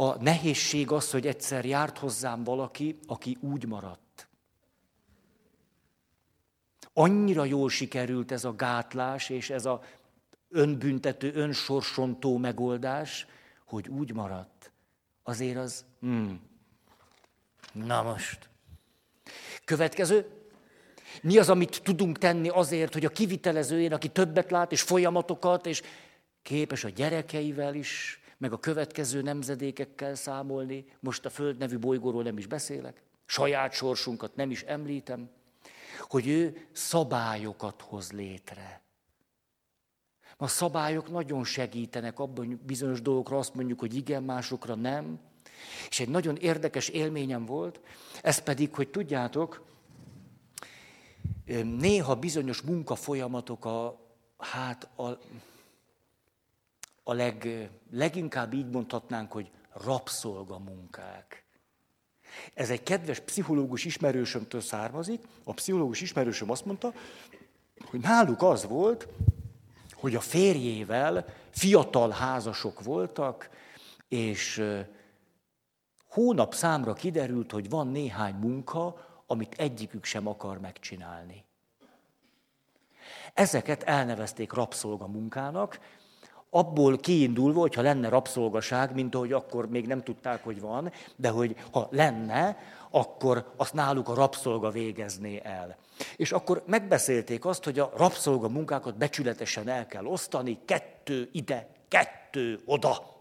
A 0.00 0.22
nehézség 0.22 0.90
az, 0.90 1.10
hogy 1.10 1.26
egyszer 1.26 1.64
járt 1.64 1.98
hozzám 1.98 2.44
valaki, 2.44 2.98
aki 3.06 3.38
úgy 3.40 3.66
maradt. 3.66 4.28
Annyira 6.92 7.44
jól 7.44 7.70
sikerült 7.70 8.32
ez 8.32 8.44
a 8.44 8.54
gátlás 8.54 9.28
és 9.28 9.50
ez 9.50 9.66
a 9.66 9.82
önbüntető, 10.48 11.32
önsorsontó 11.34 12.36
megoldás, 12.36 13.26
hogy 13.64 13.88
úgy 13.88 14.14
maradt. 14.14 14.72
Azért 15.22 15.56
az, 15.56 15.84
hmm. 16.00 16.40
na 17.72 18.02
most. 18.02 18.48
Következő, 19.64 20.30
Mi 21.22 21.38
az, 21.38 21.48
amit 21.48 21.80
tudunk 21.82 22.18
tenni 22.18 22.48
azért, 22.48 22.92
hogy 22.92 23.04
a 23.04 23.10
kivitelezőjén, 23.10 23.92
aki 23.92 24.08
többet 24.08 24.50
lát, 24.50 24.72
és 24.72 24.82
folyamatokat, 24.82 25.66
és 25.66 25.82
képes 26.42 26.84
a 26.84 26.88
gyerekeivel 26.88 27.74
is, 27.74 28.19
meg 28.40 28.52
a 28.52 28.58
következő 28.58 29.22
nemzedékekkel 29.22 30.14
számolni. 30.14 30.84
Most 31.00 31.24
a 31.24 31.30
Föld 31.30 31.56
nevű 31.56 31.78
bolygóról 31.78 32.22
nem 32.22 32.38
is 32.38 32.46
beszélek. 32.46 33.02
Saját 33.26 33.72
sorsunkat 33.72 34.36
nem 34.36 34.50
is 34.50 34.62
említem. 34.62 35.30
Hogy 36.00 36.28
ő 36.28 36.66
szabályokat 36.72 37.82
hoz 37.82 38.12
létre. 38.12 38.82
A 40.36 40.46
szabályok 40.46 41.10
nagyon 41.10 41.44
segítenek 41.44 42.18
abban, 42.18 42.46
hogy 42.46 42.56
bizonyos 42.56 43.02
dolgokra 43.02 43.38
azt 43.38 43.54
mondjuk, 43.54 43.80
hogy 43.80 43.94
igen, 43.94 44.22
másokra 44.22 44.74
nem. 44.74 45.20
És 45.88 46.00
egy 46.00 46.08
nagyon 46.08 46.36
érdekes 46.36 46.88
élményem 46.88 47.46
volt, 47.46 47.80
ez 48.22 48.38
pedig, 48.38 48.74
hogy 48.74 48.88
tudjátok, 48.88 49.62
néha 51.62 52.14
bizonyos 52.14 52.60
munkafolyamatok 52.60 53.64
a, 53.64 54.00
hát 54.38 54.98
a, 54.98 55.18
a 57.02 57.12
leg, 57.12 57.70
leginkább 57.90 58.52
így 58.52 58.70
mondhatnánk, 58.70 59.32
hogy 59.32 59.50
rabszolgamunkák. 59.72 61.44
Ez 62.54 62.70
egy 62.70 62.82
kedves 62.82 63.20
pszichológus 63.20 63.84
ismerősömtől 63.84 64.60
származik. 64.60 65.22
A 65.44 65.52
pszichológus 65.52 66.00
ismerősöm 66.00 66.50
azt 66.50 66.64
mondta, 66.64 66.92
hogy 67.84 68.00
náluk 68.00 68.42
az 68.42 68.64
volt, 68.64 69.08
hogy 69.92 70.14
a 70.14 70.20
férjével 70.20 71.24
fiatal 71.50 72.10
házasok 72.10 72.82
voltak, 72.82 73.50
és 74.08 74.62
hónap 76.08 76.54
számra 76.54 76.92
kiderült, 76.92 77.52
hogy 77.52 77.68
van 77.68 77.88
néhány 77.88 78.34
munka, 78.34 79.08
amit 79.26 79.54
egyikük 79.54 80.04
sem 80.04 80.26
akar 80.26 80.60
megcsinálni. 80.60 81.44
Ezeket 83.34 83.82
elnevezték 83.82 84.52
rabszolgamunkának, 84.52 85.80
abból 86.50 86.98
kiindulva, 86.98 87.60
hogyha 87.60 87.82
lenne 87.82 88.08
rabszolgaság, 88.08 88.94
mint 88.94 89.14
ahogy 89.14 89.32
akkor 89.32 89.68
még 89.68 89.86
nem 89.86 90.02
tudták, 90.02 90.44
hogy 90.44 90.60
van, 90.60 90.92
de 91.16 91.28
hogy 91.28 91.56
ha 91.70 91.88
lenne, 91.90 92.58
akkor 92.90 93.52
azt 93.56 93.72
náluk 93.72 94.08
a 94.08 94.14
rabszolga 94.14 94.70
végezné 94.70 95.40
el. 95.44 95.76
És 96.16 96.32
akkor 96.32 96.62
megbeszélték 96.66 97.44
azt, 97.44 97.64
hogy 97.64 97.78
a 97.78 97.92
rabszolga 97.96 98.48
munkákat 98.48 98.96
becsületesen 98.96 99.68
el 99.68 99.86
kell 99.86 100.04
osztani, 100.04 100.58
kettő 100.64 101.28
ide, 101.32 101.68
kettő 101.88 102.60
oda. 102.64 103.18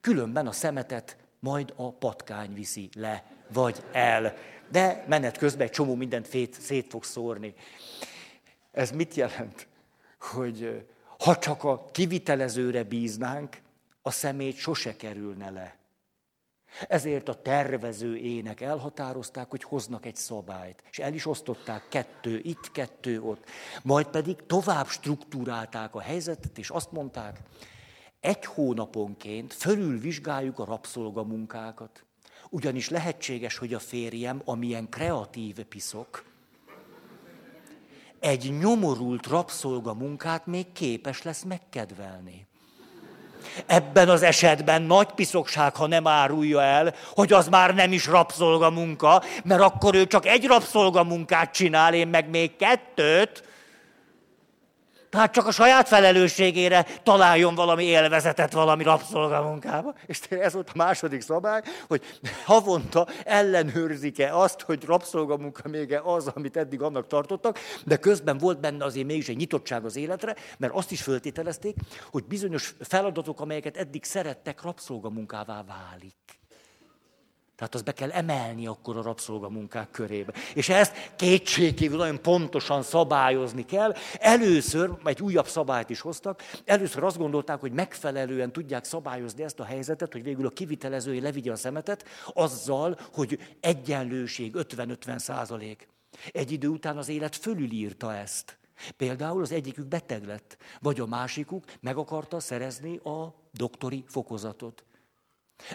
Különben 0.00 0.46
a 0.46 0.52
szemetet 0.52 1.16
majd 1.40 1.72
a 1.76 1.92
patkány 1.92 2.54
viszi 2.54 2.88
le, 2.94 3.24
vagy 3.52 3.82
el. 3.92 4.34
De 4.70 5.04
menet 5.08 5.38
közben 5.38 5.66
egy 5.66 5.72
csomó 5.72 5.94
mindent 5.94 6.26
szét, 6.26 6.60
szét 6.60 6.86
fog 6.90 7.04
szórni. 7.04 7.54
Ez 8.72 8.90
mit 8.90 9.14
jelent? 9.14 9.66
Hogy 10.20 10.86
ha 11.18 11.38
csak 11.38 11.64
a 11.64 11.84
kivitelezőre 11.92 12.82
bíznánk, 12.82 13.56
a 14.02 14.10
szemét 14.10 14.56
sose 14.56 14.96
kerülne 14.96 15.50
le. 15.50 15.76
Ezért 16.88 17.28
a 17.28 17.42
tervező 17.42 18.16
ének 18.16 18.60
elhatározták, 18.60 19.50
hogy 19.50 19.62
hoznak 19.62 20.06
egy 20.06 20.16
szabályt, 20.16 20.82
és 20.90 20.98
el 20.98 21.14
is 21.14 21.26
osztották 21.26 21.88
kettő 21.88 22.40
itt, 22.42 22.72
kettő 22.72 23.22
ott. 23.22 23.44
Majd 23.82 24.06
pedig 24.06 24.36
tovább 24.46 24.86
struktúrálták 24.86 25.94
a 25.94 26.00
helyzetet, 26.00 26.58
és 26.58 26.70
azt 26.70 26.92
mondták, 26.92 27.40
egy 28.20 28.44
hónaponként 28.44 29.52
fölülvizsgáljuk 29.52 30.58
a 30.58 30.64
rabszolgamunkákat. 30.64 32.04
Ugyanis 32.50 32.88
lehetséges, 32.88 33.58
hogy 33.58 33.74
a 33.74 33.78
férjem, 33.78 34.42
amilyen 34.44 34.88
kreatív 34.88 35.64
piszok, 35.64 36.24
egy 38.26 38.58
nyomorult 38.60 39.26
rabszolgamunkát 39.26 40.46
még 40.46 40.66
képes 40.72 41.22
lesz 41.22 41.42
megkedvelni. 41.42 42.46
Ebben 43.66 44.08
az 44.08 44.22
esetben 44.22 44.82
nagy 44.82 45.06
piszokság, 45.06 45.76
ha 45.76 45.86
nem 45.86 46.06
árulja 46.06 46.62
el, 46.62 46.94
hogy 47.14 47.32
az 47.32 47.48
már 47.48 47.74
nem 47.74 47.92
is 47.92 48.06
rabszolgamunka, 48.06 49.22
mert 49.44 49.60
akkor 49.60 49.94
ő 49.94 50.06
csak 50.06 50.26
egy 50.26 50.44
rabszolgamunkát 50.44 51.52
csinál, 51.52 51.94
én 51.94 52.08
meg 52.08 52.28
még 52.28 52.56
kettőt, 52.56 53.42
tehát 55.16 55.32
csak 55.32 55.46
a 55.46 55.50
saját 55.50 55.88
felelősségére 55.88 56.86
találjon 57.02 57.54
valami 57.54 57.84
élvezetet 57.84 58.52
valami 58.52 58.82
rabszolgamunkába. 58.82 59.94
És 60.06 60.20
ez 60.28 60.52
volt 60.52 60.68
a 60.68 60.76
második 60.76 61.20
szabály, 61.20 61.62
hogy 61.88 62.02
havonta 62.44 63.06
ellenőrzik-e 63.24 64.36
azt, 64.36 64.60
hogy 64.60 64.84
rabszolgamunka 64.84 65.68
még 65.68 66.00
az, 66.04 66.26
amit 66.34 66.56
eddig 66.56 66.82
annak 66.82 67.06
tartottak, 67.06 67.58
de 67.84 67.96
közben 67.96 68.38
volt 68.38 68.60
benne 68.60 68.84
azért 68.84 69.06
mégis 69.06 69.28
egy 69.28 69.36
nyitottság 69.36 69.84
az 69.84 69.96
életre, 69.96 70.36
mert 70.58 70.74
azt 70.74 70.90
is 70.90 71.02
föltételezték, 71.02 71.76
hogy 72.10 72.24
bizonyos 72.24 72.74
feladatok, 72.80 73.40
amelyeket 73.40 73.76
eddig 73.76 74.04
szerettek, 74.04 74.62
rabszolgamunkává 74.62 75.64
válik. 75.66 76.35
Tehát 77.56 77.74
azt 77.74 77.84
be 77.84 77.92
kell 77.92 78.10
emelni 78.10 78.66
akkor 78.66 78.96
a 78.96 79.02
rabszolgamunkák 79.02 79.90
körébe. 79.90 80.32
És 80.54 80.68
ezt 80.68 81.12
kétségkívül 81.16 81.98
nagyon 81.98 82.22
pontosan 82.22 82.82
szabályozni 82.82 83.64
kell. 83.64 83.94
Először, 84.18 84.90
egy 85.04 85.22
újabb 85.22 85.46
szabályt 85.46 85.90
is 85.90 86.00
hoztak, 86.00 86.42
először 86.64 87.04
azt 87.04 87.18
gondolták, 87.18 87.60
hogy 87.60 87.72
megfelelően 87.72 88.52
tudják 88.52 88.84
szabályozni 88.84 89.42
ezt 89.42 89.60
a 89.60 89.64
helyzetet, 89.64 90.12
hogy 90.12 90.22
végül 90.22 90.46
a 90.46 90.50
kivitelezői 90.50 91.20
levigye 91.20 91.52
a 91.52 91.56
szemetet, 91.56 92.04
azzal, 92.32 92.98
hogy 93.12 93.56
egyenlőség 93.60 94.54
50-50 94.56 95.18
százalék. 95.18 95.88
Egy 96.32 96.52
idő 96.52 96.68
után 96.68 96.96
az 96.96 97.08
élet 97.08 97.36
fölülírta 97.36 98.14
ezt. 98.14 98.58
Például 98.96 99.42
az 99.42 99.52
egyikük 99.52 99.86
beteg 99.86 100.26
lett, 100.26 100.56
vagy 100.80 101.00
a 101.00 101.06
másikuk 101.06 101.64
meg 101.80 101.96
akarta 101.96 102.40
szerezni 102.40 102.96
a 102.96 103.34
doktori 103.52 104.04
fokozatot. 104.06 104.84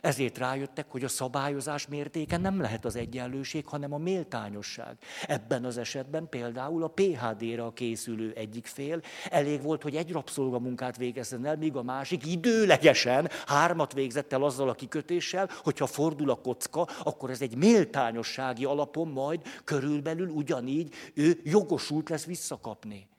Ezért 0.02 0.38
rájöttek, 0.38 0.86
hogy 0.90 1.04
a 1.04 1.08
szabályozás 1.08 1.88
mértéke 1.88 2.38
nem 2.38 2.62
lehet 2.62 2.86
az 2.86 2.96
egyenlőség, 2.96 3.66
hanem 3.66 3.94
a 3.94 3.98
méltányosság. 3.98 4.98
Ebben 5.28 5.66
az 5.66 5.78
esetben 5.78 6.30
például 6.30 6.84
a 6.84 6.88
PHD-ra 6.88 7.72
készülő 7.74 8.34
egyik 8.36 8.66
fél 8.66 9.02
elég 9.30 9.62
volt, 9.62 9.84
hogy 9.84 9.96
egy 9.96 10.12
rabszolgamunkát 10.12 10.98
végezzen 10.98 11.46
el, 11.46 11.56
míg 11.56 11.76
a 11.76 11.84
másik 11.84 12.26
időlegesen 12.26 13.30
hármat 13.46 13.94
végzett 13.94 14.34
el 14.34 14.44
azzal 14.44 14.70
a 14.70 14.74
kikötéssel, 14.74 15.50
hogyha 15.64 15.86
fordul 15.86 16.30
a 16.30 16.42
kocka, 16.42 16.88
akkor 17.04 17.30
ez 17.30 17.42
egy 17.42 17.56
méltányossági 17.56 18.66
alapon 18.66 19.08
majd 19.08 19.42
körülbelül 19.64 20.30
ugyanígy 20.30 20.94
ő 21.14 21.40
jogosult 21.44 22.10
lesz 22.10 22.26
visszakapni. 22.26 23.10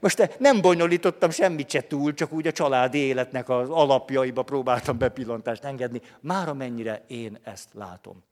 Most 0.00 0.36
nem 0.38 0.60
bonyolítottam 0.60 1.30
semmit 1.30 1.70
se 1.70 1.86
túl, 1.86 2.14
csak 2.14 2.32
úgy 2.32 2.46
a 2.46 2.52
családi 2.52 2.98
életnek 2.98 3.48
az 3.48 3.70
alapjaiba 3.70 4.42
próbáltam 4.42 4.98
bepillantást 4.98 5.64
engedni. 5.64 6.00
Már 6.20 6.48
amennyire 6.48 7.04
én 7.06 7.38
ezt 7.42 7.68
látom. 7.72 8.22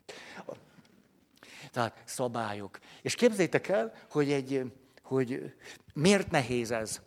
Tehát 1.72 2.02
szabályok. 2.04 2.78
És 3.02 3.14
képzétek 3.14 3.68
el, 3.68 3.92
hogy, 4.10 4.32
egy, 4.32 4.72
hogy 5.02 5.54
miért 5.94 6.30
nehéz 6.30 6.70
ez? 6.70 7.00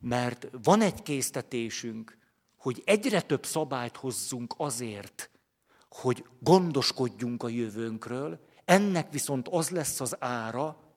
Mert 0.00 0.48
van 0.62 0.80
egy 0.80 1.02
késztetésünk, 1.02 2.18
hogy 2.56 2.82
egyre 2.84 3.20
több 3.20 3.46
szabályt 3.46 3.96
hozzunk 3.96 4.54
azért, 4.56 5.30
hogy 5.88 6.24
gondoskodjunk 6.38 7.42
a 7.42 7.48
jövőnkről, 7.48 8.38
ennek 8.64 9.12
viszont 9.12 9.48
az 9.48 9.70
lesz 9.70 10.00
az 10.00 10.16
ára, 10.18 10.89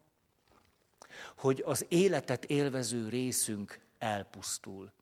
hogy 1.37 1.61
az 1.65 1.85
életet 1.87 2.45
élvező 2.45 3.09
részünk 3.09 3.79
elpusztul. 3.97 4.93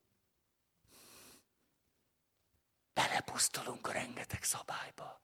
Belepusztulunk 2.94 3.88
a 3.88 3.92
rengeteg 3.92 4.44
szabályba. 4.44 5.22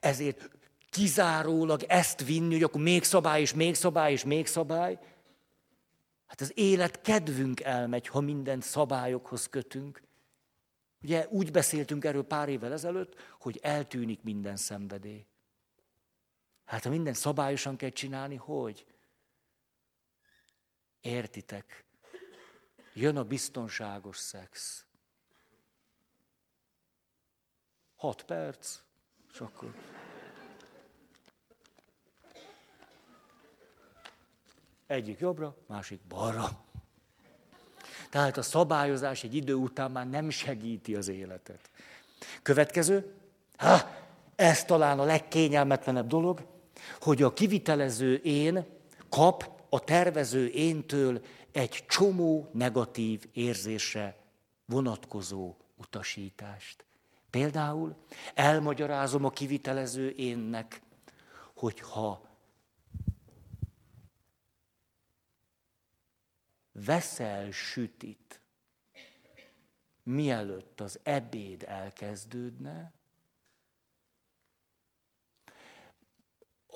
Ezért 0.00 0.50
kizárólag 0.90 1.82
ezt 1.82 2.24
vinni, 2.24 2.52
hogy 2.52 2.62
akkor 2.62 2.80
még 2.80 3.04
szabály, 3.04 3.40
és 3.40 3.54
még 3.54 3.74
szabály, 3.74 4.12
és 4.12 4.24
még 4.24 4.46
szabály. 4.46 4.98
Hát 6.26 6.40
az 6.40 6.52
élet 6.54 7.00
kedvünk 7.00 7.60
elmegy, 7.60 8.06
ha 8.06 8.20
mindent 8.20 8.62
szabályokhoz 8.62 9.46
kötünk. 9.46 10.02
Ugye 11.02 11.26
úgy 11.28 11.50
beszéltünk 11.50 12.04
erről 12.04 12.24
pár 12.24 12.48
évvel 12.48 12.72
ezelőtt, 12.72 13.14
hogy 13.40 13.58
eltűnik 13.62 14.22
minden 14.22 14.56
szenvedély. 14.56 15.26
Hát 16.64 16.84
ha 16.84 16.90
minden 16.90 17.14
szabályosan 17.14 17.76
kell 17.76 17.90
csinálni, 17.90 18.36
hogy? 18.36 18.86
Értitek? 21.06 21.84
Jön 22.94 23.16
a 23.16 23.24
biztonságos 23.24 24.16
szex. 24.16 24.84
Hat 27.96 28.22
perc, 28.22 28.78
és 29.32 29.40
akkor... 29.40 29.74
Egyik 34.86 35.18
jobbra, 35.18 35.56
másik 35.66 36.00
balra. 36.08 36.64
Tehát 38.10 38.36
a 38.36 38.42
szabályozás 38.42 39.24
egy 39.24 39.34
idő 39.34 39.54
után 39.54 39.90
már 39.90 40.08
nem 40.08 40.30
segíti 40.30 40.96
az 40.96 41.08
életet. 41.08 41.70
Következő, 42.42 43.14
ha, 43.56 43.90
ez 44.36 44.64
talán 44.64 44.98
a 44.98 45.04
legkényelmetlenebb 45.04 46.06
dolog, 46.06 46.46
hogy 47.00 47.22
a 47.22 47.32
kivitelező 47.32 48.14
én 48.14 48.66
kap 49.08 49.55
a 49.76 49.80
tervező 49.80 50.48
éntől 50.48 51.24
egy 51.52 51.84
csomó 51.88 52.50
negatív 52.52 53.28
érzésre 53.32 54.16
vonatkozó 54.64 55.56
utasítást. 55.74 56.84
Például 57.30 57.96
elmagyarázom 58.34 59.24
a 59.24 59.30
kivitelező 59.30 60.12
énnek, 60.16 60.82
hogyha 61.54 62.28
veszel 66.72 67.50
sütit, 67.50 68.40
mielőtt 70.02 70.80
az 70.80 71.00
ebéd 71.02 71.62
elkezdődne, 71.62 72.92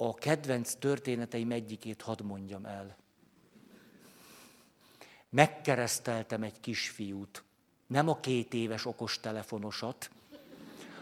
a 0.02 0.14
kedvenc 0.14 0.74
történeteim 0.74 1.50
egyikét 1.50 2.02
hadd 2.02 2.24
mondjam 2.24 2.64
el. 2.64 2.96
Megkereszteltem 5.28 6.42
egy 6.42 6.60
kisfiút, 6.60 7.44
nem 7.86 8.08
a 8.08 8.20
két 8.20 8.54
éves 8.54 8.86
okostelefonosat, 8.86 10.10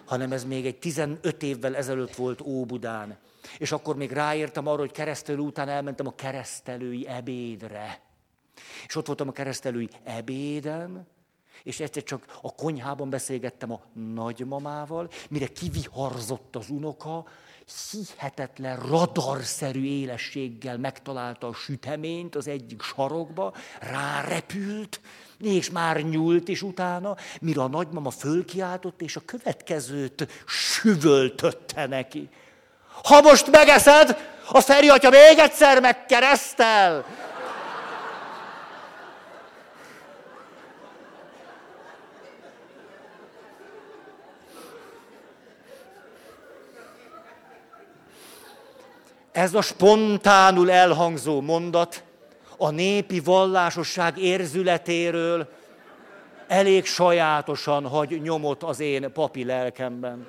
hanem 0.05 0.33
ez 0.33 0.45
még 0.45 0.67
egy 0.67 0.79
15 0.79 1.43
évvel 1.43 1.77
ezelőtt 1.77 2.15
volt 2.15 2.41
Óbudán. 2.41 3.19
És 3.59 3.73
akkor 3.73 3.97
még 3.97 4.11
ráértem 4.11 4.67
arra, 4.67 4.81
hogy 4.81 4.93
keresztelő 4.93 5.39
után 5.39 5.69
elmentem 5.69 6.07
a 6.07 6.15
keresztelői 6.15 7.07
ebédre. 7.07 8.01
És 8.87 8.97
ott 8.97 9.07
voltam 9.07 9.29
a 9.29 9.33
keresztelői 9.33 9.89
ebéden, 10.03 11.07
és 11.63 11.81
egyszer 11.81 12.03
csak 12.03 12.39
a 12.43 12.55
konyhában 12.55 13.11
beszélgettem 13.11 13.73
a 13.73 13.81
nagymamával, 14.15 15.09
mire 15.29 15.47
kiviharzott 15.47 16.57
az 16.57 16.71
unoka, 16.71 17.25
hihetetlen 17.91 18.77
radarszerű 18.77 19.85
élességgel 19.85 20.79
megtalálta 20.79 21.47
a 21.47 21.55
süteményt 21.55 22.35
az 22.35 22.49
egyik 22.49 22.83
sarokba, 22.83 23.55
rárepült, 23.81 25.01
és 25.39 25.71
már 25.71 26.03
nyúlt 26.03 26.49
is 26.49 26.63
utána, 26.63 27.17
mire 27.41 27.63
a 27.63 27.69
nagymama 27.69 28.11
fölkiáltott, 28.11 29.03
és 29.03 29.17
a 29.17 29.21
következőt 29.25 30.45
süvöltötte 30.47 31.87
neki. 31.87 32.29
Ha 33.03 33.21
most 33.21 33.51
megeszed, 33.51 34.17
a 34.53 34.61
Feri 34.61 34.89
atya 34.89 35.11
még 35.11 35.39
egyszer 35.39 35.81
megkeresztel! 35.81 37.05
Ez 49.39 49.55
a 49.55 49.63
spontánul 49.63 50.71
elhangzó 50.71 51.41
mondat 51.41 52.03
a 52.57 52.71
népi 52.71 53.21
vallásosság 53.21 54.19
érzületéről 54.19 55.49
elég 56.47 56.85
sajátosan 56.85 57.87
hagy 57.87 58.23
nyomot 58.23 58.63
az 58.63 58.81
én 58.81 59.13
papi 59.13 59.45
lelkemben. 59.45 60.27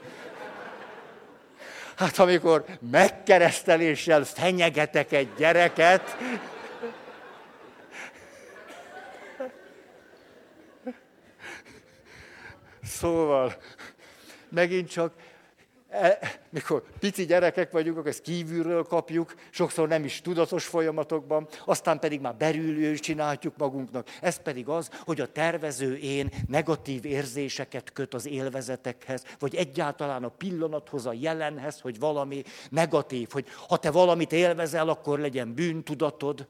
Hát 1.95 2.18
amikor 2.18 2.66
megkereszteléssel 2.91 4.24
fenyegetek 4.24 5.12
egy 5.12 5.30
gyereket, 5.38 6.18
Szóval, 12.84 13.55
megint 14.49 14.89
csak 14.89 15.14
mikor 16.49 16.83
pici 16.99 17.25
gyerekek 17.25 17.71
vagyunk, 17.71 17.97
akkor 17.97 18.09
ezt 18.09 18.21
kívülről 18.21 18.83
kapjuk, 18.83 19.35
sokszor 19.49 19.87
nem 19.87 20.03
is 20.03 20.21
tudatos 20.21 20.65
folyamatokban, 20.65 21.47
aztán 21.65 21.99
pedig 21.99 22.21
már 22.21 22.35
belülről 22.35 22.97
csináljuk 22.97 23.57
magunknak. 23.57 24.07
Ez 24.21 24.37
pedig 24.37 24.67
az, 24.67 24.89
hogy 25.03 25.21
a 25.21 25.31
tervező 25.31 25.95
én 25.97 26.29
negatív 26.47 27.05
érzéseket 27.05 27.93
köt 27.93 28.13
az 28.13 28.25
élvezetekhez, 28.25 29.23
vagy 29.39 29.55
egyáltalán 29.55 30.23
a 30.23 30.29
pillanathoz, 30.29 31.05
a 31.05 31.13
jelenhez, 31.13 31.81
hogy 31.81 31.99
valami 31.99 32.43
negatív, 32.69 33.29
hogy 33.31 33.45
ha 33.67 33.77
te 33.77 33.91
valamit 33.91 34.31
élvezel, 34.31 34.89
akkor 34.89 35.19
legyen 35.19 35.53
bűntudatod. 35.53 36.47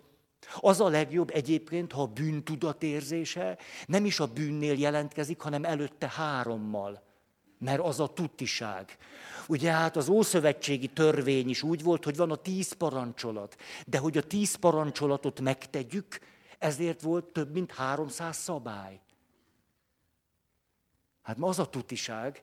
Az 0.56 0.82
a 0.82 0.88
legjobb 0.88 1.30
egyébként, 1.34 1.92
ha 1.92 2.02
a 2.02 2.06
bűntudat 2.06 2.84
érzése 2.84 3.58
nem 3.86 4.06
is 4.06 4.20
a 4.20 4.26
bűnnél 4.26 4.80
jelentkezik, 4.80 5.42
hanem 5.42 5.64
előtte 5.64 6.12
hárommal. 6.16 7.09
Mert 7.60 7.80
az 7.80 8.00
a 8.00 8.08
tuttiság. 8.08 8.98
Ugye 9.48 9.72
hát 9.72 9.96
az 9.96 10.10
Ószövetségi 10.10 10.88
törvény 10.88 11.50
is 11.50 11.64
úgy 11.64 11.84
volt, 11.84 12.04
hogy 12.04 12.16
van 12.16 12.32
a 12.32 12.36
tíz 12.36 12.72
parancsolat. 12.72 13.56
De 13.86 13.98
hogy 13.98 14.18
a 14.18 14.24
tíz 14.24 14.56
parancsolatot 14.56 15.40
megtegyük, 15.40 16.20
ezért 16.60 17.02
volt 17.02 17.26
több 17.26 17.54
mint 17.54 17.72
300 17.72 18.38
szabály. 18.38 19.00
Hát 21.22 21.38
ma 21.38 21.48
az 21.48 21.60
a 21.60 21.66
tutiság, 21.66 22.42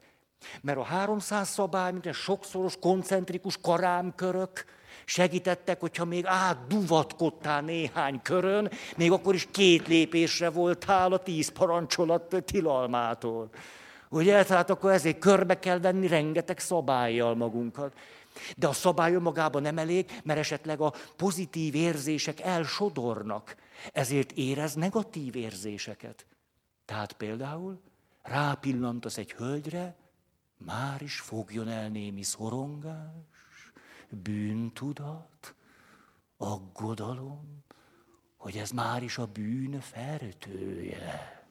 mert 0.60 0.78
a 0.78 0.82
300 0.82 1.48
szabály, 1.48 1.92
mint 1.92 2.06
egy 2.06 2.14
sokszoros 2.14 2.76
koncentrikus 2.80 3.58
karámkörök 3.60 4.64
segítettek, 5.04 5.80
hogyha 5.80 6.04
még 6.04 6.26
átduvatkodtál 6.26 7.60
néhány 7.60 8.22
körön, 8.22 8.70
még 8.96 9.12
akkor 9.12 9.34
is 9.34 9.48
két 9.50 9.86
lépésre 9.86 10.50
voltál 10.50 11.12
a 11.12 11.22
tíz 11.22 11.48
parancsolat 11.48 12.42
tilalmától. 12.44 13.50
Ugye, 14.16 14.44
tehát 14.44 14.70
akkor 14.70 14.90
ezért 14.90 15.18
körbe 15.18 15.58
kell 15.58 15.78
venni 15.78 16.06
rengeteg 16.06 16.58
szabályjal 16.58 17.34
magunkat. 17.34 17.94
De 18.56 18.66
a 18.66 18.72
szabály 18.72 19.12
magában 19.12 19.62
nem 19.62 19.78
elég, 19.78 20.20
mert 20.24 20.38
esetleg 20.38 20.80
a 20.80 20.94
pozitív 21.16 21.74
érzések 21.74 22.40
elsodornak. 22.40 23.56
Ezért 23.92 24.32
érez 24.32 24.74
negatív 24.74 25.36
érzéseket. 25.36 26.26
Tehát 26.84 27.12
például 27.12 27.80
rápillantasz 28.22 29.16
egy 29.16 29.32
hölgyre, 29.32 29.96
már 30.56 31.02
is 31.02 31.20
fogjon 31.20 31.68
el 31.68 31.88
némi 31.88 32.22
szorongás, 32.22 33.72
bűntudat, 34.08 35.54
aggodalom, 36.36 37.64
hogy 38.36 38.56
ez 38.56 38.70
már 38.70 39.02
is 39.02 39.18
a 39.18 39.26
bűn 39.26 39.80
fertője. 39.80 41.46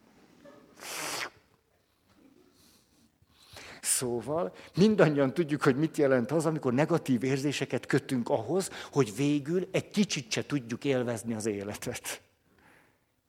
Szóval 3.85 4.53
mindannyian 4.75 5.33
tudjuk, 5.33 5.61
hogy 5.61 5.75
mit 5.75 5.97
jelent 5.97 6.31
az, 6.31 6.45
amikor 6.45 6.73
negatív 6.73 7.23
érzéseket 7.23 7.85
kötünk 7.85 8.29
ahhoz, 8.29 8.69
hogy 8.91 9.15
végül 9.15 9.67
egy 9.71 9.89
kicsit 9.89 10.31
se 10.31 10.45
tudjuk 10.45 10.83
élvezni 10.83 11.33
az 11.33 11.45
életet. 11.45 12.21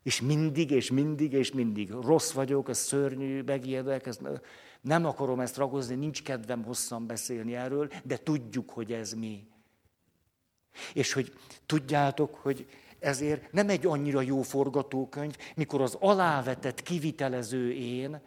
És 0.03 0.21
mindig, 0.21 0.71
és 0.71 0.91
mindig, 0.91 1.33
és 1.33 1.53
mindig. 1.53 1.91
Rossz 1.91 2.33
vagyok, 2.33 2.69
ez 2.69 2.79
szörnyű, 2.79 3.43
megijedek, 3.43 4.07
ez 4.07 4.19
nem 4.81 5.07
akarom 5.07 5.41
ezt 5.41 5.57
ragozni, 5.57 5.95
nincs 5.95 6.23
kedvem 6.23 6.65
hosszan 6.65 7.07
beszélni 7.07 7.55
erről, 7.55 7.91
de 8.05 8.17
tudjuk, 8.17 8.71
hogy 8.71 8.93
ez 8.93 9.13
mi. 9.13 9.47
És 10.93 11.13
hogy 11.13 11.33
tudjátok, 11.67 12.35
hogy 12.35 12.67
ezért 12.99 13.53
nem 13.53 13.69
egy 13.69 13.87
annyira 13.87 14.21
jó 14.21 14.43
forgatókönyv, 14.43 15.37
mikor 15.57 15.81
az 15.81 15.97
alávetett 16.01 16.83
kivitelező 16.83 17.73
én, 17.73 18.21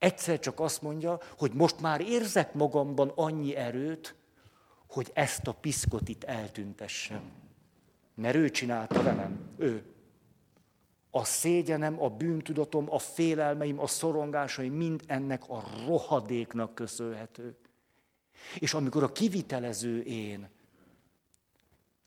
Egyszer 0.00 0.38
csak 0.38 0.60
azt 0.60 0.82
mondja, 0.82 1.20
hogy 1.38 1.52
most 1.52 1.80
már 1.80 2.00
érzek 2.00 2.54
magamban 2.54 3.12
annyi 3.14 3.54
erőt, 3.56 4.14
hogy 4.86 5.10
ezt 5.14 5.46
a 5.46 5.52
piszkot 5.52 6.08
itt 6.08 6.24
eltüntessem. 6.24 7.22
Mert 8.14 8.34
ő 8.34 8.50
csinálta 8.50 9.02
velem, 9.02 9.48
ő. 9.56 9.84
A 11.10 11.24
szégyenem, 11.24 12.02
a 12.02 12.08
bűntudatom, 12.08 12.92
a 12.92 12.98
félelmeim, 12.98 13.80
a 13.80 13.86
szorongásaim 13.86 14.72
mind 14.74 15.02
ennek 15.06 15.48
a 15.48 15.64
rohadéknak 15.86 16.74
köszönhető. 16.74 17.56
És 18.58 18.74
amikor 18.74 19.02
a 19.02 19.12
kivitelező 19.12 20.02
én 20.02 20.48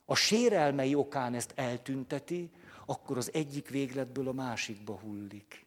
a 0.06 0.16
sérelmei 0.16 0.96
okán 0.96 1.34
ezt 1.34 1.52
eltünteti, 1.56 2.52
akkor 2.86 3.18
az 3.18 3.34
egyik 3.34 3.70
végletből 3.70 4.28
a 4.28 4.34
másikba 4.34 5.00
hullik. 5.00 5.66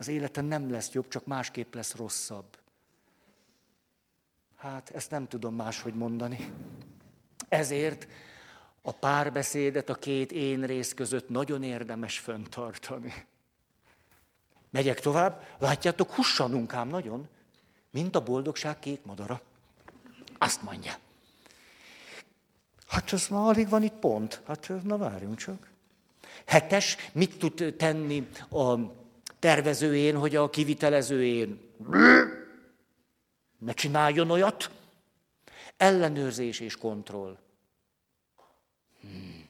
Az 0.00 0.08
életen 0.08 0.44
nem 0.44 0.70
lesz 0.70 0.92
jobb, 0.92 1.08
csak 1.08 1.26
másképp 1.26 1.74
lesz 1.74 1.94
rosszabb. 1.94 2.58
Hát 4.56 4.90
ezt 4.90 5.10
nem 5.10 5.28
tudom 5.28 5.54
máshogy 5.54 5.94
mondani. 5.94 6.52
Ezért 7.48 8.08
a 8.82 8.92
párbeszédet 8.92 9.88
a 9.88 9.94
két 9.94 10.32
én 10.32 10.62
rész 10.62 10.94
között 10.94 11.28
nagyon 11.28 11.62
érdemes 11.62 12.18
föntartani. 12.18 13.26
Megyek 14.70 15.00
tovább, 15.00 15.46
látjátok, 15.58 16.12
hussanunk 16.12 16.74
ám 16.74 16.88
nagyon, 16.88 17.28
mint 17.90 18.16
a 18.16 18.22
boldogság 18.22 18.78
két 18.78 19.04
madara. 19.04 19.40
Azt 20.38 20.62
mondja. 20.62 20.94
Hát 22.86 23.12
ez 23.12 23.28
már 23.28 23.48
alig 23.48 23.68
van 23.68 23.82
itt 23.82 23.98
pont. 23.98 24.42
Hát 24.46 24.72
na 24.82 24.96
várjunk 24.96 25.36
csak. 25.36 25.70
Hetes, 26.46 26.96
mit 27.12 27.38
tud 27.38 27.74
tenni 27.78 28.28
a 28.50 28.74
tervezőjén, 29.38 30.16
hogy 30.16 30.36
a 30.36 30.50
kivitelezőjén. 30.50 31.60
ne 33.58 33.72
csináljon 33.72 34.30
olyat. 34.30 34.70
Ellenőrzés 35.76 36.60
és 36.60 36.76
kontroll. 36.76 37.38
Hmm. 39.00 39.48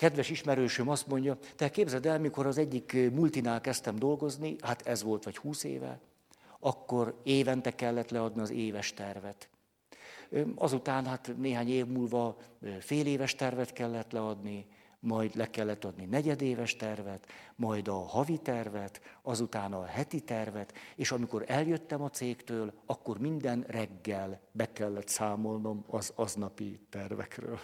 Kedves 0.00 0.30
ismerősöm 0.30 0.88
azt 0.88 1.06
mondja, 1.06 1.38
te 1.56 1.70
képzeld 1.70 2.06
el, 2.06 2.18
mikor 2.18 2.46
az 2.46 2.58
egyik 2.58 2.96
multinál 3.12 3.60
kezdtem 3.60 3.96
dolgozni, 3.96 4.56
hát 4.60 4.86
ez 4.86 5.02
volt 5.02 5.24
vagy 5.24 5.36
húsz 5.36 5.64
éve, 5.64 6.00
akkor 6.58 7.20
évente 7.22 7.74
kellett 7.74 8.10
leadni 8.10 8.40
az 8.40 8.50
éves 8.50 8.94
tervet. 8.94 9.48
Azután 10.54 11.06
hát 11.06 11.32
néhány 11.36 11.68
év 11.68 11.86
múlva 11.86 12.36
fél 12.80 13.06
éves 13.06 13.34
tervet 13.34 13.72
kellett 13.72 14.12
leadni, 14.12 14.66
majd 15.00 15.34
le 15.34 15.50
kellett 15.50 15.84
adni 15.84 16.04
negyedéves 16.04 16.76
tervet, 16.76 17.26
majd 17.56 17.88
a 17.88 17.94
havi 17.94 18.38
tervet, 18.38 19.00
azután 19.22 19.72
a 19.72 19.84
heti 19.84 20.20
tervet, 20.20 20.74
és 20.96 21.10
amikor 21.10 21.44
eljöttem 21.46 22.02
a 22.02 22.10
cégtől, 22.10 22.72
akkor 22.86 23.18
minden 23.18 23.64
reggel 23.68 24.40
be 24.52 24.72
kellett 24.72 25.08
számolnom 25.08 25.84
az 25.86 26.12
aznapi 26.14 26.80
tervekről. 26.90 27.60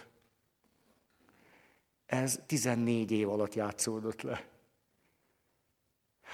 Ez 2.05 2.39
14 2.45 3.11
év 3.11 3.29
alatt 3.29 3.53
játszódott 3.53 4.21
le. 4.21 4.45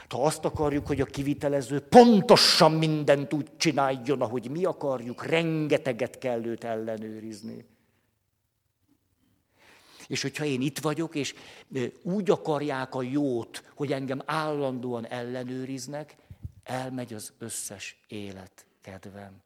Ha 0.10 0.24
azt 0.24 0.46
akarjuk, 0.46 0.88
hogy 0.88 1.02
a 1.02 1.06
kivitelező 1.06 1.80
pontosan 1.80 2.72
mindent 2.72 3.34
úgy 3.34 3.56
csináljon, 3.58 4.22
ahogy 4.22 4.52
mi 4.52 4.66
akarjuk, 4.66 5.26
rengeteget 5.26 6.18
kell 6.18 6.46
őt 6.46 6.64
ellenőrizni. 6.64 7.66
És 10.08 10.22
hogyha 10.22 10.46
én 10.46 10.62
itt 10.62 10.80
vagyok, 10.80 11.16
és 11.16 11.36
úgy 12.02 12.30
akarják 12.30 12.96
a 12.96 13.02
jót, 13.02 13.72
hogy 13.76 13.92
engem 13.92 14.22
állandóan 14.26 15.08
ellenőriznek, 15.08 16.16
elmegy 16.64 17.14
az 17.14 17.34
összes 17.38 18.04
élet 18.08 18.66
kedvem. 18.82 19.42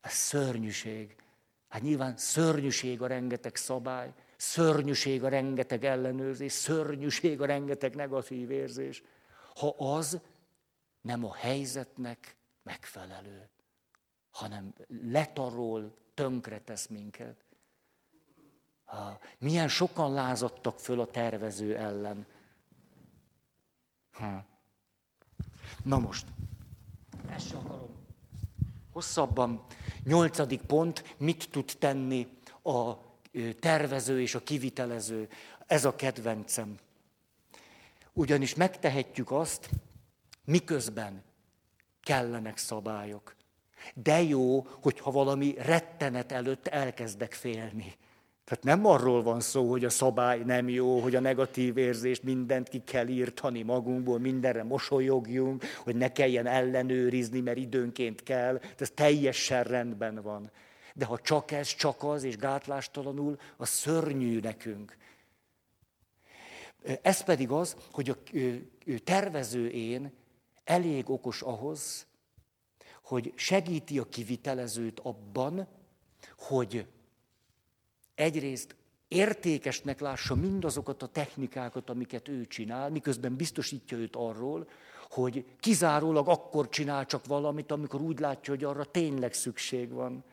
Ez 0.00 0.12
szörnyűség. 0.12 1.16
Hát 1.68 1.82
nyilván 1.82 2.16
szörnyűség 2.16 3.02
a 3.02 3.06
rengeteg 3.06 3.56
szabály, 3.56 4.12
szörnyűség 4.36 5.24
a 5.24 5.28
rengeteg 5.28 5.84
ellenőrzés, 5.84 6.52
szörnyűség 6.52 7.40
a 7.40 7.46
rengeteg 7.46 7.94
negatív 7.94 8.50
érzés, 8.50 9.02
ha 9.54 9.74
az 9.78 10.20
nem 11.00 11.24
a 11.24 11.34
helyzetnek 11.34 12.36
megfelelő, 12.62 13.48
hanem 14.30 14.74
letarol, 14.88 15.96
tönkretesz 16.14 16.86
minket. 16.86 17.43
Milyen 19.38 19.68
sokan 19.68 20.12
lázadtak 20.12 20.78
föl 20.78 21.00
a 21.00 21.06
tervező 21.06 21.76
ellen. 21.76 22.26
Ha. 24.12 24.44
Na 25.84 25.98
most, 25.98 26.26
ezt 27.28 27.48
sem 27.48 27.58
akarom. 27.58 28.02
Hosszabban, 28.92 29.64
nyolcadik 30.04 30.60
pont, 30.60 31.14
mit 31.18 31.50
tud 31.50 31.72
tenni 31.78 32.28
a 32.62 32.94
tervező 33.60 34.20
és 34.20 34.34
a 34.34 34.42
kivitelező. 34.42 35.28
Ez 35.66 35.84
a 35.84 35.96
kedvencem. 35.96 36.78
Ugyanis 38.12 38.54
megtehetjük 38.54 39.30
azt, 39.30 39.70
miközben 40.44 41.22
kellenek 42.02 42.56
szabályok. 42.56 43.36
De 43.94 44.22
jó, 44.22 44.60
hogyha 44.60 45.10
valami 45.10 45.54
rettenet 45.58 46.32
előtt 46.32 46.66
elkezdek 46.66 47.32
félni. 47.32 47.96
Tehát 48.44 48.64
nem 48.64 48.86
arról 48.86 49.22
van 49.22 49.40
szó, 49.40 49.70
hogy 49.70 49.84
a 49.84 49.90
szabály 49.90 50.38
nem 50.38 50.68
jó, 50.68 51.00
hogy 51.00 51.14
a 51.14 51.20
negatív 51.20 51.76
érzést 51.76 52.22
mindent 52.22 52.68
ki 52.68 52.82
kell 52.84 53.08
írtani 53.08 53.62
magunkból, 53.62 54.18
mindenre 54.18 54.62
mosolyogjunk, 54.62 55.64
hogy 55.64 55.96
ne 55.96 56.12
kelljen 56.12 56.46
ellenőrizni, 56.46 57.40
mert 57.40 57.56
időnként 57.56 58.22
kell. 58.22 58.60
Ez 58.78 58.90
teljesen 58.94 59.62
rendben 59.62 60.22
van. 60.22 60.50
De 60.94 61.04
ha 61.04 61.18
csak 61.18 61.50
ez, 61.50 61.74
csak 61.74 62.02
az, 62.02 62.22
és 62.22 62.36
gátlástalanul, 62.36 63.38
az 63.56 63.68
szörnyű 63.68 64.40
nekünk. 64.40 64.96
Ez 67.02 67.22
pedig 67.22 67.50
az, 67.50 67.76
hogy 67.92 68.08
a 68.08 68.16
tervező 69.04 69.68
én 69.68 70.12
elég 70.64 71.10
okos 71.10 71.42
ahhoz, 71.42 72.06
hogy 73.02 73.32
segíti 73.36 73.98
a 73.98 74.08
kivitelezőt 74.08 75.00
abban, 75.00 75.68
hogy 76.38 76.86
egyrészt 78.14 78.76
értékesnek 79.08 80.00
lássa 80.00 80.34
mindazokat 80.34 81.02
a 81.02 81.06
technikákat, 81.06 81.90
amiket 81.90 82.28
ő 82.28 82.46
csinál, 82.46 82.90
miközben 82.90 83.36
biztosítja 83.36 83.98
őt 83.98 84.16
arról, 84.16 84.68
hogy 85.10 85.44
kizárólag 85.60 86.28
akkor 86.28 86.68
csinál 86.68 87.06
csak 87.06 87.26
valamit, 87.26 87.72
amikor 87.72 88.00
úgy 88.00 88.18
látja, 88.18 88.54
hogy 88.54 88.64
arra 88.64 88.84
tényleg 88.84 89.32
szükség 89.32 89.90
van. 89.92 90.24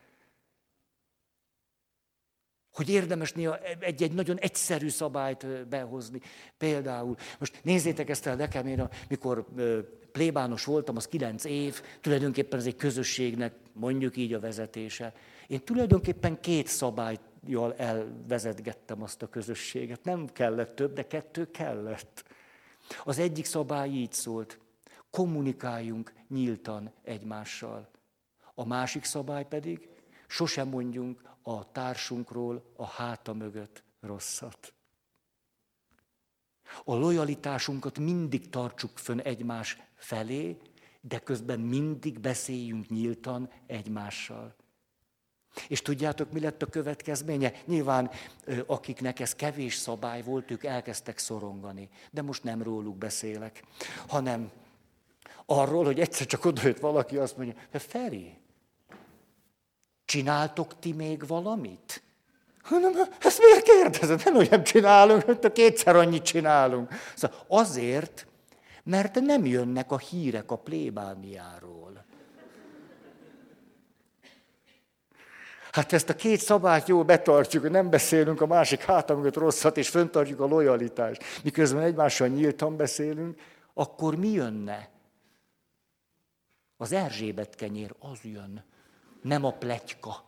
Hogy 2.71 2.89
érdemes 2.89 3.33
néha 3.33 3.57
egy-egy 3.79 4.13
nagyon 4.13 4.37
egyszerű 4.37 4.89
szabályt 4.89 5.67
behozni. 5.67 6.21
Például, 6.57 7.15
most 7.39 7.63
nézzétek 7.63 8.09
ezt 8.09 8.25
el 8.25 8.35
nekem, 8.35 8.67
én 8.67 8.89
amikor 9.07 9.45
plébános 10.11 10.65
voltam, 10.65 10.95
az 10.95 11.07
kilenc 11.07 11.43
év, 11.43 11.81
tulajdonképpen 12.01 12.59
ez 12.59 12.65
egy 12.65 12.75
közösségnek, 12.75 13.55
mondjuk 13.73 14.17
így 14.17 14.33
a 14.33 14.39
vezetése. 14.39 15.13
Én 15.47 15.59
tulajdonképpen 15.63 16.39
két 16.39 16.67
szabályjal 17.41 17.75
elvezetgettem 17.75 19.01
azt 19.01 19.21
a 19.21 19.29
közösséget. 19.29 20.03
Nem 20.03 20.27
kellett 20.27 20.75
több, 20.75 20.93
de 20.93 21.07
kettő 21.07 21.51
kellett. 21.51 22.23
Az 23.03 23.17
egyik 23.19 23.45
szabály 23.45 23.89
így 23.89 24.11
szólt, 24.11 24.59
kommunikáljunk 25.09 26.13
nyíltan 26.27 26.93
egymással. 27.03 27.89
A 28.55 28.65
másik 28.65 29.03
szabály 29.03 29.47
pedig, 29.47 29.89
sosem 30.27 30.67
mondjunk 30.67 31.21
a 31.41 31.71
társunkról 31.71 32.71
a 32.75 32.85
háta 32.85 33.33
mögött 33.33 33.83
rosszat. 33.99 34.73
A 36.83 36.95
lojalitásunkat 36.95 37.99
mindig 37.99 38.49
tartsuk 38.49 38.97
fönn 38.97 39.19
egymás 39.19 39.77
felé, 39.95 40.57
de 41.01 41.19
közben 41.19 41.59
mindig 41.59 42.19
beszéljünk 42.19 42.87
nyíltan 42.87 43.49
egymással. 43.65 44.55
És 45.67 45.81
tudjátok, 45.81 46.31
mi 46.31 46.39
lett 46.39 46.61
a 46.61 46.65
következménye? 46.65 47.53
Nyilván, 47.65 48.11
akiknek 48.65 49.19
ez 49.19 49.35
kevés 49.35 49.75
szabály 49.75 50.21
volt, 50.21 50.51
ők 50.51 50.63
elkezdtek 50.63 51.17
szorongani. 51.17 51.89
De 52.11 52.21
most 52.21 52.43
nem 52.43 52.63
róluk 52.63 52.97
beszélek, 52.97 53.63
hanem 54.07 54.51
arról, 55.45 55.85
hogy 55.85 55.99
egyszer 55.99 56.25
csak 56.25 56.45
odajött 56.45 56.79
valaki, 56.79 57.17
azt 57.17 57.37
mondja, 57.37 57.55
Feri, 57.71 58.39
Csináltok 60.11 60.79
ti 60.79 60.93
még 60.93 61.27
valamit? 61.27 62.03
Nem, 62.69 62.91
ezt 63.19 63.39
miért 63.39 63.63
kérdezed? 63.63 64.21
Nem, 64.25 64.33
hogy 64.33 64.49
nem 64.49 64.63
csinálunk, 64.63 65.23
hogy 65.23 65.51
kétszer 65.51 65.95
annyit 65.95 66.23
csinálunk. 66.23 66.93
Szóval 67.15 67.45
azért, 67.47 68.27
mert 68.83 69.19
nem 69.19 69.45
jönnek 69.45 69.91
a 69.91 69.97
hírek 69.97 70.51
a 70.51 70.55
plébániáról. 70.55 72.05
Hát 75.71 75.93
ezt 75.93 76.09
a 76.09 76.15
két 76.15 76.39
szabályt 76.39 76.87
jól 76.87 77.03
betartjuk, 77.03 77.69
nem 77.69 77.89
beszélünk 77.89 78.41
a 78.41 78.45
másik 78.45 78.81
hátam 78.81 79.23
rosszat, 79.23 79.77
és 79.77 79.89
föntartjuk 79.89 80.39
a 80.39 80.45
lojalitást. 80.45 81.23
Miközben 81.43 81.83
egymással 81.83 82.27
nyíltan 82.27 82.77
beszélünk, 82.77 83.39
akkor 83.73 84.15
mi 84.15 84.27
jönne? 84.27 84.89
Az 86.77 86.91
Erzsébet 86.91 87.55
kenyér, 87.55 87.95
az 87.99 88.19
jön 88.23 88.63
nem 89.21 89.45
a 89.45 89.51
pletyka. 89.51 90.25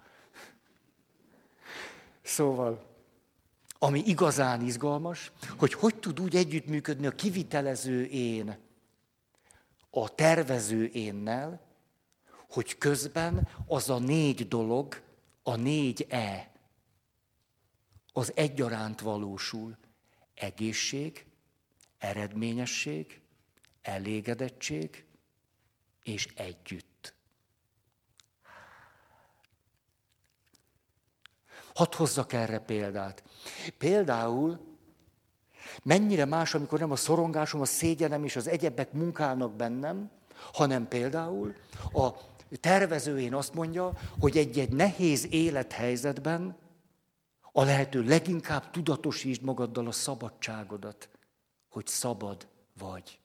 Szóval, 2.21 2.83
ami 3.79 4.03
igazán 4.05 4.61
izgalmas, 4.61 5.31
hogy 5.57 5.73
hogy 5.73 5.95
tud 5.95 6.19
úgy 6.19 6.35
együttműködni 6.35 7.07
a 7.07 7.11
kivitelező 7.11 8.05
én 8.05 8.57
a 9.89 10.15
tervező 10.15 10.89
énnel, 10.93 11.61
hogy 12.49 12.77
közben 12.77 13.47
az 13.67 13.89
a 13.89 13.99
négy 13.99 14.47
dolog, 14.47 15.01
a 15.43 15.55
négy 15.55 16.05
E, 16.09 16.51
az 18.13 18.31
egyaránt 18.35 19.01
valósul. 19.01 19.77
Egészség, 20.33 21.25
eredményesség, 21.97 23.21
elégedettség 23.81 25.05
és 26.03 26.27
együtt. 26.35 27.13
Hadd 31.73 31.95
hozzak 31.95 32.33
erre 32.33 32.59
példát. 32.59 33.23
Például 33.77 34.59
mennyire 35.83 36.25
más, 36.25 36.53
amikor 36.53 36.79
nem 36.79 36.91
a 36.91 36.95
szorongásom, 36.95 37.61
a 37.61 37.65
szégyenem 37.65 38.23
és 38.23 38.35
az 38.35 38.47
egyebek 38.47 38.91
munkálnak 38.91 39.55
bennem, 39.55 40.11
hanem 40.53 40.87
például 40.87 41.55
a 41.93 42.09
tervezőjén 42.59 43.33
azt 43.33 43.53
mondja, 43.53 43.93
hogy 44.19 44.37
egy-egy 44.37 44.73
nehéz 44.73 45.27
élethelyzetben 45.29 46.57
a 47.55 47.63
lehető 47.63 48.03
leginkább 48.03 48.71
tudatosítsd 48.71 49.41
magaddal 49.41 49.87
a 49.87 49.91
szabadságodat, 49.91 51.09
hogy 51.69 51.87
szabad 51.87 52.47
vagy. 52.77 53.19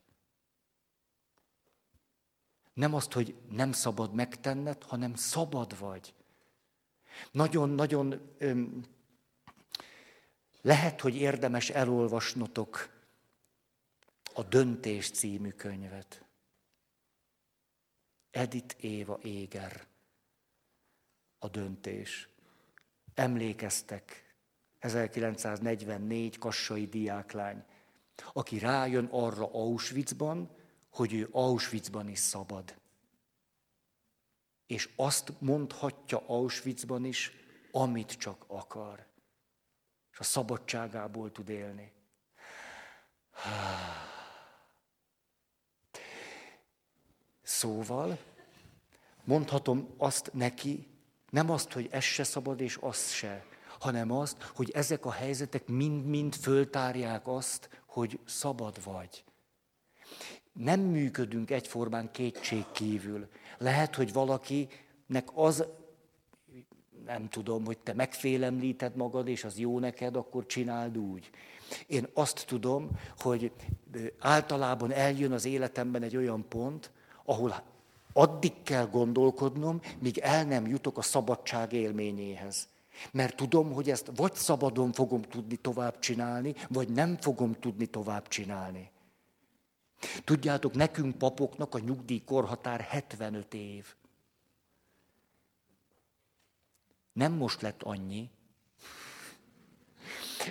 Nem 2.74 2.94
azt, 2.94 3.12
hogy 3.12 3.34
nem 3.50 3.72
szabad 3.72 4.14
megtenned, 4.14 4.82
hanem 4.82 5.14
szabad 5.14 5.78
vagy. 5.78 6.14
Nagyon-nagyon 7.30 8.20
lehet, 10.62 11.00
hogy 11.00 11.16
érdemes 11.16 11.70
elolvasnotok 11.70 12.88
a 14.34 14.42
Döntés 14.42 15.10
című 15.10 15.50
könyvet. 15.50 16.27
Edith 18.38 18.84
Éva 18.84 19.18
Éger. 19.22 19.86
A 21.38 21.48
döntés. 21.48 22.28
Emlékeztek, 23.14 24.34
1944 24.78 26.38
kassai 26.38 26.86
diáklány, 26.86 27.64
aki 28.32 28.58
rájön 28.58 29.08
arra 29.10 29.52
Auschwitzban, 29.52 30.56
hogy 30.90 31.12
ő 31.12 31.28
Auschwitzban 31.32 32.08
is 32.08 32.18
szabad. 32.18 32.74
És 34.66 34.92
azt 34.96 35.32
mondhatja 35.40 36.22
Auschwitzban 36.26 37.04
is, 37.04 37.32
amit 37.70 38.12
csak 38.12 38.44
akar. 38.46 39.06
És 40.12 40.18
a 40.18 40.24
szabadságából 40.24 41.32
tud 41.32 41.48
élni. 41.48 41.92
Szóval 47.42 48.27
mondhatom 49.28 49.88
azt 49.96 50.30
neki, 50.32 50.86
nem 51.30 51.50
azt, 51.50 51.72
hogy 51.72 51.88
ez 51.90 52.04
se 52.04 52.24
szabad, 52.24 52.60
és 52.60 52.78
az 52.80 53.10
se, 53.10 53.44
hanem 53.78 54.10
azt, 54.10 54.42
hogy 54.42 54.70
ezek 54.70 55.04
a 55.04 55.10
helyzetek 55.10 55.66
mind-mind 55.66 56.34
föltárják 56.34 57.26
azt, 57.26 57.82
hogy 57.86 58.18
szabad 58.24 58.84
vagy. 58.84 59.24
Nem 60.52 60.80
működünk 60.80 61.50
egyformán 61.50 62.10
kétség 62.10 62.64
kívül. 62.72 63.28
Lehet, 63.58 63.94
hogy 63.94 64.12
valakinek 64.12 65.28
az, 65.34 65.64
nem 67.04 67.28
tudom, 67.28 67.64
hogy 67.64 67.78
te 67.78 67.92
megfélemlíted 67.92 68.96
magad, 68.96 69.28
és 69.28 69.44
az 69.44 69.58
jó 69.58 69.78
neked, 69.78 70.16
akkor 70.16 70.46
csináld 70.46 70.98
úgy. 70.98 71.30
Én 71.86 72.06
azt 72.14 72.46
tudom, 72.46 72.90
hogy 73.18 73.52
általában 74.18 74.92
eljön 74.92 75.32
az 75.32 75.44
életemben 75.44 76.02
egy 76.02 76.16
olyan 76.16 76.48
pont, 76.48 76.90
ahol 77.24 77.76
addig 78.18 78.62
kell 78.62 78.86
gondolkodnom, 78.86 79.80
míg 79.98 80.18
el 80.18 80.44
nem 80.44 80.66
jutok 80.66 80.98
a 80.98 81.02
szabadság 81.02 81.72
élményéhez. 81.72 82.68
Mert 83.10 83.36
tudom, 83.36 83.72
hogy 83.72 83.90
ezt 83.90 84.10
vagy 84.16 84.34
szabadon 84.34 84.92
fogom 84.92 85.22
tudni 85.22 85.56
tovább 85.56 85.98
csinálni, 85.98 86.54
vagy 86.68 86.88
nem 86.88 87.16
fogom 87.16 87.52
tudni 87.52 87.86
tovább 87.86 88.28
csinálni. 88.28 88.90
Tudjátok, 90.24 90.74
nekünk 90.74 91.18
papoknak 91.18 91.74
a 91.74 91.78
nyugdíjkorhatár 91.78 92.80
75 92.80 93.54
év. 93.54 93.94
Nem 97.12 97.32
most 97.32 97.60
lett 97.60 97.82
annyi. 97.82 98.30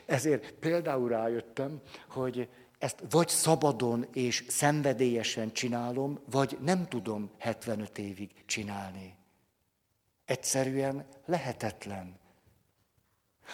Ezért 0.05 0.51
például 0.51 1.09
rájöttem, 1.09 1.81
hogy 2.09 2.49
ezt 2.77 3.03
vagy 3.09 3.27
szabadon 3.27 4.05
és 4.13 4.45
szenvedélyesen 4.47 5.53
csinálom, 5.53 6.19
vagy 6.29 6.57
nem 6.61 6.87
tudom 6.87 7.31
75 7.37 7.97
évig 7.97 8.31
csinálni. 8.45 9.15
Egyszerűen 10.25 11.05
lehetetlen. 11.25 12.19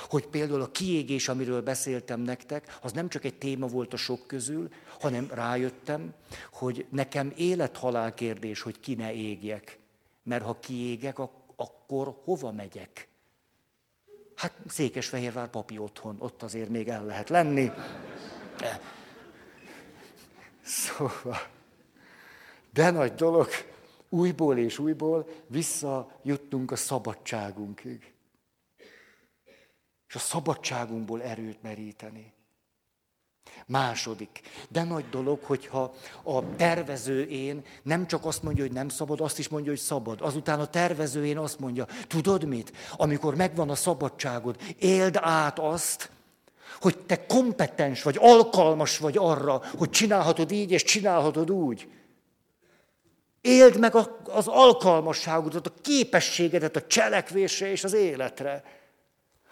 Hogy 0.09 0.27
például 0.27 0.61
a 0.61 0.71
kiégés, 0.71 1.27
amiről 1.27 1.61
beszéltem 1.61 2.19
nektek, 2.19 2.77
az 2.81 2.91
nem 2.91 3.09
csak 3.09 3.23
egy 3.23 3.37
téma 3.37 3.67
volt 3.67 3.93
a 3.93 3.97
sok 3.97 4.27
közül, 4.27 4.69
hanem 4.99 5.27
rájöttem, 5.31 6.13
hogy 6.51 6.85
nekem 6.89 7.33
élet-halál 7.35 8.13
kérdés, 8.13 8.61
hogy 8.61 8.79
ki 8.79 8.93
ne 8.93 9.13
égjek. 9.13 9.79
Mert 10.23 10.43
ha 10.43 10.59
kiégek, 10.59 11.19
akkor 11.55 12.21
hova 12.23 12.51
megyek? 12.51 13.07
Hát 14.35 14.53
Székesfehérvár 14.67 15.49
papi 15.49 15.77
otthon, 15.77 16.15
ott 16.19 16.43
azért 16.43 16.69
még 16.69 16.87
el 16.87 17.05
lehet 17.05 17.29
lenni. 17.29 17.71
Szóval, 20.63 21.47
de 22.73 22.91
nagy 22.91 23.13
dolog, 23.13 23.47
újból 24.09 24.57
és 24.57 24.79
újból 24.79 25.27
visszajutnunk 25.47 26.71
a 26.71 26.75
szabadságunkig. 26.75 28.13
És 30.07 30.15
a 30.15 30.19
szabadságunkból 30.19 31.21
erőt 31.21 31.61
meríteni. 31.61 32.33
Második. 33.65 34.41
De 34.69 34.83
nagy 34.83 35.09
dolog, 35.09 35.43
hogyha 35.43 35.93
a 36.23 36.55
tervező 36.55 37.23
én 37.23 37.65
nem 37.83 38.07
csak 38.07 38.25
azt 38.25 38.43
mondja, 38.43 38.63
hogy 38.63 38.73
nem 38.73 38.89
szabad, 38.89 39.21
azt 39.21 39.39
is 39.39 39.47
mondja, 39.47 39.71
hogy 39.71 39.79
szabad. 39.79 40.21
Azután 40.21 40.59
a 40.59 40.67
tervező 40.67 41.25
én 41.25 41.37
azt 41.37 41.59
mondja, 41.59 41.87
tudod 42.07 42.43
mit? 42.43 42.71
Amikor 42.91 43.35
megvan 43.35 43.69
a 43.69 43.75
szabadságod, 43.75 44.61
éld 44.79 45.15
át 45.15 45.59
azt, 45.59 46.11
hogy 46.83 46.97
te 46.97 47.25
kompetens 47.25 48.03
vagy, 48.03 48.17
alkalmas 48.19 48.97
vagy 48.97 49.17
arra, 49.17 49.61
hogy 49.77 49.89
csinálhatod 49.89 50.51
így 50.51 50.71
és 50.71 50.83
csinálhatod 50.83 51.51
úgy. 51.51 51.87
Éld 53.41 53.79
meg 53.79 53.95
az 54.23 54.47
alkalmasságodat, 54.47 55.67
a 55.67 55.73
képességedet 55.81 56.75
a 56.75 56.87
cselekvésre 56.87 57.71
és 57.71 57.83
az 57.83 57.93
életre. 57.93 58.63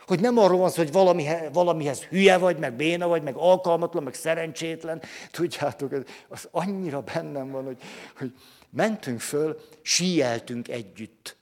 Hogy 0.07 0.19
nem 0.19 0.37
arról 0.37 0.57
van 0.57 0.69
szó, 0.69 0.81
hogy 0.81 0.91
valami, 0.91 1.27
valamihez 1.53 2.03
hülye 2.03 2.37
vagy, 2.37 2.57
meg 2.57 2.73
béna 2.73 3.07
vagy, 3.07 3.23
meg 3.23 3.35
alkalmatlan, 3.35 4.03
meg 4.03 4.13
szerencsétlen. 4.13 5.01
Tudjátok, 5.31 5.93
ez, 5.93 6.01
az 6.27 6.47
annyira 6.51 7.01
bennem 7.01 7.51
van, 7.51 7.65
hogy, 7.65 7.81
hogy 8.17 8.33
mentünk 8.69 9.19
föl, 9.19 9.59
síeltünk 9.81 10.67
együtt. 10.67 11.35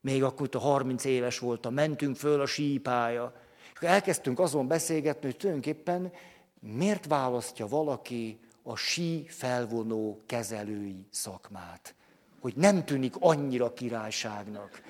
Még 0.00 0.22
akkor 0.22 0.48
a 0.52 0.58
30 0.58 1.04
éves 1.04 1.38
voltam, 1.38 1.74
mentünk 1.74 2.16
föl 2.16 2.40
a 2.40 2.46
sípája. 2.46 3.44
És 3.80 3.86
elkezdtünk 3.86 4.40
azon 4.40 4.66
beszélgetni, 4.66 5.24
hogy 5.24 5.36
tulajdonképpen 5.36 6.12
miért 6.60 7.06
választja 7.06 7.66
valaki 7.66 8.38
a 8.62 8.76
sí 8.76 9.26
felvonó 9.28 10.20
kezelői 10.26 11.06
szakmát. 11.10 11.94
Hogy 12.40 12.52
nem 12.56 12.84
tűnik 12.84 13.14
annyira 13.18 13.72
királyságnak. 13.72 14.82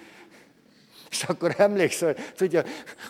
És 1.11 1.22
akkor 1.22 1.55
emlékszel, 1.59 2.14
tudja, 2.34 2.62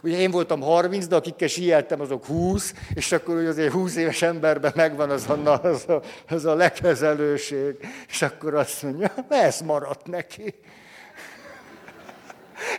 ugye 0.02 0.18
én 0.18 0.30
voltam 0.30 0.60
30, 0.60 1.06
de 1.06 1.16
akikkel 1.16 1.48
síeltem, 1.48 2.00
azok 2.00 2.24
20, 2.24 2.74
és 2.94 3.12
akkor 3.12 3.36
ugye 3.36 3.48
azért 3.48 3.72
20 3.72 3.96
éves 3.96 4.22
emberben 4.22 4.72
megvan 4.74 5.10
az 5.10 5.28
a, 5.28 5.62
az 5.62 5.88
a, 5.88 6.02
az 6.28 6.44
a 6.44 6.54
lekezelőség, 6.54 7.76
és 8.08 8.22
akkor 8.22 8.54
azt 8.54 8.82
mondja, 8.82 9.14
ez 9.28 9.60
maradt 9.60 10.06
neki. 10.06 10.54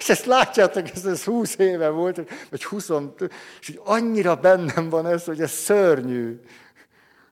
És 0.07 0.13
ezt 0.13 0.25
látjátok, 0.25 0.89
ez, 0.89 1.05
ez 1.05 1.23
20 1.23 1.57
éve 1.57 1.89
volt, 1.89 2.21
vagy 2.49 2.63
20, 2.63 2.89
és 3.59 3.67
hogy 3.67 3.81
annyira 3.83 4.35
bennem 4.35 4.89
van 4.89 5.05
ez, 5.05 5.23
hogy 5.23 5.41
ez 5.41 5.51
szörnyű. 5.51 6.39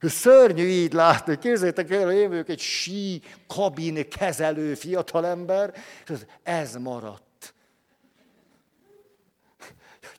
Szörnyű 0.02 0.66
így 0.66 0.94
látni. 0.94 1.38
Képzeljétek 1.38 1.92
el, 1.92 2.12
én 2.12 2.30
vagyok 2.30 2.50
egy 2.50 2.60
sí 2.60 3.22
kabin 3.48 4.10
kezelő 4.10 4.74
fiatalember, 4.74 5.74
és 6.04 6.10
ez, 6.10 6.26
ez 6.44 6.76
maradt. 6.76 7.54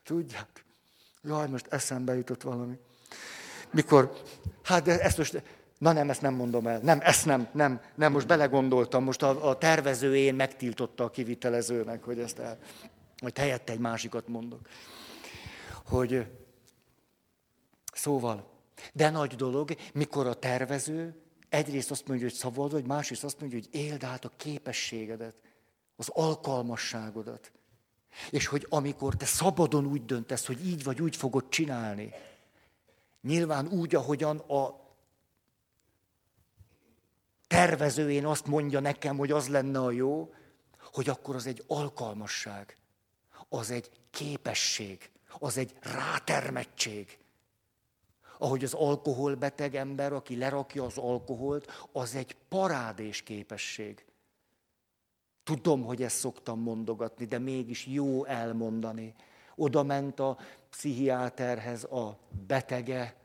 Tudják? 0.05 0.65
Jaj, 1.23 1.49
most 1.49 1.67
eszembe 1.71 2.15
jutott 2.15 2.43
valami. 2.43 2.79
Mikor, 3.71 4.13
hát 4.63 4.83
de 4.83 5.01
ezt 5.01 5.19
most, 5.19 5.43
na 5.79 5.93
nem, 5.93 6.11
ezt 6.11 6.21
nem 6.21 6.35
mondom 6.35 6.67
el. 6.67 6.79
Nem, 6.79 6.99
ezt 7.03 7.27
nem, 7.27 7.49
nem, 7.53 7.81
nem, 7.95 8.13
most 8.13 8.27
belegondoltam. 8.27 9.05
Most 9.05 9.23
a, 9.23 9.49
a 9.49 9.59
tervezőjén 9.59 10.35
megtiltotta 10.35 11.05
a 11.05 11.11
kivitelezőnek, 11.11 12.05
hogy 12.05 12.19
ezt 12.19 12.39
el, 12.39 12.59
majd 13.23 13.39
helyette 13.39 13.73
egy 13.73 13.79
másikat 13.79 14.29
mondok. 14.29 14.69
Hogy, 15.85 16.27
szóval, 17.93 18.51
de 18.93 19.11
nagy 19.11 19.35
dolog, 19.35 19.75
mikor 19.93 20.27
a 20.27 20.35
tervező 20.35 21.21
egyrészt 21.49 21.91
azt 21.91 22.09
mondja, 22.09 22.27
hogy 22.27 22.35
szabad 22.35 22.73
vagy, 22.73 22.87
másrészt 22.87 23.25
azt 23.25 23.41
mondja, 23.41 23.59
hogy 23.59 23.81
éld 23.81 24.05
át 24.05 24.25
a 24.25 24.33
képességedet, 24.37 25.35
az 25.97 26.09
alkalmasságodat. 26.09 27.53
És 28.31 28.47
hogy 28.47 28.67
amikor 28.69 29.17
te 29.17 29.25
szabadon 29.25 29.87
úgy 29.87 30.05
döntesz, 30.05 30.47
hogy 30.47 30.67
így 30.67 30.85
vagy 30.85 31.01
úgy 31.01 31.17
fogod 31.17 31.49
csinálni, 31.49 32.13
nyilván 33.23 33.69
úgy, 33.69 33.95
ahogyan 33.95 34.39
a 34.39 34.86
tervezőjén 37.47 38.27
azt 38.27 38.47
mondja 38.47 38.81
nekem, 38.81 39.17
hogy 39.17 39.31
az 39.31 39.49
lenne 39.49 39.79
a 39.79 39.91
jó, 39.91 40.35
hogy 40.93 41.09
akkor 41.09 41.35
az 41.35 41.47
egy 41.47 41.65
alkalmasság, 41.67 42.77
az 43.49 43.71
egy 43.71 43.91
képesség, 44.11 45.11
az 45.39 45.57
egy 45.57 45.75
rátermettség. 45.81 47.19
Ahogy 48.39 48.65
az 48.65 48.75
alkoholbeteg 48.75 49.75
ember, 49.75 50.13
aki 50.13 50.37
lerakja 50.37 50.85
az 50.85 50.99
alkoholt, 50.99 51.89
az 51.93 52.15
egy 52.15 52.37
parádés 52.49 53.23
képesség. 53.23 54.05
Tudom, 55.45 55.85
hogy 55.85 56.03
ezt 56.03 56.19
szoktam 56.19 56.61
mondogatni, 56.61 57.25
de 57.25 57.39
mégis 57.39 57.87
jó 57.87 58.25
elmondani. 58.25 59.15
Oda 59.55 59.83
ment 59.83 60.21
a 60.21 60.39
pszichiáterhez 60.71 61.85
a 61.85 62.19
betege, 62.47 63.17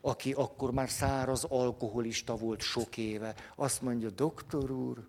aki 0.00 0.32
akkor 0.32 0.70
már 0.72 0.90
száraz 0.90 1.44
alkoholista 1.44 2.36
volt 2.36 2.60
sok 2.60 2.96
éve. 2.96 3.34
Azt 3.56 3.82
mondja, 3.82 4.10
doktor 4.10 4.70
úr, 4.70 5.08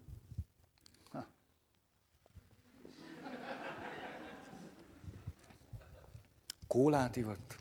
kólát 6.68 7.16
ivott, 7.16 7.56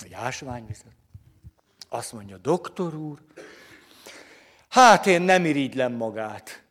vagy 0.00 0.12
ásványvizet. 0.12 0.96
Azt 1.88 2.12
mondja, 2.12 2.36
doktor 2.36 2.94
úr, 2.94 3.22
hát 4.68 5.06
én 5.06 5.22
nem 5.22 5.44
irigylem 5.44 5.92
magát. 5.92 6.65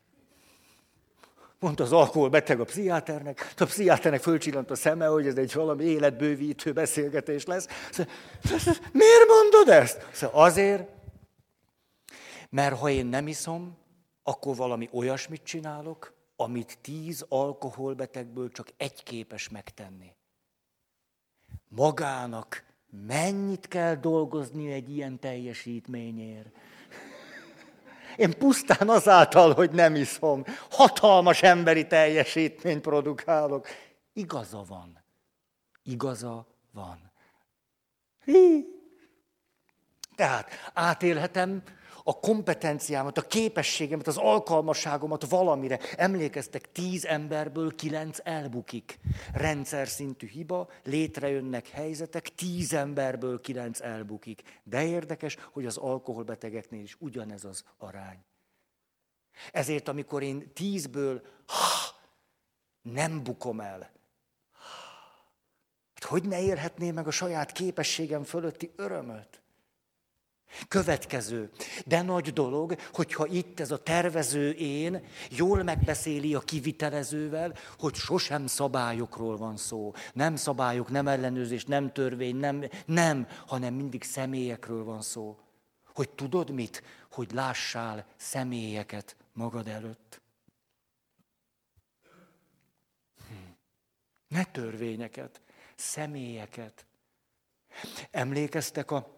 Mondta 1.60 1.84
az 1.84 1.92
alkoholbeteg 1.92 2.60
a 2.60 2.64
pszichiáternek, 2.64 3.54
a 3.58 3.66
pszichiáternek 3.66 4.22
fölcsillant 4.22 4.72
a 4.72 4.76
szeme, 4.76 5.06
hogy 5.06 5.28
ez 5.28 5.38
egy 5.38 5.54
valami 5.54 5.84
életbővítő 5.84 6.74
beszélgetés 6.74 7.46
lesz. 7.46 7.68
Miért 8.92 9.28
mondod 9.28 9.70
ezt? 9.70 10.08
Szóval 10.12 10.44
azért, 10.44 10.90
mert 12.50 12.80
ha 12.80 12.90
én 12.90 13.06
nem 13.06 13.28
iszom, 13.28 13.78
akkor 14.24 14.56
valami 14.56 14.90
olyasmit 14.92 15.44
csinálok, 15.44 16.14
amit 16.36 16.78
tíz 16.82 17.26
alkoholbetegből 17.30 18.52
csak 18.52 18.68
egy 18.78 19.04
képes 19.04 19.50
megtenni. 19.50 20.16
Magának 21.68 22.64
mennyit 23.08 23.68
kell 23.68 23.96
dolgozni 23.96 24.72
egy 24.72 24.90
ilyen 24.90 25.20
teljesítményért? 25.20 26.56
Én 28.16 28.38
pusztán 28.38 28.90
azáltal, 28.90 29.54
hogy 29.54 29.72
nem 29.72 29.96
iszom, 29.96 30.44
hatalmas 30.72 31.42
emberi 31.42 31.88
teljesítményt 31.88 32.82
produkálok. 32.82 33.68
Igaza 34.14 34.64
van. 34.68 35.04
Igaza 35.84 36.48
van. 36.72 37.12
Hí. 38.26 38.66
Tehát 40.16 40.72
átélhetem 40.74 41.64
a 42.08 42.20
kompetenciámat, 42.20 43.18
a 43.18 43.22
képességemet, 43.22 44.08
az 44.08 44.18
alkalmasságomat 44.18 45.30
valamire. 45.30 45.80
Emlékeztek, 45.98 46.72
tíz 46.72 47.06
emberből 47.06 47.76
kilenc 47.76 48.20
elbukik. 48.24 49.00
Rendszer 49.34 49.88
szintű 49.88 50.28
hiba, 50.28 50.70
létrejönnek 50.84 51.68
helyzetek, 51.68 52.36
tíz 52.36 52.74
emberből 52.74 53.42
kilenc 53.42 53.82
elbukik. 53.82 54.62
De 54.64 54.86
érdekes, 54.86 55.38
hogy 55.52 55.66
az 55.66 55.78
alkoholbetegeknél 55.78 56.82
is 56.82 56.96
ugyanez 57.00 57.46
az 57.46 57.64
arány. 57.78 58.26
Ezért, 59.52 59.88
amikor 59.88 60.24
én 60.24 60.54
tízből 60.54 61.22
ha, 61.46 61.96
nem 62.82 63.24
bukom 63.24 63.60
el, 63.60 63.92
hát 65.94 66.04
hogy 66.04 66.24
ne 66.24 66.42
élhetném 66.42 66.94
meg 66.94 67.08
a 67.08 67.12
saját 67.12 67.52
képességem 67.52 68.24
fölötti 68.24 68.72
örömöt? 68.76 69.44
Következő, 70.68 71.52
de 71.86 72.02
nagy 72.02 72.34
dolog, 72.34 72.76
hogyha 72.94 73.26
itt 73.26 73.60
ez 73.60 73.72
a 73.72 73.84
tervező 73.84 74.52
én 74.52 75.06
jól 75.30 75.64
megbeszéli 75.64 76.36
a 76.36 76.40
kivitelezővel, 76.40 77.54
hogy 77.78 77.96
sosem 77.96 78.48
szabályokról 78.48 79.38
van 79.38 79.58
szó. 79.58 79.94
Nem 80.14 80.36
szabályok, 80.36 80.90
nem 80.90 81.08
ellenőrzés, 81.08 81.66
nem 81.66 81.92
törvény, 81.92 82.36
nem, 82.36 82.64
nem, 82.86 83.28
hanem 83.48 83.74
mindig 83.74 84.04
személyekről 84.04 84.84
van 84.84 85.02
szó. 85.02 85.40
Hogy 85.94 86.10
tudod 86.10 86.50
mit? 86.50 86.84
Hogy 87.12 87.32
lássál 87.32 88.06
személyeket 88.16 89.16
magad 89.34 89.68
előtt. 89.68 90.22
Hm. 93.28 93.34
Ne 94.28 94.44
törvényeket, 94.44 95.42
személyeket. 95.76 96.86
Emlékeztek 98.12 98.92
a 98.92 99.15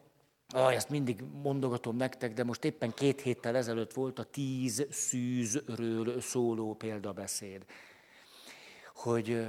Ah, 0.53 0.73
ezt 0.73 0.89
mindig 0.89 1.23
mondogatom 1.43 1.95
nektek, 1.95 2.33
de 2.33 2.43
most 2.43 2.63
éppen 2.63 2.93
két 2.93 3.21
héttel 3.21 3.55
ezelőtt 3.55 3.93
volt 3.93 4.19
a 4.19 4.23
tíz 4.23 4.85
szűzről 4.91 6.21
szóló 6.21 6.73
példabeszéd. 6.73 7.65
Hogy 8.95 9.47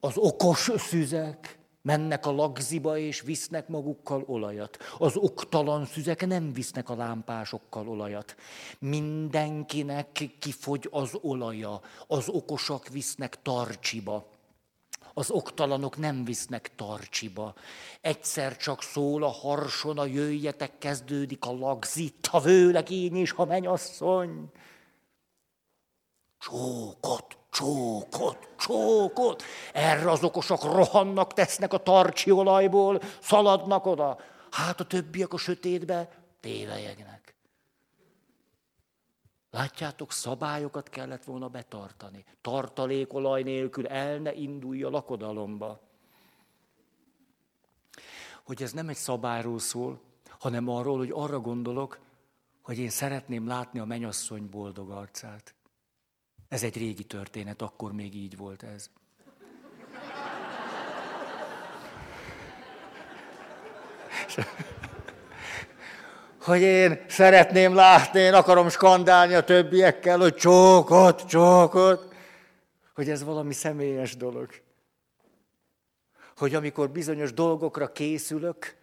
az 0.00 0.16
okos 0.16 0.70
szüzek 0.76 1.58
mennek 1.82 2.26
a 2.26 2.32
lagziba 2.32 2.98
és 2.98 3.20
visznek 3.20 3.68
magukkal 3.68 4.22
olajat. 4.26 4.78
Az 4.98 5.16
oktalan 5.16 5.84
szüzek 5.84 6.26
nem 6.26 6.52
visznek 6.52 6.88
a 6.88 6.96
lámpásokkal 6.96 7.88
olajat. 7.88 8.36
Mindenkinek 8.78 10.30
kifogy 10.38 10.88
az 10.90 11.18
olaja. 11.20 11.80
Az 12.06 12.28
okosak 12.28 12.88
visznek 12.88 13.42
tarcsiba 13.42 14.29
az 15.14 15.30
oktalanok 15.30 15.96
nem 15.96 16.24
visznek 16.24 16.70
tarcsiba. 16.76 17.54
Egyszer 18.00 18.56
csak 18.56 18.82
szól 18.82 19.22
a 19.22 19.30
harsona, 19.30 20.04
jöjjetek, 20.04 20.78
kezdődik 20.78 21.44
a 21.44 21.52
lagzit, 21.52 22.26
ha 22.26 22.40
vőleg 22.40 22.90
én 22.90 23.16
is, 23.16 23.30
ha 23.30 23.44
menyasszony. 23.44 24.50
Csókot, 26.38 27.36
csókot, 27.50 28.48
csókot. 28.58 29.42
Erre 29.72 30.10
az 30.10 30.24
okosak 30.24 30.62
rohannak, 30.62 31.32
tesznek 31.32 31.72
a 31.72 31.82
tarcsi 31.82 32.30
olajból, 32.30 33.00
szaladnak 33.22 33.86
oda. 33.86 34.18
Hát 34.50 34.80
a 34.80 34.84
többiek 34.84 35.32
a 35.32 35.38
sötétbe 35.38 36.08
tévejegnek. 36.40 37.19
Látjátok, 39.50 40.12
szabályokat 40.12 40.88
kellett 40.88 41.24
volna 41.24 41.48
betartani. 41.48 42.24
Tartalékolaj 42.40 43.42
nélkül 43.42 43.86
el 43.86 44.18
ne 44.18 44.32
indulj 44.32 44.82
a 44.82 44.90
lakodalomba. 44.90 45.80
Hogy 48.42 48.62
ez 48.62 48.72
nem 48.72 48.88
egy 48.88 48.96
szabályról 48.96 49.58
szól, 49.58 50.00
hanem 50.38 50.68
arról, 50.68 50.98
hogy 50.98 51.10
arra 51.14 51.40
gondolok, 51.40 51.98
hogy 52.62 52.78
én 52.78 52.90
szeretném 52.90 53.46
látni 53.46 53.78
a 53.78 53.84
menyasszony 53.84 54.48
boldog 54.50 54.90
arcát. 54.90 55.54
Ez 56.48 56.62
egy 56.62 56.76
régi 56.76 57.04
történet, 57.04 57.62
akkor 57.62 57.92
még 57.92 58.14
így 58.14 58.36
volt 58.36 58.62
ez. 58.62 58.90
Hogy 66.40 66.60
én 66.60 67.04
szeretném 67.08 67.74
látni, 67.74 68.20
én 68.20 68.34
akarom 68.34 68.68
skandálni 68.68 69.34
a 69.34 69.44
többiekkel, 69.44 70.18
hogy 70.18 70.34
csókot, 70.34 71.26
csókot, 71.26 72.14
hogy 72.94 73.10
ez 73.10 73.24
valami 73.24 73.52
személyes 73.52 74.16
dolog. 74.16 74.50
Hogy 76.36 76.54
amikor 76.54 76.90
bizonyos 76.90 77.32
dolgokra 77.32 77.92
készülök, 77.92 78.76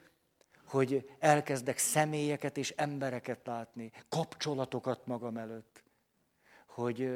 hogy 0.68 1.10
elkezdek 1.20 1.78
személyeket 1.78 2.58
és 2.58 2.74
embereket 2.78 3.40
látni, 3.46 3.92
kapcsolatokat 4.10 5.06
magam 5.06 5.38
előtt. 5.38 5.84
Hogy 6.66 7.10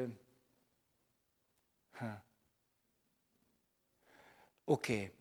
oké, 4.64 5.12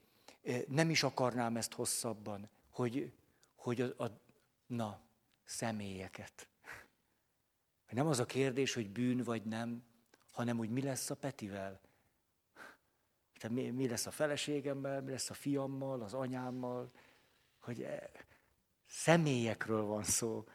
okay, 0.44 0.66
nem 0.68 0.90
is 0.90 1.04
akarnám 1.04 1.58
ezt 1.58 1.74
hosszabban, 1.74 2.50
hogy, 2.70 3.12
hogy 3.56 3.82
a, 3.82 4.04
a 4.04 4.12
na, 4.68 5.00
személyeket. 5.52 6.48
Nem 7.90 8.08
az 8.08 8.20
a 8.20 8.26
kérdés, 8.26 8.74
hogy 8.74 8.90
bűn 8.90 9.24
vagy 9.24 9.44
nem, 9.44 9.84
hanem 10.32 10.58
hogy 10.58 10.70
mi 10.70 10.82
lesz 10.82 11.10
a 11.10 11.16
Petivel. 11.16 11.80
Tehát 13.40 13.58
mi, 13.58 13.70
mi 13.70 13.88
lesz 13.88 14.06
a 14.06 14.12
feleségemmel, 14.12 15.02
mi 15.02 15.12
lesz 15.12 15.30
a 15.30 15.34
fiammal, 15.34 16.02
az 16.02 16.14
anyámmal, 16.14 16.92
hogy 17.60 17.82
e, 17.82 18.12
személyekről 18.88 19.84
van 19.84 20.04
szó. 20.04 20.46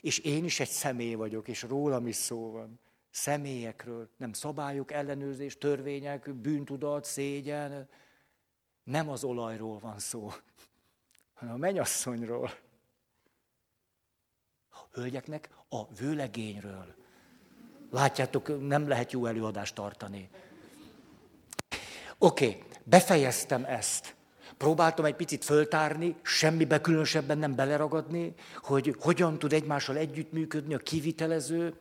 És 0.00 0.18
én 0.18 0.44
is 0.44 0.60
egy 0.60 0.68
személy 0.68 1.14
vagyok, 1.14 1.48
és 1.48 1.62
rólam 1.62 2.06
is 2.06 2.16
szó 2.16 2.50
van. 2.50 2.80
Személyekről, 3.10 4.10
nem 4.16 4.32
szabályok, 4.32 4.92
ellenőrzés, 4.92 5.58
törvények, 5.58 6.34
bűntudat, 6.34 7.04
szégyen. 7.04 7.88
Nem 8.84 9.08
az 9.08 9.24
olajról 9.24 9.78
van 9.78 9.98
szó, 9.98 10.30
hanem 11.38 11.54
a 11.54 11.58
menyasszonyról 11.58 12.50
hölgyeknek 14.92 15.48
a 15.68 15.94
vőlegényről. 15.98 16.94
Látjátok, 17.90 18.66
nem 18.68 18.88
lehet 18.88 19.12
jó 19.12 19.26
előadást 19.26 19.74
tartani. 19.74 20.28
Oké, 22.18 22.46
okay, 22.46 22.62
befejeztem 22.84 23.64
ezt. 23.64 24.14
Próbáltam 24.56 25.04
egy 25.04 25.14
picit 25.14 25.44
föltárni, 25.44 26.16
semmibe 26.22 26.80
különösebben 26.80 27.38
nem 27.38 27.54
beleragadni, 27.54 28.34
hogy 28.56 28.96
hogyan 29.00 29.38
tud 29.38 29.52
egymással 29.52 29.96
együttműködni 29.96 30.74
a 30.74 30.78
kivitelező 30.78 31.74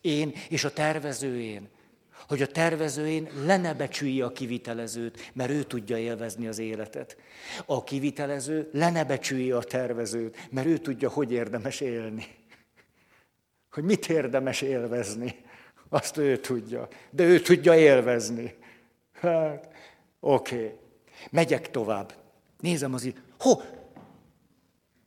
én 0.00 0.32
és 0.48 0.64
a 0.64 0.72
tervező 0.72 1.40
én. 1.40 1.68
Hogy 2.28 2.42
a 2.42 2.46
tervező 2.46 3.08
én 3.08 3.28
lenebecsülje 3.44 4.24
a 4.24 4.32
kivitelezőt, 4.32 5.30
mert 5.32 5.50
ő 5.50 5.62
tudja 5.62 5.98
élvezni 5.98 6.46
az 6.46 6.58
életet. 6.58 7.16
A 7.66 7.84
kivitelező 7.84 8.68
lenebecsülje 8.72 9.56
a 9.56 9.62
tervezőt, 9.62 10.36
mert 10.50 10.66
ő 10.66 10.78
tudja, 10.78 11.08
hogy 11.08 11.32
érdemes 11.32 11.80
élni 11.80 12.26
hogy 13.78 13.86
mit 13.86 14.08
érdemes 14.08 14.60
élvezni. 14.60 15.36
Azt 15.88 16.16
ő 16.16 16.38
tudja. 16.38 16.88
De 17.10 17.24
ő 17.24 17.40
tudja 17.40 17.76
élvezni. 17.76 18.54
Hát, 19.12 19.68
oké. 20.20 20.78
Megyek 21.30 21.70
tovább. 21.70 22.14
Nézem 22.60 22.94
az 22.94 23.12
Ho! 23.38 23.60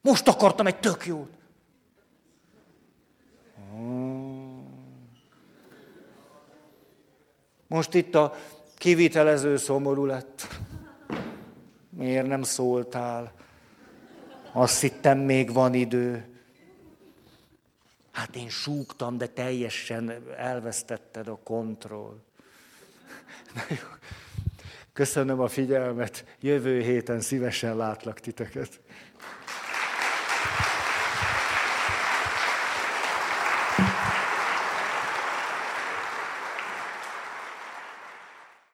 Most 0.01 0.27
akartam 0.27 0.67
egy 0.67 0.79
tök 0.79 1.05
jót. 1.05 1.29
Most 7.71 7.93
itt 7.93 8.15
a 8.15 8.33
kivitelező 8.77 9.57
szomorú 9.57 10.05
lett. 10.05 10.47
Miért 11.89 12.27
nem 12.27 12.43
szóltál? 12.43 13.33
Azt 14.51 14.81
hittem, 14.81 15.17
még 15.17 15.53
van 15.53 15.73
idő. 15.73 16.25
Hát 18.11 18.35
én 18.35 18.49
súgtam, 18.49 19.17
de 19.17 19.27
teljesen 19.27 20.23
elvesztetted 20.37 21.27
a 21.27 21.39
kontroll. 21.43 22.17
Na 23.53 23.61
jó. 23.69 23.87
Köszönöm 24.93 25.39
a 25.39 25.47
figyelmet, 25.47 26.25
jövő 26.39 26.81
héten 26.81 27.21
szívesen 27.21 27.77
látlak 27.77 28.19
titeket. 28.19 28.79